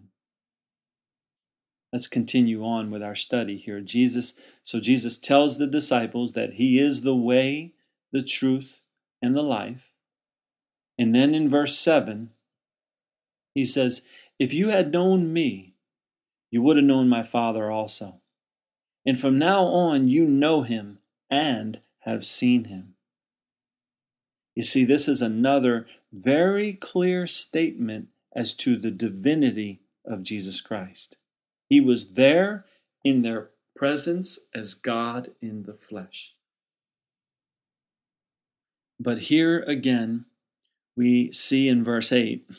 let's 1.93 2.07
continue 2.07 2.65
on 2.65 2.89
with 2.89 3.03
our 3.03 3.15
study 3.15 3.57
here. 3.57 3.79
Jesus, 3.79 4.33
so 4.63 4.79
Jesus 4.79 5.19
tells 5.19 5.59
the 5.59 5.67
disciples 5.67 6.33
that 6.33 6.53
he 6.53 6.79
is 6.79 7.01
the 7.01 7.15
way, 7.15 7.73
the 8.11 8.23
truth, 8.23 8.81
and 9.21 9.35
the 9.35 9.43
life. 9.43 9.91
And 10.97 11.13
then 11.13 11.35
in 11.35 11.47
verse 11.47 11.77
7, 11.77 12.31
he 13.53 13.65
says, 13.65 14.01
If 14.39 14.51
you 14.51 14.69
had 14.69 14.91
known 14.91 15.31
me, 15.31 15.74
you 16.55 16.61
would 16.61 16.77
have 16.77 16.85
known 16.85 17.09
my 17.09 17.21
Father 17.21 17.69
also. 17.69 18.21
And 19.05 19.19
from 19.19 19.37
now 19.37 19.65
on, 19.65 20.07
you 20.07 20.25
know 20.25 20.61
him 20.61 20.99
and 21.29 21.81
have 22.03 22.23
seen 22.23 22.63
him. 22.63 22.93
You 24.55 24.63
see, 24.63 24.85
this 24.85 25.09
is 25.09 25.21
another 25.21 25.85
very 26.13 26.71
clear 26.71 27.27
statement 27.27 28.07
as 28.33 28.53
to 28.53 28.77
the 28.77 28.89
divinity 28.89 29.81
of 30.05 30.23
Jesus 30.23 30.61
Christ. 30.61 31.17
He 31.67 31.81
was 31.81 32.13
there 32.13 32.63
in 33.03 33.21
their 33.21 33.49
presence 33.75 34.39
as 34.53 34.75
God 34.75 35.31
in 35.41 35.63
the 35.63 35.73
flesh. 35.73 36.35
But 38.97 39.23
here 39.23 39.59
again, 39.67 40.23
we 40.95 41.33
see 41.33 41.67
in 41.67 41.83
verse 41.83 42.13
8 42.13 42.49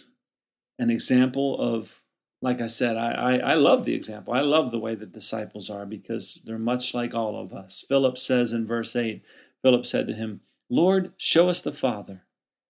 an 0.78 0.90
example 0.90 1.58
of 1.58 2.02
like 2.42 2.60
I 2.60 2.66
said, 2.66 2.96
I, 2.96 3.12
I, 3.12 3.36
I, 3.38 3.54
love 3.54 3.84
the 3.84 3.94
example. 3.94 4.34
I 4.34 4.40
love 4.40 4.70
the 4.70 4.78
way 4.78 4.94
the 4.94 5.06
disciples 5.06 5.70
are 5.70 5.86
because 5.86 6.42
they're 6.44 6.58
much 6.58 6.92
like 6.92 7.14
all 7.14 7.40
of 7.40 7.52
us. 7.52 7.84
Philip 7.88 8.18
says 8.18 8.52
in 8.52 8.66
verse 8.66 8.94
8, 8.94 9.22
Philip 9.62 9.86
said 9.86 10.06
to 10.06 10.12
him, 10.12 10.42
Lord, 10.68 11.12
show 11.16 11.48
us 11.48 11.62
the 11.62 11.72
Father, 11.72 12.22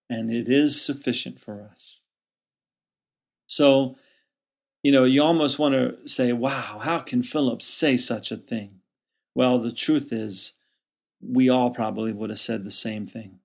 and 0.09 0.33
it 0.33 0.48
is 0.48 0.81
sufficient 0.81 1.40
for 1.40 1.62
us. 1.62 2.00
So, 3.46 3.96
you 4.83 4.92
know, 4.92 5.05
you 5.05 5.22
almost 5.22 5.59
want 5.59 5.74
to 5.74 5.96
say, 6.09 6.33
wow, 6.33 6.81
how 6.83 7.00
can 7.00 7.22
Philip 7.22 7.61
say 7.62 7.96
such 7.96 8.31
a 8.31 8.37
thing? 8.37 8.81
Well, 9.35 9.59
the 9.59 9.72
truth 9.72 10.12
is, 10.12 10.52
we 11.20 11.48
all 11.48 11.70
probably 11.70 12.12
would 12.12 12.31
have 12.31 12.38
said 12.38 12.64
the 12.64 12.70
same 12.70 13.07
thing. 13.07 13.40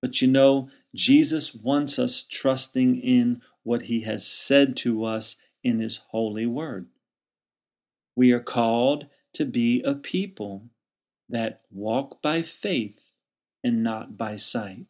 But 0.00 0.20
you 0.20 0.28
know, 0.28 0.68
Jesus 0.94 1.54
wants 1.54 1.98
us 1.98 2.24
trusting 2.28 3.00
in 3.00 3.42
what 3.62 3.82
he 3.82 4.02
has 4.02 4.26
said 4.26 4.76
to 4.78 5.04
us 5.04 5.36
in 5.62 5.80
his 5.80 6.00
holy 6.10 6.46
word. 6.46 6.86
We 8.14 8.32
are 8.32 8.40
called 8.40 9.06
to 9.34 9.44
be 9.44 9.82
a 9.82 9.94
people 9.94 10.70
that 11.28 11.60
walk 11.70 12.22
by 12.22 12.42
faith 12.42 13.12
and 13.62 13.82
not 13.82 14.16
by 14.16 14.36
sight. 14.36 14.86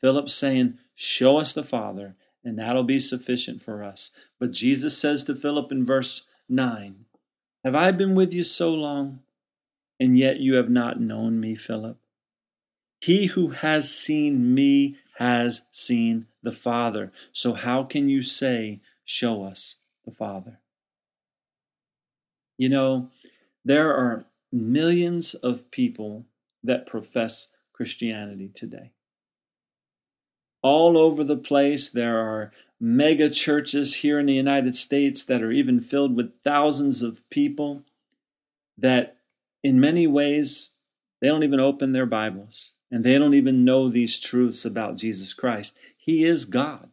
Philip's 0.00 0.34
saying, 0.34 0.78
Show 0.94 1.38
us 1.38 1.52
the 1.52 1.64
Father, 1.64 2.16
and 2.44 2.58
that'll 2.58 2.82
be 2.82 2.98
sufficient 2.98 3.62
for 3.62 3.82
us. 3.82 4.10
But 4.38 4.52
Jesus 4.52 4.98
says 4.98 5.24
to 5.24 5.34
Philip 5.34 5.72
in 5.72 5.84
verse 5.84 6.24
9, 6.48 7.04
Have 7.64 7.74
I 7.74 7.92
been 7.92 8.14
with 8.14 8.34
you 8.34 8.44
so 8.44 8.72
long, 8.74 9.20
and 9.98 10.18
yet 10.18 10.40
you 10.40 10.54
have 10.54 10.70
not 10.70 11.00
known 11.00 11.40
me, 11.40 11.54
Philip? 11.54 11.98
He 13.02 13.26
who 13.26 13.48
has 13.48 13.92
seen 13.92 14.54
me 14.54 14.96
has 15.18 15.62
seen 15.72 16.28
the 16.40 16.52
Father. 16.52 17.10
So 17.32 17.54
how 17.54 17.82
can 17.82 18.08
you 18.08 18.22
say, 18.22 18.80
Show 19.04 19.42
us 19.42 19.78
the 20.04 20.12
Father? 20.12 20.60
You 22.56 22.68
know, 22.68 23.10
there 23.64 23.92
are 23.92 24.26
millions 24.52 25.34
of 25.34 25.68
people 25.72 26.26
that 26.62 26.86
profess 26.86 27.48
Christianity 27.72 28.52
today. 28.54 28.92
All 30.62 30.96
over 30.96 31.24
the 31.24 31.36
place, 31.36 31.88
there 31.88 32.18
are 32.18 32.52
mega 32.78 33.28
churches 33.28 33.94
here 33.94 34.20
in 34.20 34.26
the 34.26 34.34
United 34.34 34.76
States 34.76 35.24
that 35.24 35.42
are 35.42 35.50
even 35.50 35.80
filled 35.80 36.14
with 36.14 36.40
thousands 36.44 37.02
of 37.02 37.28
people 37.30 37.82
that, 38.78 39.16
in 39.64 39.80
many 39.80 40.06
ways, 40.06 40.70
they 41.20 41.26
don't 41.26 41.42
even 41.42 41.58
open 41.58 41.90
their 41.90 42.06
Bibles 42.06 42.74
and 42.92 43.02
they 43.02 43.18
don't 43.18 43.34
even 43.34 43.64
know 43.64 43.88
these 43.88 44.20
truths 44.20 44.66
about 44.66 44.98
Jesus 44.98 45.32
Christ. 45.32 45.76
He 45.96 46.24
is 46.24 46.44
God. 46.44 46.90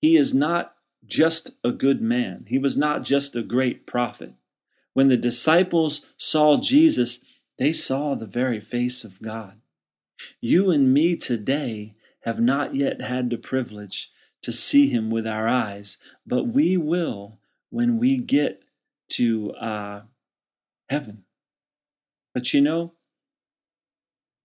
He 0.00 0.16
is 0.16 0.34
not 0.34 0.74
just 1.06 1.52
a 1.64 1.70
good 1.70 2.02
man, 2.02 2.44
he 2.48 2.58
was 2.58 2.76
not 2.76 3.04
just 3.04 3.34
a 3.34 3.42
great 3.42 3.86
prophet. 3.86 4.34
When 4.92 5.08
the 5.08 5.16
disciples 5.16 6.04
saw 6.16 6.60
Jesus, 6.60 7.20
they 7.56 7.72
saw 7.72 8.14
the 8.14 8.26
very 8.26 8.58
face 8.58 9.04
of 9.04 9.22
God. 9.22 9.60
You 10.40 10.70
and 10.70 10.92
me 10.92 11.16
today 11.16 11.94
have 12.22 12.40
not 12.40 12.74
yet 12.74 13.00
had 13.00 13.30
the 13.30 13.38
privilege 13.38 14.10
to 14.42 14.52
see 14.52 14.88
him 14.88 15.10
with 15.10 15.26
our 15.26 15.46
eyes, 15.46 15.98
but 16.26 16.48
we 16.48 16.76
will 16.76 17.38
when 17.70 17.98
we 17.98 18.16
get 18.16 18.62
to 19.10 19.52
uh, 19.52 20.02
heaven. 20.88 21.24
But 22.34 22.52
you 22.52 22.60
know, 22.60 22.92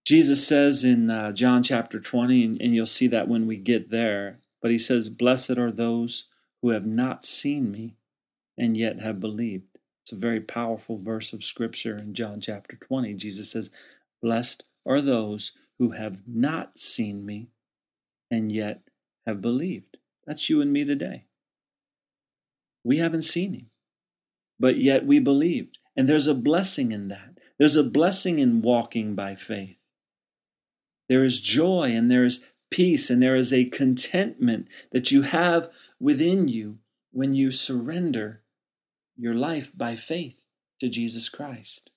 Jesus 0.04 0.46
says 0.46 0.84
in 0.84 1.10
uh, 1.10 1.32
John 1.32 1.62
chapter 1.62 1.98
20, 1.98 2.44
and, 2.44 2.60
and 2.60 2.74
you'll 2.74 2.84
see 2.84 3.06
that 3.06 3.26
when 3.26 3.46
we 3.46 3.56
get 3.56 3.90
there, 3.90 4.38
but 4.60 4.70
he 4.70 4.78
says, 4.78 5.08
Blessed 5.08 5.58
are 5.58 5.72
those 5.72 6.26
who 6.60 6.70
have 6.70 6.84
not 6.84 7.24
seen 7.24 7.70
me 7.70 7.96
and 8.58 8.76
yet 8.76 9.00
have 9.00 9.18
believed. 9.18 9.78
It's 10.02 10.12
a 10.12 10.16
very 10.16 10.40
powerful 10.40 10.98
verse 10.98 11.32
of 11.32 11.42
scripture 11.42 11.96
in 11.96 12.12
John 12.12 12.40
chapter 12.40 12.76
20. 12.76 13.14
Jesus 13.14 13.50
says, 13.50 13.70
Blessed 14.22 14.64
are 14.84 15.00
those 15.00 15.52
who 15.78 15.92
have 15.92 16.18
not 16.26 16.78
seen 16.78 17.24
me 17.24 17.48
and 18.30 18.52
yet 18.52 18.82
have 19.26 19.40
believed. 19.40 19.96
That's 20.26 20.50
you 20.50 20.60
and 20.60 20.72
me 20.72 20.84
today. 20.84 21.24
We 22.82 22.98
haven't 22.98 23.22
seen 23.22 23.54
him, 23.54 23.70
but 24.60 24.76
yet 24.76 25.06
we 25.06 25.18
believed. 25.18 25.78
And 25.96 26.06
there's 26.06 26.26
a 26.26 26.34
blessing 26.34 26.92
in 26.92 27.08
that. 27.08 27.38
There's 27.58 27.76
a 27.76 27.84
blessing 27.84 28.38
in 28.38 28.60
walking 28.60 29.14
by 29.14 29.36
faith. 29.36 29.80
There 31.08 31.24
is 31.24 31.40
joy 31.40 31.92
and 31.94 32.10
there 32.10 32.24
is 32.24 32.44
peace 32.70 33.10
and 33.10 33.22
there 33.22 33.36
is 33.36 33.52
a 33.52 33.66
contentment 33.66 34.68
that 34.92 35.10
you 35.12 35.22
have 35.22 35.70
within 36.00 36.48
you 36.48 36.78
when 37.12 37.34
you 37.34 37.50
surrender 37.50 38.42
your 39.16 39.34
life 39.34 39.72
by 39.76 39.96
faith 39.96 40.44
to 40.80 40.88
Jesus 40.88 41.28
Christ. 41.28 41.90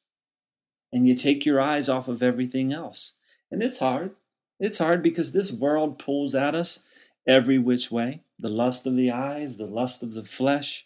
And 0.91 1.07
you 1.07 1.15
take 1.15 1.45
your 1.45 1.59
eyes 1.59 1.89
off 1.89 2.07
of 2.07 2.23
everything 2.23 2.71
else 2.71 3.13
And 3.51 3.63
it's 3.63 3.79
hard. 3.79 4.11
It's 4.59 4.79
hard 4.79 5.01
because 5.01 5.31
this 5.31 5.51
world 5.51 5.99
pulls 5.99 6.35
at 6.35 6.55
us 6.55 6.79
every 7.27 7.57
which 7.57 7.91
way 7.91 8.21
the 8.39 8.47
lust 8.47 8.85
of 8.85 8.95
the 8.95 9.11
eyes, 9.11 9.57
the 9.57 9.65
lust 9.65 10.03
of 10.03 10.13
the 10.13 10.23
flesh, 10.23 10.85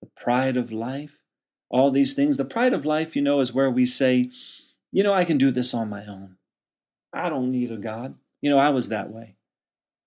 the 0.00 0.08
pride 0.16 0.56
of 0.56 0.72
life, 0.72 1.18
all 1.68 1.90
these 1.90 2.14
things. 2.14 2.36
The 2.36 2.44
pride 2.44 2.72
of 2.72 2.84
life, 2.84 3.14
you 3.14 3.22
know, 3.22 3.40
is 3.40 3.52
where 3.52 3.70
we 3.70 3.86
say, 3.86 4.30
you 4.90 5.02
know, 5.02 5.14
I 5.14 5.24
can 5.24 5.38
do 5.38 5.50
this 5.50 5.72
on 5.72 5.88
my 5.88 6.04
own. 6.04 6.36
I 7.12 7.28
don't 7.28 7.50
need 7.50 7.72
a 7.72 7.76
God. 7.76 8.14
You 8.40 8.50
know, 8.50 8.58
I 8.58 8.70
was 8.70 8.88
that 8.88 9.10
way. 9.10 9.34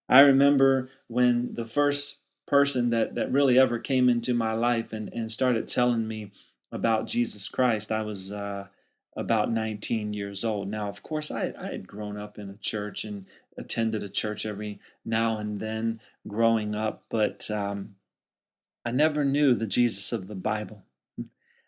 I 0.10 0.22
remember 0.22 0.90
when 1.08 1.54
the 1.54 1.66
first 1.66 2.20
person 2.46 2.90
that, 2.90 3.16
that 3.16 3.32
really 3.32 3.58
ever 3.58 3.80
came 3.80 4.10
into 4.10 4.34
my 4.34 4.54
life 4.54 4.94
and, 4.94 5.12
and 5.14 5.32
started 5.32 5.68
telling 5.68 6.08
me 6.08 6.32
about 6.72 7.08
Jesus 7.08 7.48
Christ, 7.48 7.92
I 7.92 8.02
was 8.02 8.32
uh, 8.32 8.68
about 9.16 9.52
19 9.52 10.14
years 10.14 10.44
old. 10.44 10.68
Now, 10.68 10.90
of 10.90 11.04
course, 11.04 11.32
I, 11.32 11.54
I 11.60 11.68
had 11.68 11.88
grown 11.88 12.18
up 12.18 12.38
in 12.38 12.50
a 12.50 12.58
church 12.58 13.04
and 13.04 13.26
attended 13.58 14.04
a 14.04 14.10
church 14.10 14.46
every 14.46 14.80
now 15.06 15.38
and 15.38 15.60
then 15.60 16.02
growing 16.28 16.76
up, 16.76 17.04
but 17.10 17.50
um, 17.52 17.96
I 18.86 18.92
never 18.92 19.24
knew 19.24 19.54
the 19.54 19.68
Jesus 19.68 20.12
of 20.12 20.28
the 20.28 20.36
Bible. 20.36 20.84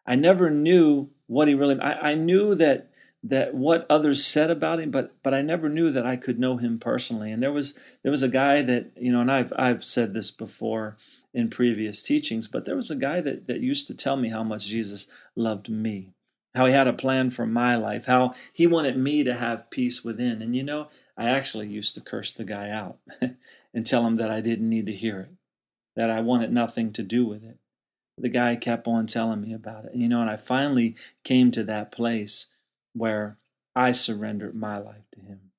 I 0.06 0.16
never 0.16 0.50
knew 0.50 1.10
what 1.28 1.48
he 1.48 1.56
really. 1.56 1.80
I, 1.80 2.12
I 2.12 2.14
knew 2.16 2.56
that 2.56 2.90
that 3.26 3.54
what 3.54 3.86
others 3.90 4.26
said 4.26 4.52
about 4.52 4.80
him, 4.80 4.92
but 4.92 5.14
but 5.24 5.34
I 5.34 5.42
never 5.42 5.70
knew 5.70 5.92
that 5.92 6.06
I 6.06 6.16
could 6.16 6.40
know 6.40 6.58
him 6.58 6.80
personally. 6.80 7.32
And 7.32 7.42
there 7.42 7.52
was 7.52 7.78
there 8.04 8.12
was 8.12 8.24
a 8.24 8.30
guy 8.30 8.62
that 8.62 8.92
you 8.96 9.12
know, 9.12 9.22
and 9.22 9.32
I've 9.32 9.54
I've 9.58 9.84
said 9.84 10.14
this 10.14 10.32
before 10.32 10.98
in 11.34 11.50
previous 11.50 12.02
teachings, 12.04 12.48
but 12.48 12.66
there 12.66 12.76
was 12.76 12.92
a 12.92 12.96
guy 12.96 13.22
that 13.22 13.48
that 13.48 13.62
used 13.62 13.88
to 13.88 13.94
tell 13.94 14.16
me 14.16 14.30
how 14.30 14.44
much 14.44 14.68
Jesus 14.68 15.08
loved 15.36 15.70
me 15.70 16.14
how 16.56 16.66
he 16.66 16.74
had 16.74 16.88
a 16.88 16.94
plan 16.94 17.30
for 17.30 17.46
my 17.46 17.76
life, 17.76 18.06
how 18.06 18.34
he 18.54 18.66
wanted 18.66 18.98
me 18.98 19.24
to 19.24 19.34
have 19.34 19.70
peace 19.70 20.04
within. 20.04 20.42
And 20.42 20.56
you 20.56 20.64
know, 20.64 20.88
I 21.18 21.30
actually 21.30 21.68
used 21.68 21.94
to 21.96 22.02
curse 22.02 22.32
the 22.32 22.46
guy 22.46 22.70
out 22.70 22.98
and 23.74 23.86
tell 23.86 24.08
him 24.08 24.16
that 24.16 24.32
I 24.32 24.40
didn't 24.42 24.70
need 24.70 24.86
to 24.86 24.94
hear 24.94 25.20
it, 25.20 25.32
that 25.96 26.10
I 26.10 26.22
wanted 26.22 26.54
nothing 26.54 26.94
to 26.94 27.04
do 27.04 27.26
with 27.26 27.44
it. 27.44 27.58
The 28.18 28.30
guy 28.30 28.56
kept 28.56 28.88
on 28.88 29.08
telling 29.08 29.42
me 29.42 29.54
about 29.54 29.86
it. 29.86 29.92
And 29.94 30.02
you 30.02 30.08
know, 30.08 30.22
and 30.22 30.30
I 30.30 30.38
finally 30.38 30.96
came 31.26 31.52
to 31.52 31.64
that 31.66 31.92
place 31.92 32.48
where 32.96 33.38
I 33.76 33.92
surrendered 33.92 34.56
my 34.56 34.78
life 34.78 35.10
to 35.14 35.20
him. 35.20 35.52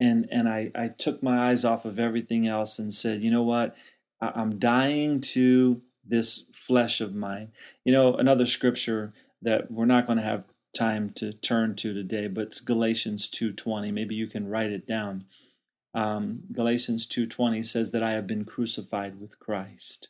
And 0.00 0.26
and 0.30 0.48
I, 0.48 0.70
I 0.74 0.88
took 0.88 1.22
my 1.22 1.50
eyes 1.50 1.64
off 1.64 1.84
of 1.84 1.98
everything 1.98 2.46
else 2.46 2.78
and 2.78 2.92
said, 2.92 3.22
you 3.22 3.30
know 3.30 3.42
what? 3.42 3.76
I'm 4.20 4.58
dying 4.58 5.20
to 5.20 5.82
this 6.04 6.46
flesh 6.52 7.00
of 7.00 7.14
mine. 7.14 7.52
You 7.84 7.92
know, 7.92 8.14
another 8.14 8.46
scripture 8.46 9.12
that 9.42 9.70
we're 9.70 9.84
not 9.84 10.06
going 10.06 10.18
to 10.18 10.24
have 10.24 10.44
time 10.76 11.10
to 11.10 11.32
turn 11.32 11.74
to 11.76 11.92
today, 11.92 12.28
but 12.28 12.46
it's 12.46 12.60
Galatians 12.60 13.28
2:20. 13.28 13.92
Maybe 13.92 14.14
you 14.14 14.26
can 14.26 14.48
write 14.48 14.70
it 14.70 14.86
down. 14.86 15.24
Um, 15.94 16.44
Galatians 16.52 17.06
2:20 17.06 17.64
says 17.64 17.90
that 17.90 18.02
I 18.02 18.12
have 18.12 18.26
been 18.26 18.44
crucified 18.44 19.20
with 19.20 19.38
Christ. 19.38 20.08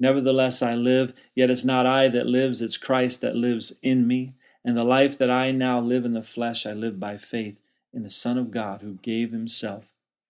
Nevertheless 0.00 0.60
I 0.60 0.74
live, 0.74 1.14
yet 1.34 1.50
it's 1.50 1.64
not 1.64 1.86
I 1.86 2.08
that 2.08 2.26
lives, 2.26 2.60
it's 2.60 2.76
Christ 2.76 3.20
that 3.20 3.36
lives 3.36 3.78
in 3.82 4.06
me. 4.06 4.34
And 4.64 4.76
the 4.76 4.84
life 4.84 5.18
that 5.18 5.30
I 5.30 5.50
now 5.50 5.80
live 5.80 6.04
in 6.04 6.14
the 6.14 6.22
flesh, 6.22 6.66
I 6.66 6.72
live 6.72 6.98
by 6.98 7.16
faith 7.16 7.60
in 7.92 8.02
the 8.02 8.10
Son 8.10 8.38
of 8.38 8.50
God 8.50 8.80
who 8.80 8.94
gave 9.02 9.30
himself 9.30 9.84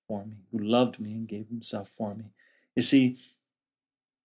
for 0.08 0.24
me, 0.24 0.36
who 0.50 0.58
loved 0.58 0.98
me 0.98 1.12
and 1.12 1.28
gave 1.28 1.48
himself 1.48 1.88
for 1.88 2.14
me. 2.14 2.24
You 2.74 2.82
see, 2.82 3.18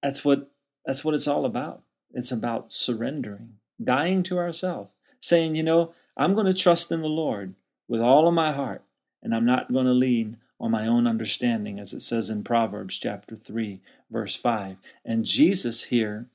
that's 0.01 0.25
what 0.25 0.51
that's 0.85 1.05
what 1.05 1.13
it's 1.13 1.27
all 1.27 1.45
about. 1.45 1.83
It's 2.13 2.31
about 2.31 2.73
surrendering 2.73 3.59
dying 3.83 4.23
to 4.23 4.37
ourselves, 4.37 4.89
saying, 5.21 5.55
you 5.55 5.63
know, 5.63 5.93
I'm 6.17 6.33
going 6.33 6.45
to 6.45 6.53
trust 6.53 6.91
in 6.91 7.01
the 7.01 7.07
Lord 7.07 7.55
with 7.87 8.01
all 8.01 8.27
of 8.27 8.33
my 8.33 8.51
heart, 8.51 8.83
and 9.21 9.33
I'm 9.33 9.45
not 9.45 9.71
going 9.71 9.85
to 9.85 9.91
lean 9.91 10.37
on 10.59 10.71
my 10.71 10.85
own 10.85 11.07
understanding, 11.07 11.79
as 11.79 11.93
it 11.93 12.01
says 12.01 12.29
in 12.29 12.43
Proverbs 12.43 12.97
chapter 12.97 13.35
3, 13.35 13.79
verse 14.11 14.35
5. 14.35 14.77
And 15.05 15.25
Jesus 15.25 15.85
here 15.85 16.27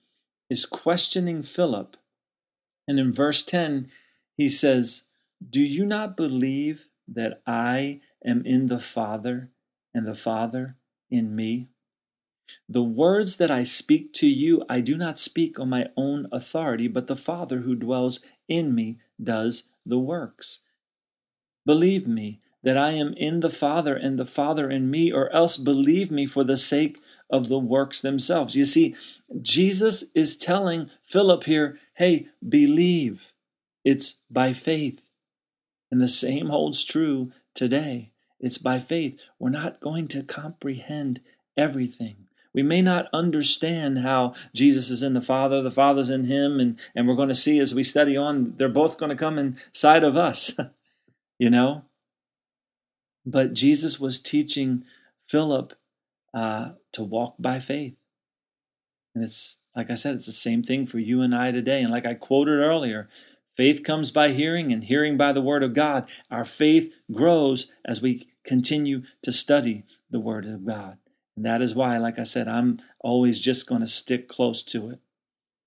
is 0.49 0.65
questioning 0.65 1.43
Philip. 1.43 1.97
And 2.87 2.99
in 2.99 3.13
verse 3.13 3.43
10, 3.43 3.89
he 4.37 4.49
says, 4.49 5.05
Do 5.49 5.63
you 5.63 5.87
not 5.87 6.17
believe 6.17 6.89
that 7.09 7.43
I 7.47 8.01
am 8.25 8.45
in 8.45 8.67
the 8.67 8.79
Father 8.79 9.51
and 9.95 10.07
the 10.07 10.15
Father 10.15 10.77
in 11.11 11.35
me? 11.35 11.69
The 12.69 12.83
words 12.83 13.37
that 13.37 13.51
I 13.51 13.63
speak 13.63 14.13
to 14.15 14.27
you, 14.27 14.63
I 14.69 14.81
do 14.81 14.97
not 14.97 15.19
speak 15.19 15.59
on 15.59 15.71
my 15.71 15.89
own 15.97 16.29
authority, 16.31 16.89
but 16.89 17.07
the 17.07 17.17
Father 17.17 17.61
who 17.61 17.75
dwells 17.75 18.21
in 18.49 18.75
me 18.75 18.99
does 19.23 19.71
the 19.87 19.99
works. 19.99 20.61
Believe 21.65 22.07
me 22.07 22.41
that 22.63 22.77
I 22.79 22.93
am 22.93 23.13
in 23.15 23.41
the 23.41 23.51
Father 23.51 23.95
and 23.95 24.19
the 24.19 24.25
Father 24.25 24.71
in 24.71 24.91
me, 24.91 25.13
or 25.13 25.31
else 25.33 25.57
believe 25.59 26.11
me 26.11 26.25
for 26.25 26.45
the 26.45 26.57
sake 26.57 26.99
of 27.29 27.49
the 27.49 27.59
works 27.59 28.01
themselves. 28.01 28.57
You 28.57 28.65
see, 28.65 28.95
Jesus 29.43 30.05
is 30.15 30.37
telling 30.37 30.91
Philip 31.03 31.45
here, 31.45 31.79
hey, 31.95 32.27
believe. 32.47 33.33
It's 33.85 34.21
by 34.31 34.53
faith. 34.53 35.11
And 35.91 36.01
the 36.01 36.09
same 36.09 36.49
holds 36.49 36.85
true 36.85 37.33
today. 37.55 38.11
It's 38.41 38.59
by 38.59 38.79
faith. 38.79 39.19
We're 39.39 39.51
not 39.51 39.81
going 39.81 40.09
to 40.09 40.23
comprehend 40.23 41.21
everything. 41.57 42.17
We 42.53 42.63
may 42.63 42.83
not 42.83 43.09
understand 43.13 43.99
how 43.99 44.33
Jesus 44.55 44.89
is 44.89 45.03
in 45.03 45.15
the 45.15 45.21
Father, 45.21 45.61
the 45.61 45.71
Father's 45.71 46.09
in 46.09 46.25
him, 46.25 46.61
and, 46.61 46.79
and 46.95 47.09
we're 47.09 47.17
going 47.17 47.29
to 47.29 47.35
see 47.35 47.59
as 47.59 47.75
we 47.75 47.83
study 47.83 48.17
on, 48.17 48.55
they're 48.57 48.69
both 48.69 48.97
going 48.97 49.11
to 49.11 49.17
come 49.17 49.39
inside 49.39 50.05
of 50.05 50.17
us, 50.17 50.53
you 51.39 51.51
know? 51.51 51.85
But 53.27 53.55
Jesus 53.55 53.99
was 53.99 54.21
teaching 54.21 54.85
Philip 55.29 55.75
uh, 56.33 56.73
to 56.93 57.03
walk 57.03 57.35
by 57.39 57.59
faith. 57.59 57.97
And 59.15 59.25
it's, 59.25 59.57
like 59.75 59.91
I 59.91 59.95
said, 59.95 60.15
it's 60.15 60.27
the 60.27 60.33
same 60.33 60.63
thing 60.63 60.87
for 60.87 60.99
you 60.99 61.21
and 61.21 61.35
I 61.35 61.51
today. 61.51 61.83
And 61.83 61.91
like 61.91 62.07
I 62.07 62.15
quoted 62.15 62.61
earlier, 62.61 63.09
faith 63.57 63.83
comes 63.83 64.11
by 64.11 64.31
hearing, 64.31 64.73
and 64.73 64.85
hearing 64.85 65.17
by 65.17 65.33
the 65.33 65.41
Word 65.43 65.63
of 65.63 65.75
God. 65.75 66.09
Our 66.31 66.45
faith 66.45 66.93
grows 67.13 67.69
as 67.85 68.01
we 68.01 68.29
continue 68.45 69.03
to 69.23 69.33
study 69.33 69.85
the 70.11 70.21
Word 70.21 70.47
of 70.47 70.65
God. 70.65 70.99
And 71.37 71.45
that 71.45 71.63
is 71.63 71.75
why, 71.75 71.99
like 71.99 72.19
I 72.19 72.23
said, 72.23 72.47
I'm 72.47 72.81
always 73.01 73.41
just 73.41 73.67
going 73.67 73.81
to 73.81 73.87
stick 73.87 74.29
close 74.29 74.63
to 74.65 74.91
it. 74.91 75.01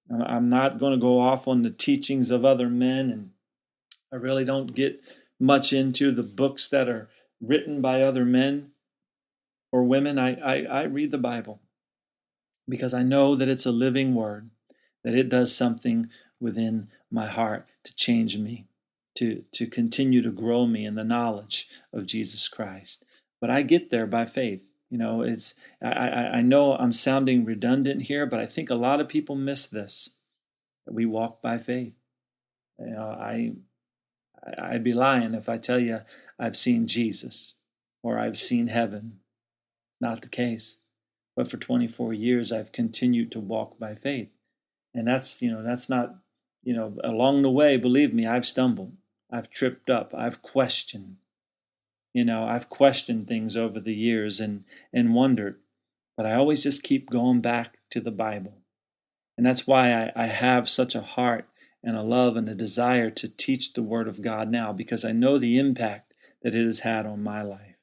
I'm 0.10 0.48
not 0.48 0.80
going 0.80 0.94
to 0.94 0.98
go 0.98 1.20
off 1.20 1.48
on 1.50 1.64
the 1.64 1.70
teachings 1.70 2.32
of 2.32 2.46
other 2.46 2.70
men, 2.70 3.10
and 3.10 3.32
I 4.12 4.16
really 4.16 4.46
don't 4.46 4.74
get 4.74 5.02
much 5.38 5.74
into 5.74 6.12
the 6.12 6.24
books 6.24 6.70
that 6.70 6.88
are 6.88 7.10
written 7.42 7.82
by 7.82 8.02
other 8.02 8.24
men 8.24 8.72
or 9.70 9.84
women. 9.84 10.18
I, 10.18 10.36
I, 10.36 10.64
I 10.64 10.84
read 10.84 11.12
the 11.12 11.18
Bible 11.18 11.60
because 12.68 12.94
I 12.94 13.04
know 13.04 13.36
that 13.36 13.50
it's 13.50 13.66
a 13.66 13.72
living 13.72 14.14
word, 14.16 14.50
that 15.04 15.16
it 15.16 15.30
does 15.30 15.56
something 15.56 16.10
within 16.40 16.90
my 17.10 17.28
heart 17.28 17.68
to 17.84 17.96
change 17.96 18.38
me, 18.38 18.68
to, 19.16 19.44
to 19.54 19.68
continue 19.68 20.22
to 20.22 20.32
grow 20.32 20.66
me 20.66 20.86
in 20.86 20.96
the 20.96 21.04
knowledge 21.04 21.68
of 21.94 22.06
Jesus 22.06 22.48
Christ. 22.48 23.06
But 23.40 23.50
I 23.50 23.62
get 23.62 23.90
there 23.90 24.08
by 24.08 24.26
faith. 24.26 24.70
You 24.90 24.98
know, 24.98 25.22
it's 25.22 25.54
I, 25.84 26.38
I 26.38 26.42
know 26.42 26.76
I'm 26.76 26.94
sounding 26.94 27.44
redundant 27.44 28.04
here, 28.04 28.26
but 28.26 28.40
I 28.40 28.46
think 28.46 28.70
a 28.70 28.76
lot 28.76 29.02
of 29.02 29.10
people 29.10 29.36
miss 29.36 29.68
this. 29.68 30.12
That 30.86 30.94
we 30.94 31.06
walk 31.06 31.42
by 31.42 31.58
faith. 31.58 31.94
You 32.80 32.92
know, 32.92 33.04
I 33.04 33.52
I'd 34.58 34.84
be 34.84 34.94
lying 34.94 35.34
if 35.34 35.50
I 35.50 35.58
tell 35.58 35.80
you 35.80 36.02
I've 36.40 36.56
seen 36.56 36.88
Jesus 36.88 37.56
or 38.02 38.18
I've 38.18 38.38
seen 38.38 38.68
heaven. 38.68 39.20
Not 40.00 40.22
the 40.22 40.30
case. 40.30 40.78
But 41.38 41.50
for 41.50 41.58
24 41.58 42.14
years 42.14 42.52
I've 42.52 42.72
continued 42.72 43.32
to 43.34 43.40
walk 43.40 43.78
by 43.78 43.94
faith. 43.94 44.30
And 44.96 45.08
that's, 45.08 45.40
you 45.42 45.52
know, 45.52 45.62
that's 45.62 45.88
not, 45.88 46.16
you 46.64 46.74
know, 46.74 46.98
along 47.04 47.44
the 47.44 47.52
way, 47.52 47.78
believe 47.78 48.12
me, 48.12 48.26
I've 48.26 48.46
stumbled. 48.46 48.94
I've 49.32 49.52
tripped 49.52 49.92
up. 49.92 50.16
I've 50.18 50.42
questioned. 50.42 51.18
You 52.12 52.26
know, 52.26 52.46
I've 52.46 52.70
questioned 52.70 53.28
things 53.28 53.56
over 53.56 53.80
the 53.80 53.94
years 53.94 54.40
and, 54.40 54.64
and 54.92 55.14
wondered, 55.14 55.60
but 56.16 56.26
I 56.26 56.34
always 56.34 56.64
just 56.64 56.82
keep 56.82 57.12
going 57.12 57.42
back 57.42 57.78
to 57.92 58.02
the 58.02 58.10
Bible. 58.10 58.56
And 59.38 59.46
that's 59.46 59.68
why 59.68 59.94
I, 59.94 60.12
I 60.16 60.26
have 60.26 60.68
such 60.68 60.96
a 60.96 61.02
heart 61.02 61.48
and 61.84 61.96
a 61.96 62.02
love 62.02 62.36
and 62.36 62.50
a 62.50 62.56
desire 62.56 63.12
to 63.12 63.30
teach 63.30 63.74
the 63.74 63.84
Word 63.84 64.08
of 64.08 64.24
God 64.24 64.50
now, 64.50 64.74
because 64.74 65.06
I 65.06 65.12
know 65.12 65.38
the 65.38 65.60
impact 65.60 66.16
that 66.42 66.56
it 66.56 66.66
has 66.66 66.80
had 66.80 67.06
on 67.06 67.22
my 67.22 67.44
life. 67.44 67.76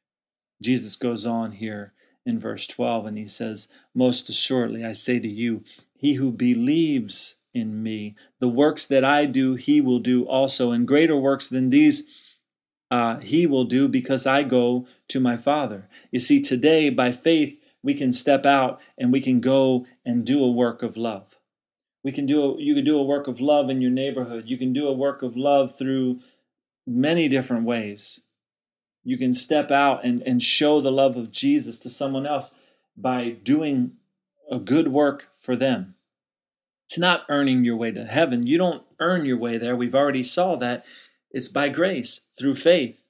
Jesus 0.60 0.96
goes 0.96 1.24
on 1.24 1.52
here 1.52 1.93
in 2.26 2.38
verse 2.38 2.66
12 2.66 3.06
and 3.06 3.18
he 3.18 3.26
says, 3.26 3.68
Most 3.94 4.28
assuredly, 4.28 4.84
I 4.84 4.92
say 4.92 5.18
to 5.18 5.28
you, 5.28 5.62
he 5.96 6.14
who 6.14 6.30
believes 6.30 7.36
in 7.52 7.82
me, 7.82 8.16
the 8.40 8.48
works 8.48 8.84
that 8.86 9.04
I 9.04 9.26
do, 9.26 9.54
he 9.54 9.80
will 9.80 10.00
do 10.00 10.24
also, 10.24 10.72
and 10.72 10.88
greater 10.88 11.16
works 11.16 11.48
than 11.48 11.70
these 11.70 12.08
uh, 12.90 13.18
he 13.18 13.46
will 13.46 13.64
do 13.64 13.88
because 13.88 14.26
I 14.26 14.42
go 14.42 14.86
to 15.08 15.18
my 15.18 15.36
Father. 15.36 15.88
You 16.12 16.20
see, 16.20 16.40
today, 16.40 16.90
by 16.90 17.10
faith, 17.10 17.58
we 17.82 17.94
can 17.94 18.12
step 18.12 18.46
out 18.46 18.80
and 18.96 19.12
we 19.12 19.20
can 19.20 19.40
go 19.40 19.86
and 20.04 20.24
do 20.24 20.44
a 20.44 20.50
work 20.50 20.82
of 20.82 20.96
love. 20.96 21.40
We 22.04 22.12
can 22.12 22.26
do 22.26 22.42
a, 22.42 22.60
you 22.60 22.74
can 22.74 22.84
do 22.84 22.98
a 22.98 23.02
work 23.02 23.26
of 23.26 23.40
love 23.40 23.70
in 23.70 23.80
your 23.80 23.90
neighborhood. 23.90 24.44
You 24.46 24.58
can 24.58 24.72
do 24.72 24.86
a 24.86 24.92
work 24.92 25.22
of 25.22 25.36
love 25.36 25.76
through 25.76 26.20
many 26.86 27.28
different 27.28 27.64
ways. 27.64 28.20
You 29.04 29.18
can 29.18 29.32
step 29.32 29.70
out 29.70 30.04
and, 30.04 30.22
and 30.22 30.42
show 30.42 30.80
the 30.80 30.90
love 30.90 31.16
of 31.16 31.30
Jesus 31.30 31.78
to 31.80 31.90
someone 31.90 32.26
else 32.26 32.54
by 32.96 33.30
doing 33.30 33.92
a 34.50 34.58
good 34.58 34.88
work 34.88 35.28
for 35.36 35.54
them. 35.54 35.94
It's 36.86 36.98
not 36.98 37.24
earning 37.28 37.64
your 37.64 37.76
way 37.76 37.90
to 37.90 38.04
heaven. 38.04 38.46
You 38.46 38.58
don't 38.58 38.82
earn 39.00 39.24
your 39.24 39.38
way 39.38 39.58
there. 39.58 39.76
We've 39.76 39.94
already 39.94 40.22
saw 40.22 40.56
that. 40.56 40.84
It's 41.30 41.48
by 41.48 41.68
grace 41.68 42.22
through 42.38 42.54
faith. 42.54 43.02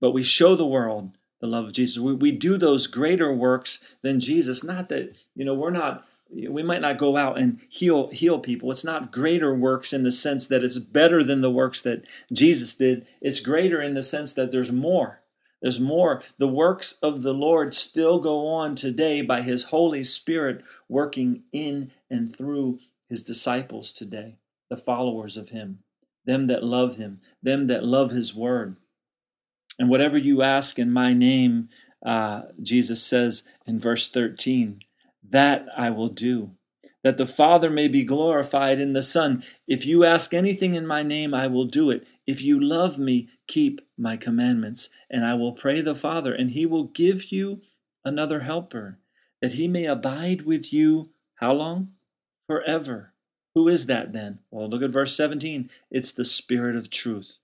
But 0.00 0.12
we 0.12 0.22
show 0.22 0.54
the 0.54 0.66
world 0.66 1.16
the 1.40 1.46
love 1.46 1.66
of 1.66 1.72
Jesus. 1.72 1.98
We, 1.98 2.14
we 2.14 2.32
do 2.32 2.56
those 2.56 2.86
greater 2.86 3.32
works 3.32 3.84
than 4.02 4.20
Jesus. 4.20 4.64
Not 4.64 4.88
that, 4.88 5.16
you 5.34 5.44
know, 5.44 5.54
we're 5.54 5.70
not 5.70 6.06
we 6.30 6.62
might 6.62 6.80
not 6.80 6.98
go 6.98 7.16
out 7.16 7.38
and 7.38 7.60
heal 7.68 8.10
heal 8.10 8.38
people. 8.38 8.70
It's 8.70 8.84
not 8.84 9.12
greater 9.12 9.54
works 9.54 9.92
in 9.92 10.02
the 10.02 10.12
sense 10.12 10.46
that 10.48 10.64
it's 10.64 10.78
better 10.78 11.22
than 11.22 11.40
the 11.40 11.50
works 11.50 11.82
that 11.82 12.04
jesus 12.32 12.74
did. 12.74 13.06
It's 13.20 13.40
greater 13.40 13.80
in 13.80 13.94
the 13.94 14.02
sense 14.02 14.32
that 14.34 14.50
there's 14.50 14.72
more. 14.72 15.20
There's 15.62 15.80
more. 15.80 16.22
The 16.38 16.48
works 16.48 16.98
of 17.02 17.22
the 17.22 17.34
lord 17.34 17.74
still 17.74 18.20
go 18.20 18.46
on 18.46 18.74
today 18.74 19.22
by 19.22 19.42
his 19.42 19.64
holy 19.64 20.02
spirit 20.02 20.62
working 20.88 21.44
in 21.52 21.92
and 22.10 22.34
through 22.34 22.80
his 23.08 23.22
disciples 23.22 23.92
today 23.92 24.38
the 24.70 24.76
followers 24.76 25.36
of 25.36 25.50
him 25.50 25.80
them 26.24 26.46
that 26.46 26.64
love 26.64 26.96
him 26.96 27.20
them 27.42 27.66
that 27.66 27.84
love 27.84 28.10
his 28.10 28.34
word. 28.34 28.76
And 29.78 29.88
whatever 29.88 30.16
you 30.16 30.42
ask 30.42 30.78
in 30.78 30.90
my 30.90 31.12
name 31.12 31.68
uh, 32.04 32.42
jesus 32.60 33.02
says 33.02 33.44
in 33.66 33.78
verse 33.78 34.08
13 34.08 34.80
that 35.30 35.66
I 35.76 35.90
will 35.90 36.08
do, 36.08 36.52
that 37.02 37.16
the 37.16 37.26
Father 37.26 37.70
may 37.70 37.88
be 37.88 38.04
glorified 38.04 38.78
in 38.78 38.92
the 38.92 39.02
Son. 39.02 39.42
If 39.66 39.86
you 39.86 40.04
ask 40.04 40.32
anything 40.32 40.74
in 40.74 40.86
my 40.86 41.02
name, 41.02 41.34
I 41.34 41.46
will 41.46 41.64
do 41.64 41.90
it. 41.90 42.06
If 42.26 42.42
you 42.42 42.60
love 42.60 42.98
me, 42.98 43.28
keep 43.46 43.80
my 43.96 44.16
commandments. 44.16 44.90
And 45.10 45.24
I 45.24 45.34
will 45.34 45.52
pray 45.52 45.80
the 45.80 45.94
Father, 45.94 46.34
and 46.34 46.50
he 46.50 46.66
will 46.66 46.84
give 46.84 47.32
you 47.32 47.62
another 48.04 48.40
helper, 48.40 48.98
that 49.40 49.52
he 49.52 49.68
may 49.68 49.86
abide 49.86 50.42
with 50.42 50.72
you. 50.72 51.10
How 51.36 51.52
long? 51.52 51.92
Forever. 52.46 53.12
Who 53.54 53.68
is 53.68 53.86
that 53.86 54.12
then? 54.12 54.40
Well, 54.50 54.68
look 54.68 54.82
at 54.82 54.90
verse 54.90 55.16
17. 55.16 55.70
It's 55.90 56.12
the 56.12 56.24
Spirit 56.24 56.76
of 56.76 56.90
truth, 56.90 57.36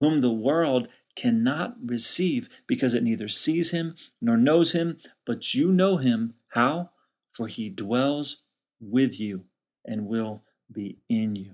whom 0.00 0.20
the 0.20 0.32
world 0.32 0.88
cannot 1.14 1.76
receive 1.84 2.48
because 2.66 2.94
it 2.94 3.02
neither 3.02 3.28
sees 3.28 3.70
him 3.70 3.96
nor 4.20 4.36
knows 4.36 4.72
him, 4.72 4.98
but 5.26 5.54
you 5.54 5.72
know 5.72 5.96
him. 5.96 6.34
How? 6.50 6.90
For 7.38 7.46
he 7.46 7.68
dwells 7.68 8.42
with 8.80 9.20
you 9.20 9.44
and 9.84 10.08
will 10.08 10.42
be 10.72 10.98
in 11.08 11.36
you. 11.36 11.52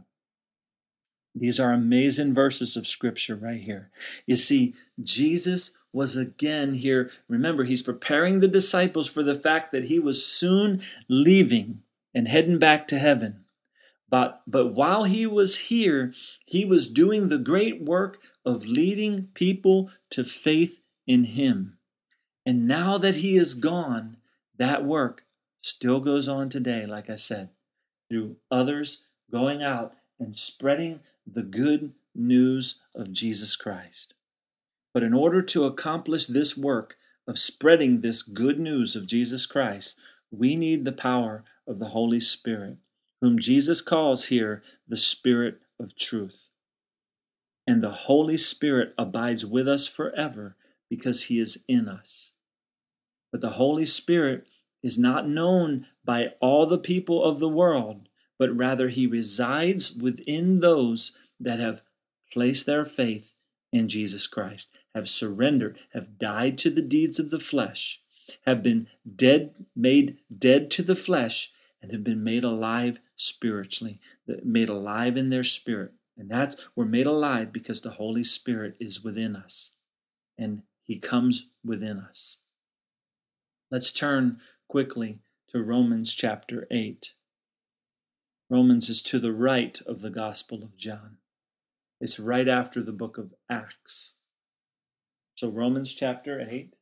These 1.35 1.61
are 1.61 1.72
amazing 1.72 2.32
verses 2.32 2.74
of 2.74 2.87
scripture 2.87 3.37
right 3.37 3.61
here. 3.61 3.91
You 4.24 4.37
see, 4.37 4.74
Jesus 5.03 5.76
was 5.93 6.16
again 6.16 6.72
here. 6.72 7.11
Remember, 7.28 7.64
he's 7.64 7.82
preparing 7.82 8.41
the 8.41 8.49
disciples 8.49 9.09
for 9.09 9.22
the 9.22 9.35
fact 9.35 9.72
that 9.72 9.85
he 9.85 9.99
was 9.99 10.24
soon 10.24 10.80
leaving 11.07 11.82
and 12.14 12.28
heading 12.28 12.59
back 12.59 12.89
to 12.89 12.99
heaven. 12.99 13.45
But, 14.09 14.41
but 14.47 14.68
while 14.68 15.05
he 15.05 15.26
was 15.26 15.59
here, 15.59 16.14
he 16.47 16.64
was 16.64 16.89
doing 16.89 17.28
the 17.28 17.37
great 17.37 17.82
work 17.82 18.22
of 18.43 18.64
leading 18.64 19.28
people 19.35 19.91
to 20.12 20.24
faith 20.24 20.80
in 21.07 21.24
him. 21.24 21.76
And 22.47 22.66
now 22.66 22.97
that 22.97 23.16
he 23.16 23.37
is 23.37 23.53
gone, 23.53 24.16
that 24.57 24.82
work 24.82 25.24
still 25.64 25.98
goes 25.98 26.28
on 26.28 26.50
today, 26.50 26.84
like 26.84 27.08
I 27.08 27.16
said, 27.16 27.48
through 28.10 28.36
others 28.50 29.04
going 29.32 29.62
out 29.62 29.94
and 30.20 30.38
spreading 30.38 31.00
the 31.26 31.42
good 31.42 31.92
news 32.14 32.82
of 32.94 33.14
Jesus 33.14 33.56
Christ. 33.56 34.12
But 34.92 35.02
in 35.02 35.14
order 35.14 35.40
to 35.40 35.64
accomplish 35.64 36.26
this 36.26 36.54
work 36.54 36.98
of 37.26 37.38
spreading 37.38 38.02
this 38.02 38.22
good 38.22 38.60
news 38.60 38.94
of 38.94 39.06
Jesus 39.06 39.46
Christ, 39.46 39.98
we 40.30 40.54
need 40.54 40.84
the 40.84 40.92
power 40.92 41.44
of 41.66 41.78
the 41.78 41.88
Holy 41.88 42.20
Spirit, 42.20 42.76
whom 43.22 43.38
Jesus 43.38 43.80
calls 43.80 44.26
here 44.26 44.62
the 44.86 44.98
Spirit 44.98 45.62
of 45.80 45.96
truth. 45.96 46.48
And 47.66 47.82
the 47.82 47.90
Holy 47.90 48.36
Spirit 48.36 48.92
abides 48.98 49.46
with 49.46 49.66
us 49.66 49.86
forever 49.86 50.56
because 50.90 51.24
he 51.24 51.40
is 51.40 51.58
in 51.66 51.88
us. 51.88 52.32
But 53.32 53.40
the 53.40 53.50
Holy 53.50 53.86
Spirit 53.86 54.46
is 54.85 54.99
not 54.99 55.26
known 55.26 55.87
by 56.05 56.35
all 56.41 56.66
the 56.66 56.78
people 56.78 57.24
of 57.24 57.41
the 57.41 57.49
world, 57.49 58.07
but 58.39 58.55
rather 58.55 58.91
he 58.91 59.07
resides 59.07 59.95
within 59.95 60.61
those 60.61 61.16
that 61.41 61.59
have 61.59 61.80
placed 62.30 62.66
their 62.66 62.85
faith 62.85 63.32
in 63.72 63.89
Jesus 63.89 64.26
Christ, 64.26 64.70
have 64.95 65.09
surrendered, 65.09 65.78
have 65.95 66.18
died 66.18 66.59
to 66.59 66.70
the 66.70 66.82
deeds 66.82 67.18
of 67.18 67.30
the 67.30 67.39
flesh, 67.39 68.01
have 68.45 68.62
been 68.62 68.87
dead, 69.16 69.55
made 69.74 70.18
dead 70.37 70.70
to 70.72 70.82
the 70.82 70.95
flesh, 70.95 71.51
and 71.80 71.91
have 71.91 72.05
been 72.05 72.22
made 72.22 72.45
alive 72.45 73.01
spiritually, 73.16 74.01
made 74.45 74.68
alive 74.68 75.16
in 75.16 75.30
their 75.30 75.43
spirit. 75.43 75.93
And 76.16 76.30
that's, 76.30 76.57
we're 76.76 76.85
made 76.85 77.07
alive 77.07 77.53
because 77.53 77.80
the 77.80 77.93
Holy 77.93 78.24
Spirit 78.24 78.76
is 78.78 79.03
within 79.03 79.35
us 79.35 79.72
and 80.39 80.62
He 80.82 80.99
comes 80.99 81.47
within 81.64 81.99
us. 81.99 82.39
Let's 83.70 83.91
turn 83.91 84.41
quickly 84.75 85.20
to 85.49 85.62
Romans 85.62 86.12
chapter 86.12 86.66
8. 86.68 87.14
Romans 88.51 88.91
is 88.91 89.03
to 89.03 89.20
the 89.20 89.31
right 89.31 89.81
of 89.87 90.01
the 90.01 90.11
Gospel 90.11 90.64
of 90.64 90.77
John. 90.77 91.18
It's 92.01 92.18
right 92.18 92.49
after 92.49 92.83
the 92.83 92.91
book 92.91 93.16
of 93.16 93.35
Acts. 93.49 94.14
So, 95.37 95.49
Romans 95.49 95.95
chapter 95.95 96.45
8. 96.51 96.75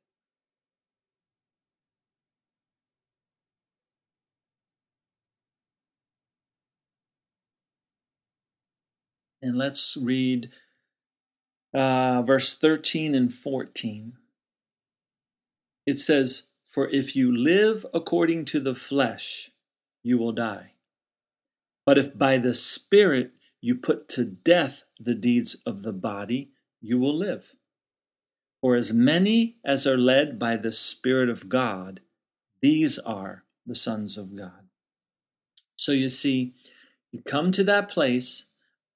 And 9.42 9.58
let's 9.58 9.98
read 10.00 10.48
uh, 11.74 12.22
verse 12.22 12.56
13 12.56 13.14
and 13.14 13.34
14. 13.34 14.14
It 15.84 15.98
says, 15.98 16.44
for 16.72 16.88
if 16.88 17.14
you 17.14 17.36
live 17.36 17.84
according 17.92 18.46
to 18.46 18.58
the 18.58 18.74
flesh, 18.74 19.50
you 20.02 20.16
will 20.16 20.32
die. 20.32 20.72
But 21.84 21.98
if 21.98 22.16
by 22.16 22.38
the 22.38 22.54
Spirit 22.54 23.32
you 23.60 23.74
put 23.74 24.08
to 24.08 24.24
death 24.24 24.84
the 24.98 25.14
deeds 25.14 25.56
of 25.66 25.82
the 25.82 25.92
body, 25.92 26.48
you 26.80 26.98
will 26.98 27.14
live. 27.14 27.54
For 28.62 28.74
as 28.74 28.90
many 28.90 29.56
as 29.62 29.86
are 29.86 29.98
led 29.98 30.38
by 30.38 30.56
the 30.56 30.72
Spirit 30.72 31.28
of 31.28 31.50
God, 31.50 32.00
these 32.62 32.98
are 32.98 33.44
the 33.66 33.74
sons 33.74 34.16
of 34.16 34.34
God. 34.34 34.68
So 35.76 35.92
you 35.92 36.08
see, 36.08 36.54
you 37.10 37.20
come 37.20 37.52
to 37.52 37.64
that 37.64 37.90
place 37.90 38.46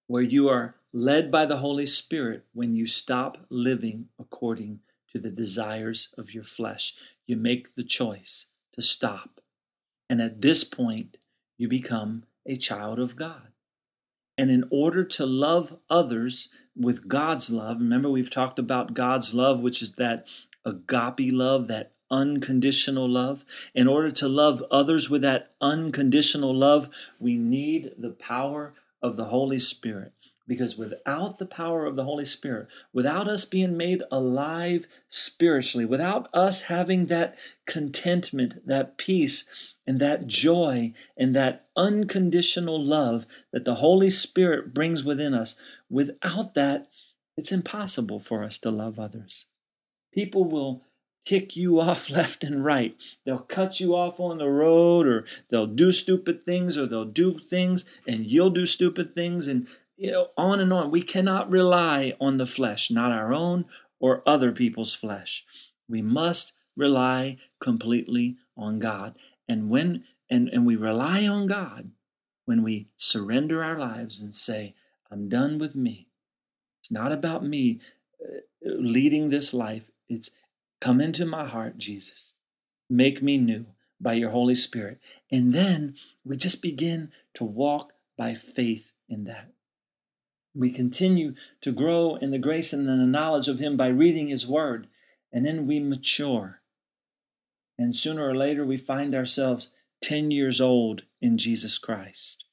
where 0.06 0.22
you 0.22 0.48
are 0.48 0.76
led 0.94 1.30
by 1.30 1.44
the 1.44 1.58
Holy 1.58 1.84
Spirit 1.84 2.46
when 2.54 2.74
you 2.74 2.86
stop 2.86 3.36
living 3.50 4.08
according 4.18 4.80
to 5.12 5.18
the 5.18 5.30
desires 5.30 6.08
of 6.16 6.34
your 6.34 6.44
flesh 6.44 6.94
you 7.26 7.36
make 7.36 7.74
the 7.74 7.84
choice 7.84 8.46
to 8.72 8.82
stop. 8.82 9.40
And 10.08 10.22
at 10.22 10.42
this 10.42 10.64
point, 10.64 11.16
you 11.58 11.68
become 11.68 12.24
a 12.46 12.56
child 12.56 12.98
of 12.98 13.16
God. 13.16 13.48
And 14.38 14.50
in 14.50 14.64
order 14.70 15.02
to 15.02 15.26
love 15.26 15.76
others 15.90 16.48
with 16.76 17.08
God's 17.08 17.50
love, 17.50 17.78
remember 17.78 18.08
we've 18.08 18.30
talked 18.30 18.58
about 18.58 18.94
God's 18.94 19.34
love, 19.34 19.60
which 19.60 19.82
is 19.82 19.92
that 19.92 20.26
agape 20.64 21.32
love, 21.32 21.68
that 21.68 21.92
unconditional 22.10 23.08
love. 23.08 23.44
In 23.74 23.88
order 23.88 24.10
to 24.12 24.28
love 24.28 24.62
others 24.70 25.10
with 25.10 25.22
that 25.22 25.50
unconditional 25.60 26.54
love, 26.54 26.88
we 27.18 27.36
need 27.36 27.92
the 27.98 28.10
power 28.10 28.74
of 29.02 29.16
the 29.16 29.26
Holy 29.26 29.58
Spirit. 29.58 30.12
Because 30.48 30.76
without 30.76 31.38
the 31.38 31.46
power 31.46 31.86
of 31.86 31.96
the 31.96 32.04
Holy 32.04 32.24
Spirit, 32.24 32.68
without 32.92 33.28
us 33.28 33.44
being 33.44 33.76
made 33.76 34.02
alive 34.12 34.86
spiritually, 35.08 35.84
without 35.84 36.28
us 36.32 36.62
having 36.62 37.06
that 37.06 37.36
contentment, 37.66 38.66
that 38.66 38.96
peace, 38.96 39.48
and 39.86 40.00
that 40.00 40.26
joy, 40.26 40.92
and 41.16 41.34
that 41.34 41.66
unconditional 41.76 42.82
love 42.82 43.26
that 43.52 43.64
the 43.64 43.76
Holy 43.76 44.10
Spirit 44.10 44.74
brings 44.74 45.04
within 45.04 45.34
us, 45.34 45.58
without 45.88 46.54
that, 46.54 46.88
it's 47.36 47.52
impossible 47.52 48.18
for 48.18 48.42
us 48.42 48.58
to 48.58 48.70
love 48.70 48.98
others. 48.98 49.46
People 50.12 50.44
will 50.44 50.82
kick 51.24 51.56
you 51.56 51.78
off 51.80 52.08
left 52.08 52.42
and 52.42 52.64
right. 52.64 52.96
They'll 53.24 53.38
cut 53.38 53.80
you 53.80 53.94
off 53.94 54.18
on 54.18 54.38
the 54.38 54.48
road, 54.48 55.06
or 55.06 55.26
they'll 55.50 55.66
do 55.66 55.92
stupid 55.92 56.44
things, 56.44 56.78
or 56.78 56.86
they'll 56.86 57.04
do 57.04 57.38
things, 57.38 57.84
and 58.08 58.26
you'll 58.26 58.50
do 58.50 58.64
stupid 58.64 59.14
things. 59.14 59.46
And 59.46 59.68
you 59.96 60.10
know, 60.10 60.28
on 60.36 60.60
and 60.60 60.72
on. 60.72 60.90
We 60.90 61.02
cannot 61.02 61.50
rely 61.50 62.14
on 62.20 62.36
the 62.36 62.46
flesh, 62.46 62.90
not 62.90 63.12
our 63.12 63.32
own 63.32 63.64
or 63.98 64.22
other 64.26 64.52
people's 64.52 64.94
flesh. 64.94 65.44
We 65.88 66.02
must 66.02 66.52
rely 66.76 67.38
completely 67.60 68.36
on 68.56 68.78
God. 68.78 69.16
And 69.48 69.70
when 69.70 70.04
and, 70.28 70.48
and 70.48 70.66
we 70.66 70.76
rely 70.76 71.26
on 71.26 71.46
God 71.46 71.90
when 72.44 72.62
we 72.62 72.88
surrender 72.96 73.62
our 73.62 73.78
lives 73.78 74.20
and 74.20 74.34
say, 74.34 74.74
I'm 75.10 75.28
done 75.28 75.58
with 75.58 75.74
me. 75.76 76.08
It's 76.80 76.90
not 76.90 77.12
about 77.12 77.44
me 77.44 77.80
uh, 78.20 78.40
leading 78.62 79.28
this 79.28 79.54
life. 79.54 79.90
It's 80.08 80.30
come 80.80 81.00
into 81.00 81.24
my 81.24 81.44
heart, 81.46 81.78
Jesus. 81.78 82.34
Make 82.90 83.22
me 83.22 83.38
new 83.38 83.66
by 84.00 84.14
your 84.14 84.30
Holy 84.30 84.54
Spirit. 84.54 84.98
And 85.30 85.52
then 85.52 85.94
we 86.24 86.36
just 86.36 86.60
begin 86.60 87.10
to 87.34 87.44
walk 87.44 87.92
by 88.16 88.34
faith 88.34 88.92
in 89.08 89.24
that. 89.24 89.52
We 90.56 90.70
continue 90.70 91.34
to 91.60 91.72
grow 91.72 92.16
in 92.16 92.30
the 92.30 92.38
grace 92.38 92.72
and 92.72 92.88
in 92.88 92.98
the 92.98 93.06
knowledge 93.06 93.48
of 93.48 93.58
Him 93.58 93.76
by 93.76 93.88
reading 93.88 94.28
His 94.28 94.46
Word. 94.46 94.86
And 95.32 95.44
then 95.44 95.66
we 95.66 95.80
mature. 95.80 96.62
And 97.78 97.94
sooner 97.94 98.26
or 98.26 98.34
later, 98.34 98.64
we 98.64 98.78
find 98.78 99.14
ourselves 99.14 99.70
10 100.02 100.30
years 100.30 100.60
old 100.60 101.02
in 101.20 101.36
Jesus 101.36 101.76
Christ. 101.76 102.44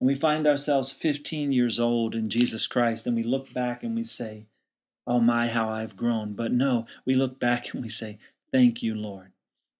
And 0.00 0.08
we 0.08 0.16
find 0.16 0.46
ourselves 0.46 0.90
15 0.90 1.52
years 1.52 1.78
old 1.78 2.14
in 2.14 2.28
Jesus 2.28 2.66
Christ. 2.66 3.06
And 3.06 3.14
we 3.14 3.22
look 3.22 3.52
back 3.52 3.82
and 3.84 3.94
we 3.94 4.04
say, 4.04 4.46
Oh 5.06 5.20
my, 5.20 5.48
how 5.48 5.68
I've 5.68 5.96
grown. 5.96 6.34
But 6.34 6.52
no, 6.52 6.86
we 7.06 7.14
look 7.14 7.38
back 7.38 7.72
and 7.72 7.82
we 7.82 7.88
say, 7.88 8.18
Thank 8.50 8.82
you, 8.82 8.94
Lord. 8.94 9.32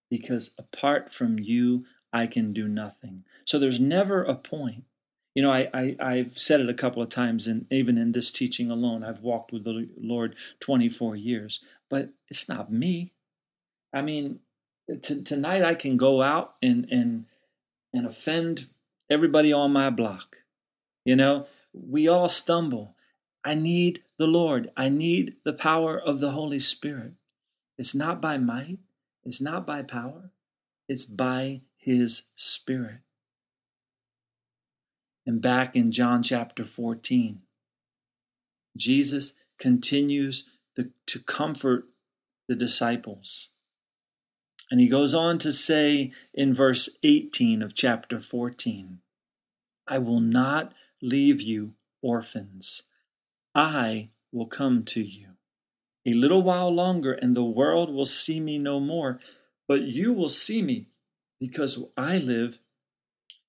Because 0.09 0.55
apart 0.57 1.13
from 1.13 1.39
you, 1.39 1.85
I 2.13 2.25
can 2.25 2.53
do 2.53 2.67
nothing. 2.67 3.25
So 3.45 3.59
there's 3.59 3.79
never 3.79 4.23
a 4.23 4.35
point 4.35 4.85
you 5.39 5.43
know, 5.43 5.53
I, 5.53 5.69
I, 5.73 5.95
I've 6.01 6.37
said 6.37 6.59
it 6.59 6.69
a 6.69 6.73
couple 6.73 7.01
of 7.01 7.07
times, 7.07 7.47
and 7.47 7.65
even 7.71 7.97
in 7.97 8.11
this 8.11 8.29
teaching 8.29 8.69
alone, 8.69 9.05
I've 9.05 9.21
walked 9.21 9.53
with 9.53 9.63
the 9.63 9.87
Lord 9.97 10.35
24 10.59 11.15
years, 11.15 11.63
but 11.89 12.09
it's 12.27 12.49
not 12.49 12.73
me. 12.73 13.13
I 13.93 14.01
mean, 14.01 14.41
t- 15.01 15.23
tonight 15.23 15.63
I 15.63 15.75
can 15.75 15.95
go 15.95 16.21
out 16.21 16.55
and, 16.61 16.85
and, 16.91 17.23
and 17.93 18.05
offend 18.05 18.67
everybody 19.09 19.53
on 19.53 19.71
my 19.71 19.89
block. 19.89 20.39
You 21.05 21.15
know, 21.15 21.47
we 21.71 22.09
all 22.09 22.27
stumble. 22.27 22.97
I 23.41 23.55
need 23.55 24.03
the 24.17 24.27
Lord. 24.27 24.71
I 24.75 24.89
need 24.89 25.37
the 25.45 25.53
power 25.53 25.97
of 25.97 26.19
the 26.19 26.31
Holy 26.31 26.59
Spirit. 26.59 27.13
It's 27.77 27.95
not 27.95 28.21
by 28.21 28.37
might, 28.37 28.79
it's 29.23 29.39
not 29.39 29.65
by 29.65 29.83
power, 29.83 30.31
it's 30.89 31.05
by 31.05 31.61
His 31.77 32.23
Spirit 32.35 33.03
and 35.29 35.43
back 35.43 35.75
in 35.75 35.91
John 35.91 36.23
chapter 36.23 36.63
14. 36.63 37.41
Jesus 38.75 39.37
continues 39.59 40.45
the, 40.75 40.89
to 41.05 41.19
comfort 41.19 41.85
the 42.47 42.55
disciples. 42.55 43.49
And 44.71 44.81
he 44.81 44.87
goes 44.87 45.13
on 45.13 45.37
to 45.37 45.51
say 45.51 46.11
in 46.33 46.51
verse 46.51 46.89
18 47.03 47.61
of 47.61 47.75
chapter 47.75 48.17
14 48.17 49.01
I 49.87 49.99
will 49.99 50.19
not 50.19 50.73
leave 50.99 51.41
you 51.41 51.75
orphans, 52.01 52.81
I 53.53 54.09
will 54.31 54.47
come 54.47 54.83
to 54.85 55.03
you. 55.03 55.33
A 56.07 56.13
little 56.13 56.41
while 56.41 56.73
longer, 56.73 57.13
and 57.13 57.35
the 57.35 57.43
world 57.43 57.93
will 57.93 58.07
see 58.07 58.39
me 58.39 58.57
no 58.57 58.79
more, 58.79 59.19
but 59.67 59.83
you 59.83 60.11
will 60.11 60.27
see 60.27 60.63
me 60.63 60.87
because 61.39 61.83
I 61.95 62.17
live, 62.17 62.57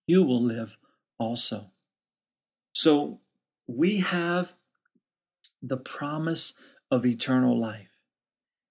you 0.06 0.22
will 0.22 0.42
live 0.42 0.76
also. 1.20 1.70
So 2.72 3.20
we 3.68 3.98
have 3.98 4.54
the 5.62 5.76
promise 5.76 6.54
of 6.90 7.06
eternal 7.06 7.56
life. 7.60 7.86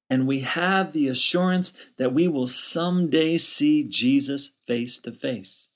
And 0.10 0.28
we 0.28 0.40
have 0.40 0.92
the 0.92 1.08
assurance 1.08 1.78
that 1.98 2.14
we 2.14 2.28
will 2.28 2.48
someday 2.48 3.38
see 3.38 3.84
Jesus 3.84 4.56
face 4.66 4.98
to 5.00 5.12
face. 5.12 5.70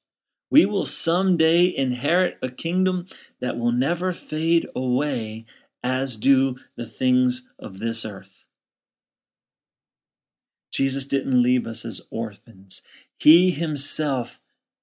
We 0.49 0.65
will 0.65 0.85
someday 0.85 1.65
inherit 1.65 2.37
a 2.41 2.49
kingdom 2.49 3.07
that 3.39 3.57
will 3.57 3.71
never 3.71 4.11
fade 4.11 4.67
away, 4.75 5.45
as 5.83 6.15
do 6.15 6.57
the 6.75 6.85
things 6.85 7.49
of 7.59 7.79
this 7.79 8.05
earth. 8.05 8.45
Jesus 10.71 11.05
didn't 11.05 11.41
leave 11.41 11.67
us 11.67 11.85
as 11.85 12.01
orphans. 12.09 12.81
He 13.19 13.51
himself 13.51 14.39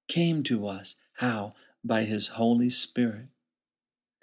came 0.07 0.43
to 0.43 0.67
us. 0.67 0.95
How? 1.17 1.55
By 1.83 2.03
His 2.03 2.29
Holy 2.29 2.69
Spirit 2.69 3.27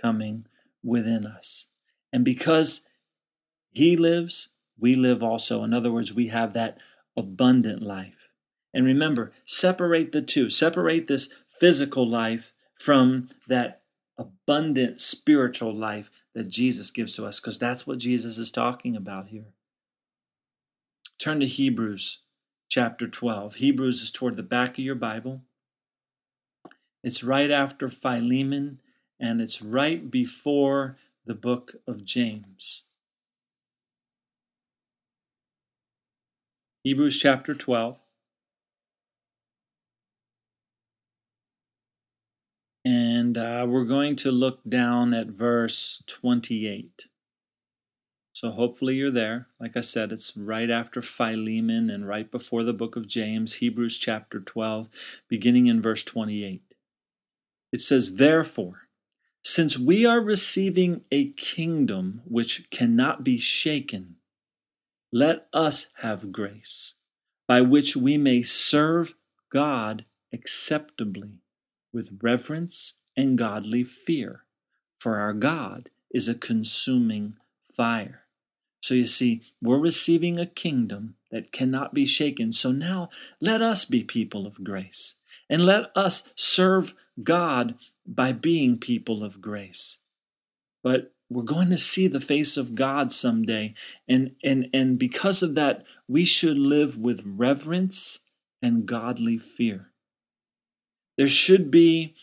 coming 0.00 0.46
within 0.82 1.26
us. 1.26 1.68
And 2.12 2.24
because 2.24 2.86
He 3.70 3.96
lives, 3.96 4.50
we 4.78 4.94
live 4.94 5.22
also. 5.22 5.64
In 5.64 5.74
other 5.74 5.90
words, 5.90 6.12
we 6.12 6.28
have 6.28 6.54
that 6.54 6.78
abundant 7.16 7.82
life. 7.82 8.30
And 8.72 8.84
remember, 8.84 9.32
separate 9.44 10.12
the 10.12 10.22
two. 10.22 10.50
Separate 10.50 11.08
this 11.08 11.32
physical 11.58 12.08
life 12.08 12.52
from 12.78 13.30
that 13.48 13.82
abundant 14.16 15.00
spiritual 15.00 15.74
life 15.74 16.10
that 16.34 16.48
Jesus 16.48 16.90
gives 16.90 17.14
to 17.16 17.26
us, 17.26 17.40
because 17.40 17.58
that's 17.58 17.86
what 17.86 17.98
Jesus 17.98 18.38
is 18.38 18.50
talking 18.50 18.94
about 18.94 19.28
here. 19.28 19.54
Turn 21.18 21.40
to 21.40 21.46
Hebrews 21.46 22.20
chapter 22.68 23.08
12. 23.08 23.56
Hebrews 23.56 24.02
is 24.02 24.10
toward 24.10 24.36
the 24.36 24.42
back 24.42 24.72
of 24.72 24.84
your 24.84 24.94
Bible. 24.94 25.42
It's 27.08 27.24
right 27.24 27.50
after 27.50 27.88
Philemon, 27.88 28.82
and 29.18 29.40
it's 29.40 29.62
right 29.62 30.10
before 30.10 30.98
the 31.24 31.32
book 31.32 31.76
of 31.86 32.04
James. 32.04 32.82
Hebrews 36.84 37.18
chapter 37.18 37.54
12. 37.54 37.96
And 42.84 43.38
uh, 43.38 43.64
we're 43.66 43.86
going 43.86 44.14
to 44.16 44.30
look 44.30 44.60
down 44.68 45.14
at 45.14 45.28
verse 45.28 46.02
28. 46.06 47.06
So 48.34 48.50
hopefully 48.50 48.96
you're 48.96 49.10
there. 49.10 49.46
Like 49.58 49.78
I 49.78 49.80
said, 49.80 50.12
it's 50.12 50.36
right 50.36 50.68
after 50.68 51.00
Philemon 51.00 51.88
and 51.88 52.06
right 52.06 52.30
before 52.30 52.64
the 52.64 52.74
book 52.74 52.96
of 52.96 53.08
James, 53.08 53.54
Hebrews 53.54 53.96
chapter 53.96 54.40
12, 54.40 54.90
beginning 55.26 55.68
in 55.68 55.80
verse 55.80 56.02
28. 56.02 56.67
It 57.72 57.80
says, 57.80 58.16
Therefore, 58.16 58.88
since 59.42 59.78
we 59.78 60.04
are 60.04 60.20
receiving 60.20 61.02
a 61.10 61.30
kingdom 61.30 62.22
which 62.24 62.68
cannot 62.70 63.24
be 63.24 63.38
shaken, 63.38 64.16
let 65.12 65.48
us 65.52 65.86
have 65.98 66.32
grace, 66.32 66.94
by 67.46 67.60
which 67.60 67.96
we 67.96 68.18
may 68.18 68.42
serve 68.42 69.14
God 69.50 70.04
acceptably 70.32 71.40
with 71.92 72.18
reverence 72.22 72.94
and 73.16 73.38
godly 73.38 73.84
fear, 73.84 74.44
for 74.98 75.16
our 75.16 75.32
God 75.32 75.90
is 76.10 76.28
a 76.28 76.34
consuming 76.34 77.36
fire. 77.74 78.24
So 78.82 78.94
you 78.94 79.06
see, 79.06 79.42
we're 79.60 79.78
receiving 79.78 80.38
a 80.38 80.46
kingdom 80.46 81.16
that 81.30 81.52
cannot 81.52 81.94
be 81.94 82.06
shaken. 82.06 82.52
So 82.52 82.70
now 82.70 83.10
let 83.40 83.60
us 83.60 83.84
be 83.84 84.04
people 84.04 84.46
of 84.46 84.62
grace 84.62 85.14
and 85.48 85.64
let 85.64 85.90
us 85.96 86.28
serve 86.36 86.94
God 87.22 87.74
by 88.06 88.32
being 88.32 88.78
people 88.78 89.24
of 89.24 89.40
grace. 89.40 89.98
But 90.82 91.12
we're 91.30 91.42
going 91.42 91.70
to 91.70 91.78
see 91.78 92.08
the 92.08 92.20
face 92.20 92.56
of 92.56 92.74
God 92.74 93.12
someday. 93.12 93.74
And, 94.08 94.32
and, 94.42 94.68
and 94.72 94.98
because 94.98 95.42
of 95.42 95.54
that, 95.56 95.84
we 96.06 96.24
should 96.24 96.58
live 96.58 96.96
with 96.96 97.22
reverence 97.24 98.20
and 98.62 98.86
godly 98.86 99.38
fear. 99.38 99.90
There 101.16 101.28
should 101.28 101.70
be 101.70 102.14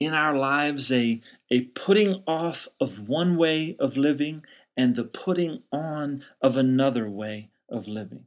in 0.00 0.14
our 0.14 0.36
lives 0.36 0.90
a, 0.90 1.20
a 1.50 1.60
putting 1.60 2.22
off 2.26 2.68
of 2.80 3.08
one 3.08 3.36
way 3.36 3.76
of 3.78 3.96
living 3.96 4.44
and 4.76 4.94
the 4.94 5.04
putting 5.04 5.62
on 5.72 6.24
of 6.40 6.56
another 6.56 7.08
way 7.08 7.50
of 7.68 7.88
living. 7.88 8.24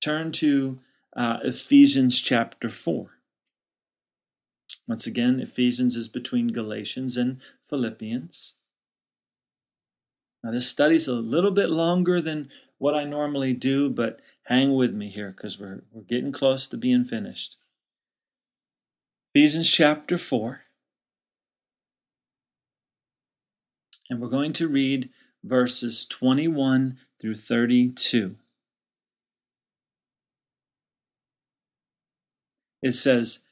Turn 0.00 0.32
to 0.32 0.78
uh, 1.14 1.38
Ephesians 1.42 2.20
chapter 2.20 2.68
4. 2.68 3.10
Once 4.90 5.06
again, 5.06 5.38
Ephesians 5.38 5.94
is 5.94 6.08
between 6.08 6.48
Galatians 6.48 7.16
and 7.16 7.40
Philippians. 7.68 8.54
Now, 10.42 10.50
this 10.50 10.66
study's 10.66 11.06
a 11.06 11.14
little 11.14 11.52
bit 11.52 11.70
longer 11.70 12.20
than 12.20 12.48
what 12.78 12.96
I 12.96 13.04
normally 13.04 13.52
do, 13.52 13.88
but 13.88 14.20
hang 14.46 14.74
with 14.74 14.92
me 14.92 15.08
here 15.08 15.30
because 15.30 15.60
we're, 15.60 15.84
we're 15.92 16.02
getting 16.02 16.32
close 16.32 16.66
to 16.66 16.76
being 16.76 17.04
finished. 17.04 17.56
Ephesians 19.32 19.70
chapter 19.70 20.18
4. 20.18 20.62
And 24.10 24.20
we're 24.20 24.26
going 24.26 24.52
to 24.54 24.66
read 24.66 25.10
verses 25.44 26.04
21 26.04 26.98
through 27.20 27.36
32. 27.36 28.34
It 32.82 32.92
says, 32.92 33.44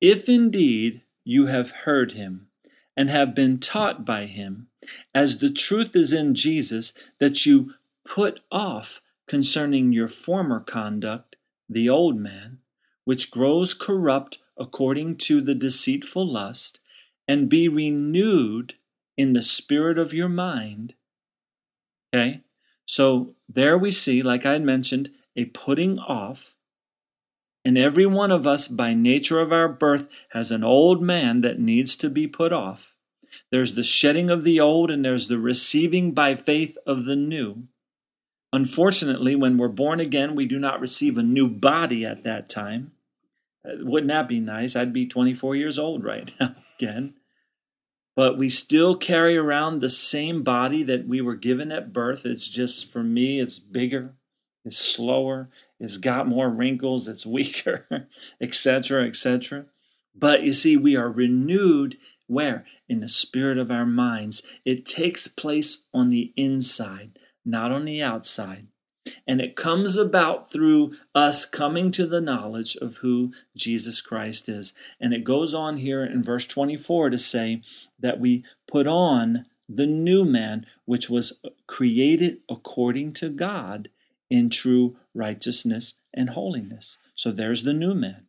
if 0.00 0.28
indeed 0.28 1.02
you 1.24 1.46
have 1.46 1.70
heard 1.70 2.12
him 2.12 2.48
and 2.96 3.10
have 3.10 3.34
been 3.34 3.58
taught 3.58 4.04
by 4.04 4.26
him, 4.26 4.68
as 5.14 5.38
the 5.38 5.50
truth 5.50 5.96
is 5.96 6.12
in 6.12 6.34
Jesus, 6.34 6.92
that 7.18 7.44
you 7.44 7.74
put 8.04 8.40
off 8.50 9.00
concerning 9.26 9.92
your 9.92 10.08
former 10.08 10.60
conduct 10.60 11.36
the 11.68 11.88
old 11.88 12.16
man, 12.16 12.58
which 13.04 13.30
grows 13.30 13.74
corrupt 13.74 14.38
according 14.56 15.16
to 15.16 15.40
the 15.40 15.54
deceitful 15.54 16.26
lust, 16.26 16.80
and 17.28 17.48
be 17.48 17.68
renewed 17.68 18.74
in 19.16 19.32
the 19.32 19.42
spirit 19.42 19.98
of 19.98 20.14
your 20.14 20.28
mind. 20.28 20.94
Okay? 22.14 22.42
So 22.84 23.34
there 23.48 23.76
we 23.76 23.90
see, 23.90 24.22
like 24.22 24.46
I 24.46 24.52
had 24.52 24.62
mentioned, 24.62 25.10
a 25.34 25.46
putting 25.46 25.98
off. 25.98 26.55
And 27.66 27.76
every 27.76 28.06
one 28.06 28.30
of 28.30 28.46
us, 28.46 28.68
by 28.68 28.94
nature 28.94 29.40
of 29.40 29.52
our 29.52 29.68
birth, 29.68 30.06
has 30.30 30.52
an 30.52 30.62
old 30.62 31.02
man 31.02 31.40
that 31.40 31.58
needs 31.58 31.96
to 31.96 32.08
be 32.08 32.28
put 32.28 32.52
off. 32.52 32.94
There's 33.50 33.74
the 33.74 33.82
shedding 33.82 34.30
of 34.30 34.44
the 34.44 34.60
old, 34.60 34.88
and 34.88 35.04
there's 35.04 35.26
the 35.26 35.40
receiving 35.40 36.12
by 36.12 36.36
faith 36.36 36.78
of 36.86 37.06
the 37.06 37.16
new. 37.16 37.64
Unfortunately, 38.52 39.34
when 39.34 39.58
we're 39.58 39.66
born 39.66 39.98
again, 39.98 40.36
we 40.36 40.46
do 40.46 40.60
not 40.60 40.80
receive 40.80 41.18
a 41.18 41.24
new 41.24 41.48
body 41.48 42.06
at 42.06 42.22
that 42.22 42.48
time. 42.48 42.92
Uh, 43.64 43.78
wouldn't 43.80 44.12
that 44.12 44.28
be 44.28 44.38
nice? 44.38 44.76
I'd 44.76 44.92
be 44.92 45.08
24 45.08 45.56
years 45.56 45.76
old 45.76 46.04
right 46.04 46.32
now 46.38 46.54
again 46.78 47.14
but 48.16 48.38
we 48.38 48.48
still 48.48 48.96
carry 48.96 49.36
around 49.36 49.80
the 49.80 49.90
same 49.90 50.42
body 50.42 50.82
that 50.82 51.06
we 51.06 51.20
were 51.20 51.36
given 51.36 51.70
at 51.70 51.92
birth. 51.92 52.24
It's 52.24 52.48
just, 52.48 52.90
for 52.90 53.02
me, 53.02 53.38
it's 53.38 53.58
bigger, 53.58 54.14
it's 54.66 54.76
slower, 54.76 55.48
it's 55.80 55.96
got 55.96 56.28
more 56.28 56.50
wrinkles, 56.50 57.08
it's 57.08 57.24
weaker, 57.24 58.08
etc., 58.40 59.06
etc. 59.06 59.66
But 60.14 60.42
you 60.42 60.52
see, 60.52 60.76
we 60.76 60.96
are 60.96 61.10
renewed 61.10 61.96
where? 62.26 62.64
In 62.88 63.00
the 63.00 63.08
spirit 63.08 63.58
of 63.58 63.70
our 63.70 63.86
minds. 63.86 64.42
It 64.64 64.84
takes 64.84 65.28
place 65.28 65.84
on 65.94 66.10
the 66.10 66.32
inside, 66.36 67.18
not 67.44 67.70
on 67.70 67.84
the 67.84 68.02
outside. 68.02 68.66
And 69.24 69.40
it 69.40 69.54
comes 69.54 69.96
about 69.96 70.50
through 70.50 70.96
us 71.14 71.46
coming 71.46 71.92
to 71.92 72.06
the 72.06 72.20
knowledge 72.20 72.74
of 72.76 72.96
who 72.98 73.32
Jesus 73.54 74.00
Christ 74.00 74.48
is. 74.48 74.74
And 75.00 75.14
it 75.14 75.22
goes 75.22 75.54
on 75.54 75.76
here 75.76 76.04
in 76.04 76.24
verse 76.24 76.44
24 76.44 77.10
to 77.10 77.18
say 77.18 77.62
that 78.00 78.18
we 78.18 78.44
put 78.66 78.88
on 78.88 79.46
the 79.68 79.86
new 79.86 80.24
man, 80.24 80.66
which 80.86 81.08
was 81.08 81.40
created 81.68 82.38
according 82.48 83.12
to 83.14 83.28
God 83.28 83.90
in 84.30 84.50
true 84.50 84.96
righteousness 85.14 85.94
and 86.12 86.30
holiness. 86.30 86.98
So 87.14 87.32
there's 87.32 87.62
the 87.62 87.72
new 87.72 87.94
man. 87.94 88.26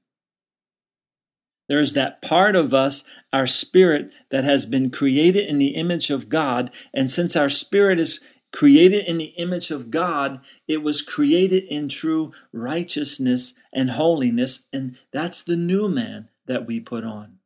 There's 1.67 1.93
that 1.93 2.21
part 2.21 2.55
of 2.55 2.73
us, 2.73 3.03
our 3.33 3.47
spirit, 3.47 4.11
that 4.29 4.45
has 4.45 4.65
been 4.65 4.89
created 4.89 5.47
in 5.47 5.57
the 5.57 5.75
image 5.75 6.09
of 6.09 6.29
God. 6.29 6.71
And 6.93 7.11
since 7.11 7.35
our 7.35 7.49
spirit 7.49 7.99
is 7.99 8.21
created 8.53 9.05
in 9.05 9.17
the 9.17 9.33
image 9.37 9.71
of 9.71 9.91
God, 9.91 10.39
it 10.67 10.81
was 10.81 11.01
created 11.01 11.65
in 11.65 11.89
true 11.89 12.31
righteousness 12.53 13.53
and 13.73 13.91
holiness. 13.91 14.67
And 14.71 14.97
that's 15.11 15.43
the 15.43 15.57
new 15.57 15.89
man 15.89 16.29
that 16.45 16.65
we 16.65 16.79
put 16.79 17.03
on. 17.03 17.36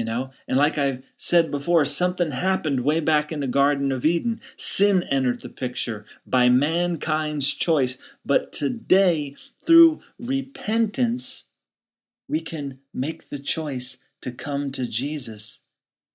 You 0.00 0.06
know, 0.06 0.30
and 0.48 0.56
like 0.56 0.78
I've 0.78 1.04
said 1.18 1.50
before, 1.50 1.84
something 1.84 2.30
happened 2.30 2.84
way 2.84 3.00
back 3.00 3.30
in 3.30 3.40
the 3.40 3.46
Garden 3.46 3.92
of 3.92 4.06
Eden. 4.06 4.40
Sin 4.56 5.02
entered 5.10 5.42
the 5.42 5.50
picture 5.50 6.06
by 6.26 6.48
mankind's 6.48 7.52
choice. 7.52 7.98
But 8.24 8.50
today, 8.50 9.36
through 9.66 10.00
repentance, 10.18 11.44
we 12.30 12.40
can 12.40 12.78
make 12.94 13.28
the 13.28 13.38
choice 13.38 13.98
to 14.22 14.32
come 14.32 14.72
to 14.72 14.86
Jesus. 14.86 15.60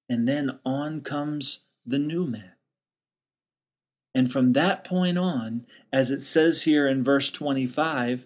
And 0.09 0.27
then 0.27 0.57
on 0.65 1.01
comes 1.01 1.65
the 1.85 1.99
new 1.99 2.25
man. 2.25 2.53
And 4.15 4.31
from 4.31 4.53
that 4.53 4.83
point 4.83 5.19
on, 5.19 5.67
as 5.93 6.09
it 6.09 6.21
says 6.21 6.63
here 6.63 6.87
in 6.87 7.03
verse 7.03 7.29
25, 7.29 8.25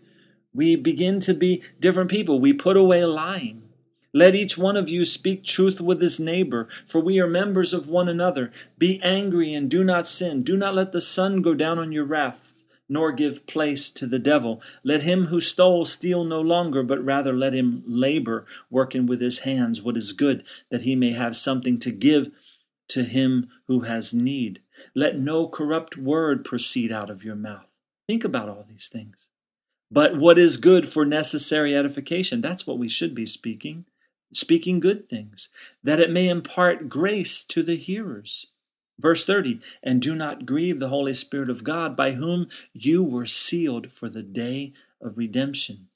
we 0.54 0.78
begin 0.78 1.20
to 1.20 1.34
be 1.34 1.64
different 1.82 2.10
people. 2.10 2.40
We 2.40 2.54
put 2.54 2.78
away 2.78 3.04
lying. 3.04 3.69
Let 4.14 4.34
each 4.34 4.58
one 4.58 4.76
of 4.76 4.90
you 4.90 5.06
speak 5.06 5.44
truth 5.44 5.80
with 5.80 6.02
his 6.02 6.20
neighbor, 6.20 6.68
for 6.88 7.00
we 7.00 7.20
are 7.20 7.28
members 7.28 7.74
of 7.74 7.88
one 7.88 8.10
another. 8.10 8.52
Be 8.78 9.00
angry 9.04 9.54
and 9.54 9.70
do 9.70 9.84
not 9.84 10.08
sin. 10.08 10.42
Do 10.44 10.58
not 10.58 10.74
let 10.74 10.92
the 10.92 11.02
sun 11.02 11.42
go 11.44 11.54
down 11.54 11.78
on 11.78 11.92
your 11.92 12.06
wrath, 12.06 12.56
nor 12.88 13.12
give 13.12 13.46
place 13.46 13.92
to 13.92 14.08
the 14.08 14.18
devil. 14.18 14.64
Let 14.84 15.04
him 15.04 15.26
who 15.26 15.40
stole 15.40 15.86
steal 15.86 16.24
no 16.24 16.42
longer, 16.42 16.82
but 16.82 17.04
rather 17.06 17.34
let 17.34 17.54
him 17.54 17.84
labor, 17.86 18.48
working 18.72 19.06
with 19.06 19.22
his 19.22 19.40
hands 19.40 19.82
what 19.82 19.96
is 19.96 20.12
good, 20.12 20.44
that 20.72 20.82
he 20.82 20.96
may 20.96 21.14
have 21.14 21.36
something 21.36 21.78
to 21.80 21.92
give 21.92 22.32
to 22.88 23.04
him 23.04 23.50
who 23.68 23.82
has 23.82 24.12
need. 24.12 24.62
Let 24.96 25.20
no 25.20 25.48
corrupt 25.48 25.98
word 25.98 26.44
proceed 26.44 26.92
out 26.92 27.12
of 27.12 27.24
your 27.24 27.36
mouth. 27.36 27.68
Think 28.08 28.24
about 28.24 28.50
all 28.50 28.66
these 28.68 28.90
things. 28.92 29.30
But 29.92 30.18
what 30.18 30.40
is 30.40 30.58
good 30.58 30.90
for 30.90 31.06
necessary 31.06 31.76
edification? 31.76 32.42
That's 32.42 32.66
what 32.66 32.80
we 32.80 32.90
should 32.90 33.14
be 33.14 33.26
speaking. 33.26 33.86
Speaking 34.34 34.80
good 34.80 35.10
things, 35.10 35.50
that 35.84 36.00
it 36.00 36.12
may 36.12 36.30
impart 36.30 36.90
grace 36.90 37.44
to 37.46 37.64
the 37.64 37.76
hearers. 37.76 38.48
Verse 39.00 39.26
30 39.26 39.60
And 39.82 40.02
do 40.02 40.14
not 40.14 40.46
grieve 40.46 40.80
the 40.80 40.90
Holy 40.90 41.14
Spirit 41.14 41.50
of 41.50 41.64
God, 41.64 41.96
by 41.96 42.12
whom 42.12 42.50
you 42.74 43.02
were 43.04 43.26
sealed 43.26 43.92
for 43.92 44.10
the 44.10 44.22
day 44.22 44.74
of 45.02 45.18
redemption. 45.18 45.88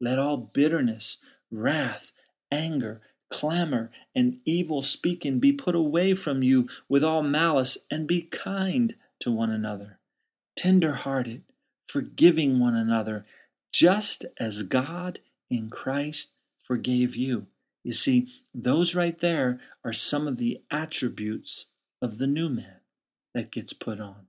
Let 0.00 0.18
all 0.18 0.36
bitterness, 0.36 1.18
wrath, 1.50 2.12
anger, 2.52 3.00
clamor, 3.30 3.90
and 4.14 4.38
evil 4.44 4.82
speaking 4.82 5.38
be 5.38 5.52
put 5.52 5.74
away 5.74 6.14
from 6.14 6.42
you 6.42 6.68
with 6.88 7.02
all 7.02 7.22
malice, 7.22 7.78
and 7.90 8.06
be 8.06 8.22
kind 8.22 8.94
to 9.20 9.30
one 9.30 9.50
another, 9.50 9.98
tender 10.56 10.94
hearted, 10.94 11.42
forgiving 11.88 12.58
one 12.58 12.74
another, 12.74 13.26
just 13.72 14.24
as 14.38 14.62
God 14.62 15.20
in 15.48 15.70
Christ 15.70 16.34
forgave 16.58 17.16
you. 17.16 17.46
You 17.82 17.92
see, 17.92 18.28
those 18.54 18.94
right 18.94 19.18
there 19.18 19.60
are 19.84 19.92
some 19.92 20.26
of 20.28 20.36
the 20.36 20.60
attributes 20.70 21.66
of 22.02 22.18
the 22.18 22.26
new 22.26 22.48
man 22.48 22.80
that 23.34 23.50
gets 23.50 23.72
put 23.72 24.00
on. 24.00 24.26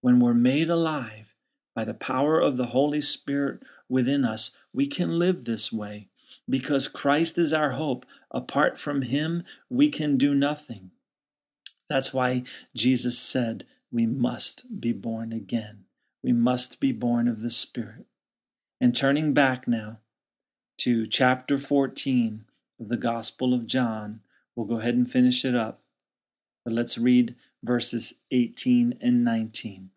When 0.00 0.20
we're 0.20 0.34
made 0.34 0.68
alive 0.68 1.34
by 1.74 1.84
the 1.84 1.94
power 1.94 2.40
of 2.40 2.56
the 2.56 2.66
Holy 2.66 3.00
Spirit 3.00 3.62
within 3.88 4.24
us, 4.24 4.50
we 4.72 4.86
can 4.86 5.18
live 5.18 5.44
this 5.44 5.72
way 5.72 6.08
because 6.48 6.88
Christ 6.88 7.38
is 7.38 7.52
our 7.52 7.72
hope. 7.72 8.04
Apart 8.30 8.78
from 8.78 9.02
Him, 9.02 9.44
we 9.70 9.88
can 9.88 10.16
do 10.16 10.34
nothing. 10.34 10.90
That's 11.88 12.12
why 12.12 12.42
Jesus 12.74 13.18
said 13.18 13.64
we 13.90 14.06
must 14.06 14.80
be 14.80 14.92
born 14.92 15.32
again. 15.32 15.84
We 16.22 16.32
must 16.32 16.80
be 16.80 16.92
born 16.92 17.28
of 17.28 17.42
the 17.42 17.50
Spirit. 17.50 18.06
And 18.80 18.96
turning 18.96 19.32
back 19.32 19.68
now 19.68 19.98
to 20.78 21.06
chapter 21.06 21.56
14 21.56 22.44
of 22.82 22.88
the 22.88 22.96
Gospel 22.96 23.54
of 23.54 23.66
John, 23.66 24.20
we'll 24.54 24.66
go 24.66 24.78
ahead 24.78 24.94
and 24.94 25.10
finish 25.10 25.44
it 25.44 25.54
up. 25.54 25.80
But 26.64 26.74
let's 26.74 26.98
read 26.98 27.34
verses 27.62 28.14
18 28.30 28.98
and 29.00 29.24
19. 29.24 29.90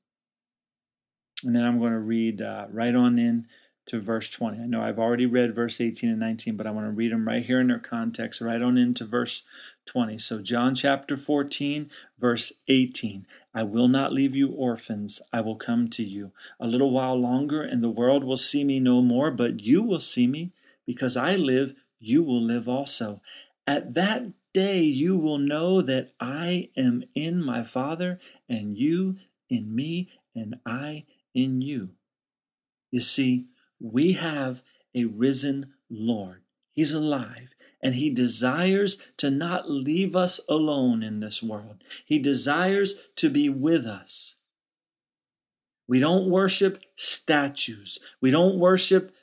And 1.43 1.55
then 1.55 1.63
I'm 1.63 1.79
going 1.79 1.91
to 1.91 1.99
read 1.99 2.41
uh, 2.41 2.67
right 2.71 2.95
on 2.95 3.19
in 3.19 3.47
to 3.87 3.99
verse 3.99 4.29
20. 4.29 4.59
I 4.59 4.65
know 4.65 4.81
I've 4.81 4.97
already 4.97 5.25
read 5.25 5.53
verse 5.53 5.79
18 5.79 6.09
and 6.09 6.19
19, 6.19 6.55
but 6.55 6.65
I 6.65 6.71
want 6.71 6.87
to 6.87 6.91
read 6.91 7.11
them 7.11 7.27
right 7.27 7.45
here 7.45 7.59
in 7.59 7.67
their 7.67 7.79
context, 7.79 8.41
right 8.41 8.61
on 8.61 8.77
into 8.77 9.05
verse 9.05 9.43
20. 9.85 10.17
So, 10.17 10.41
John 10.41 10.73
chapter 10.73 11.17
14, 11.17 11.91
verse 12.17 12.53
18. 12.67 13.27
I 13.53 13.63
will 13.63 13.87
not 13.87 14.11
leave 14.11 14.35
you 14.35 14.49
orphans, 14.49 15.21
I 15.31 15.41
will 15.41 15.55
come 15.55 15.87
to 15.89 16.03
you. 16.03 16.31
A 16.59 16.67
little 16.67 16.91
while 16.91 17.15
longer, 17.15 17.61
and 17.61 17.83
the 17.83 17.89
world 17.89 18.23
will 18.23 18.37
see 18.37 18.63
me 18.63 18.79
no 18.79 19.01
more, 19.01 19.29
but 19.29 19.61
you 19.61 19.83
will 19.83 19.99
see 19.99 20.27
me. 20.27 20.51
Because 20.87 21.17
I 21.17 21.35
live, 21.35 21.73
you 21.99 22.23
will 22.23 22.41
live 22.41 22.67
also. 22.67 23.21
At 23.67 23.93
that 23.95 24.31
day, 24.53 24.81
you 24.81 25.17
will 25.17 25.37
know 25.37 25.81
that 25.81 26.13
I 26.19 26.69
am 26.77 27.03
in 27.13 27.43
my 27.43 27.63
Father, 27.63 28.19
and 28.47 28.77
you 28.77 29.17
in 29.49 29.75
me, 29.75 30.09
and 30.35 30.57
I 30.65 31.05
in 31.33 31.61
you. 31.61 31.89
You 32.91 33.01
see, 33.01 33.45
we 33.79 34.13
have 34.13 34.61
a 34.93 35.05
risen 35.05 35.73
Lord. 35.89 36.41
He's 36.73 36.93
alive. 36.93 37.49
And 37.81 37.95
he 37.95 38.09
desires 38.09 38.97
to 39.17 39.29
not 39.29 39.69
leave 39.69 40.15
us 40.15 40.39
alone 40.49 41.03
in 41.03 41.19
this 41.19 41.43
world. 41.43 41.83
He 42.03 42.17
desires 42.17 43.07
to 43.17 43.29
be 43.29 43.47
with 43.47 43.85
us. 43.85 44.37
We 45.87 45.99
don't 45.99 46.29
worship 46.29 46.81
statues. 46.95 47.99
We 48.19 48.31
don't 48.31 48.57
worship 48.57 49.14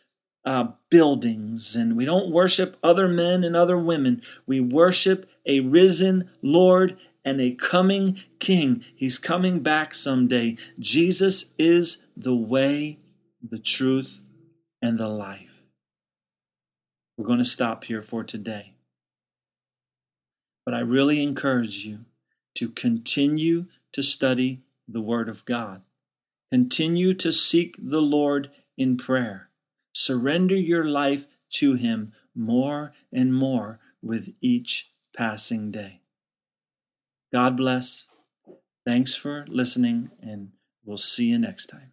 uh, 0.45 0.68
buildings 0.90 1.76
and 1.76 1.97
we 1.97 2.05
don't 2.05 2.32
worship 2.32 2.76
other 2.82 3.09
men 3.09 3.45
and 3.45 3.57
other 3.57 3.78
women. 3.78 4.22
We 4.47 4.61
worship 4.61 5.30
a 5.47 5.61
risen 5.61 6.30
Lord 6.43 6.97
and 7.24 7.40
a 7.40 7.53
coming 7.53 8.20
King. 8.38 8.84
He's 8.95 9.18
coming 9.18 9.61
back 9.61 9.95
someday. 9.95 10.57
Jesus 10.78 11.53
is 11.59 12.05
the 12.16 12.34
way, 12.34 12.99
the 13.43 13.59
truth, 13.59 14.20
and 14.80 14.99
the 14.99 15.09
life. 15.09 15.64
We're 17.16 17.26
going 17.26 17.38
to 17.38 17.45
stop 17.45 17.84
here 17.84 18.03
for 18.03 18.24
today. 18.24 18.74
But 20.64 20.74
I 20.74 20.80
really 20.80 21.22
encourage 21.22 21.84
you 21.84 22.01
to 22.57 22.68
continue 22.68 23.66
to 23.93 24.03
study 24.03 24.62
the 24.88 25.01
Word 25.01 25.28
of 25.28 25.45
God. 25.45 25.82
Continue 26.51 27.14
to 27.14 27.32
seek 27.32 27.76
the 27.78 28.03
Lord 28.03 28.51
in 28.76 28.97
prayer. 28.97 29.49
Surrender 29.93 30.57
your 30.57 30.84
life 30.84 31.26
to 31.55 31.74
Him 31.74 32.12
more 32.34 32.93
and 33.12 33.34
more 33.34 33.80
with 34.01 34.30
each 34.40 34.90
passing 35.16 35.70
day. 35.70 36.01
God 37.32 37.57
bless. 37.57 38.07
Thanks 38.84 39.14
for 39.14 39.45
listening 39.49 40.11
and 40.20 40.53
We'll 40.84 40.99
see 40.99 41.26
you 41.26 41.38
next 41.38 41.66
time. 41.66 41.93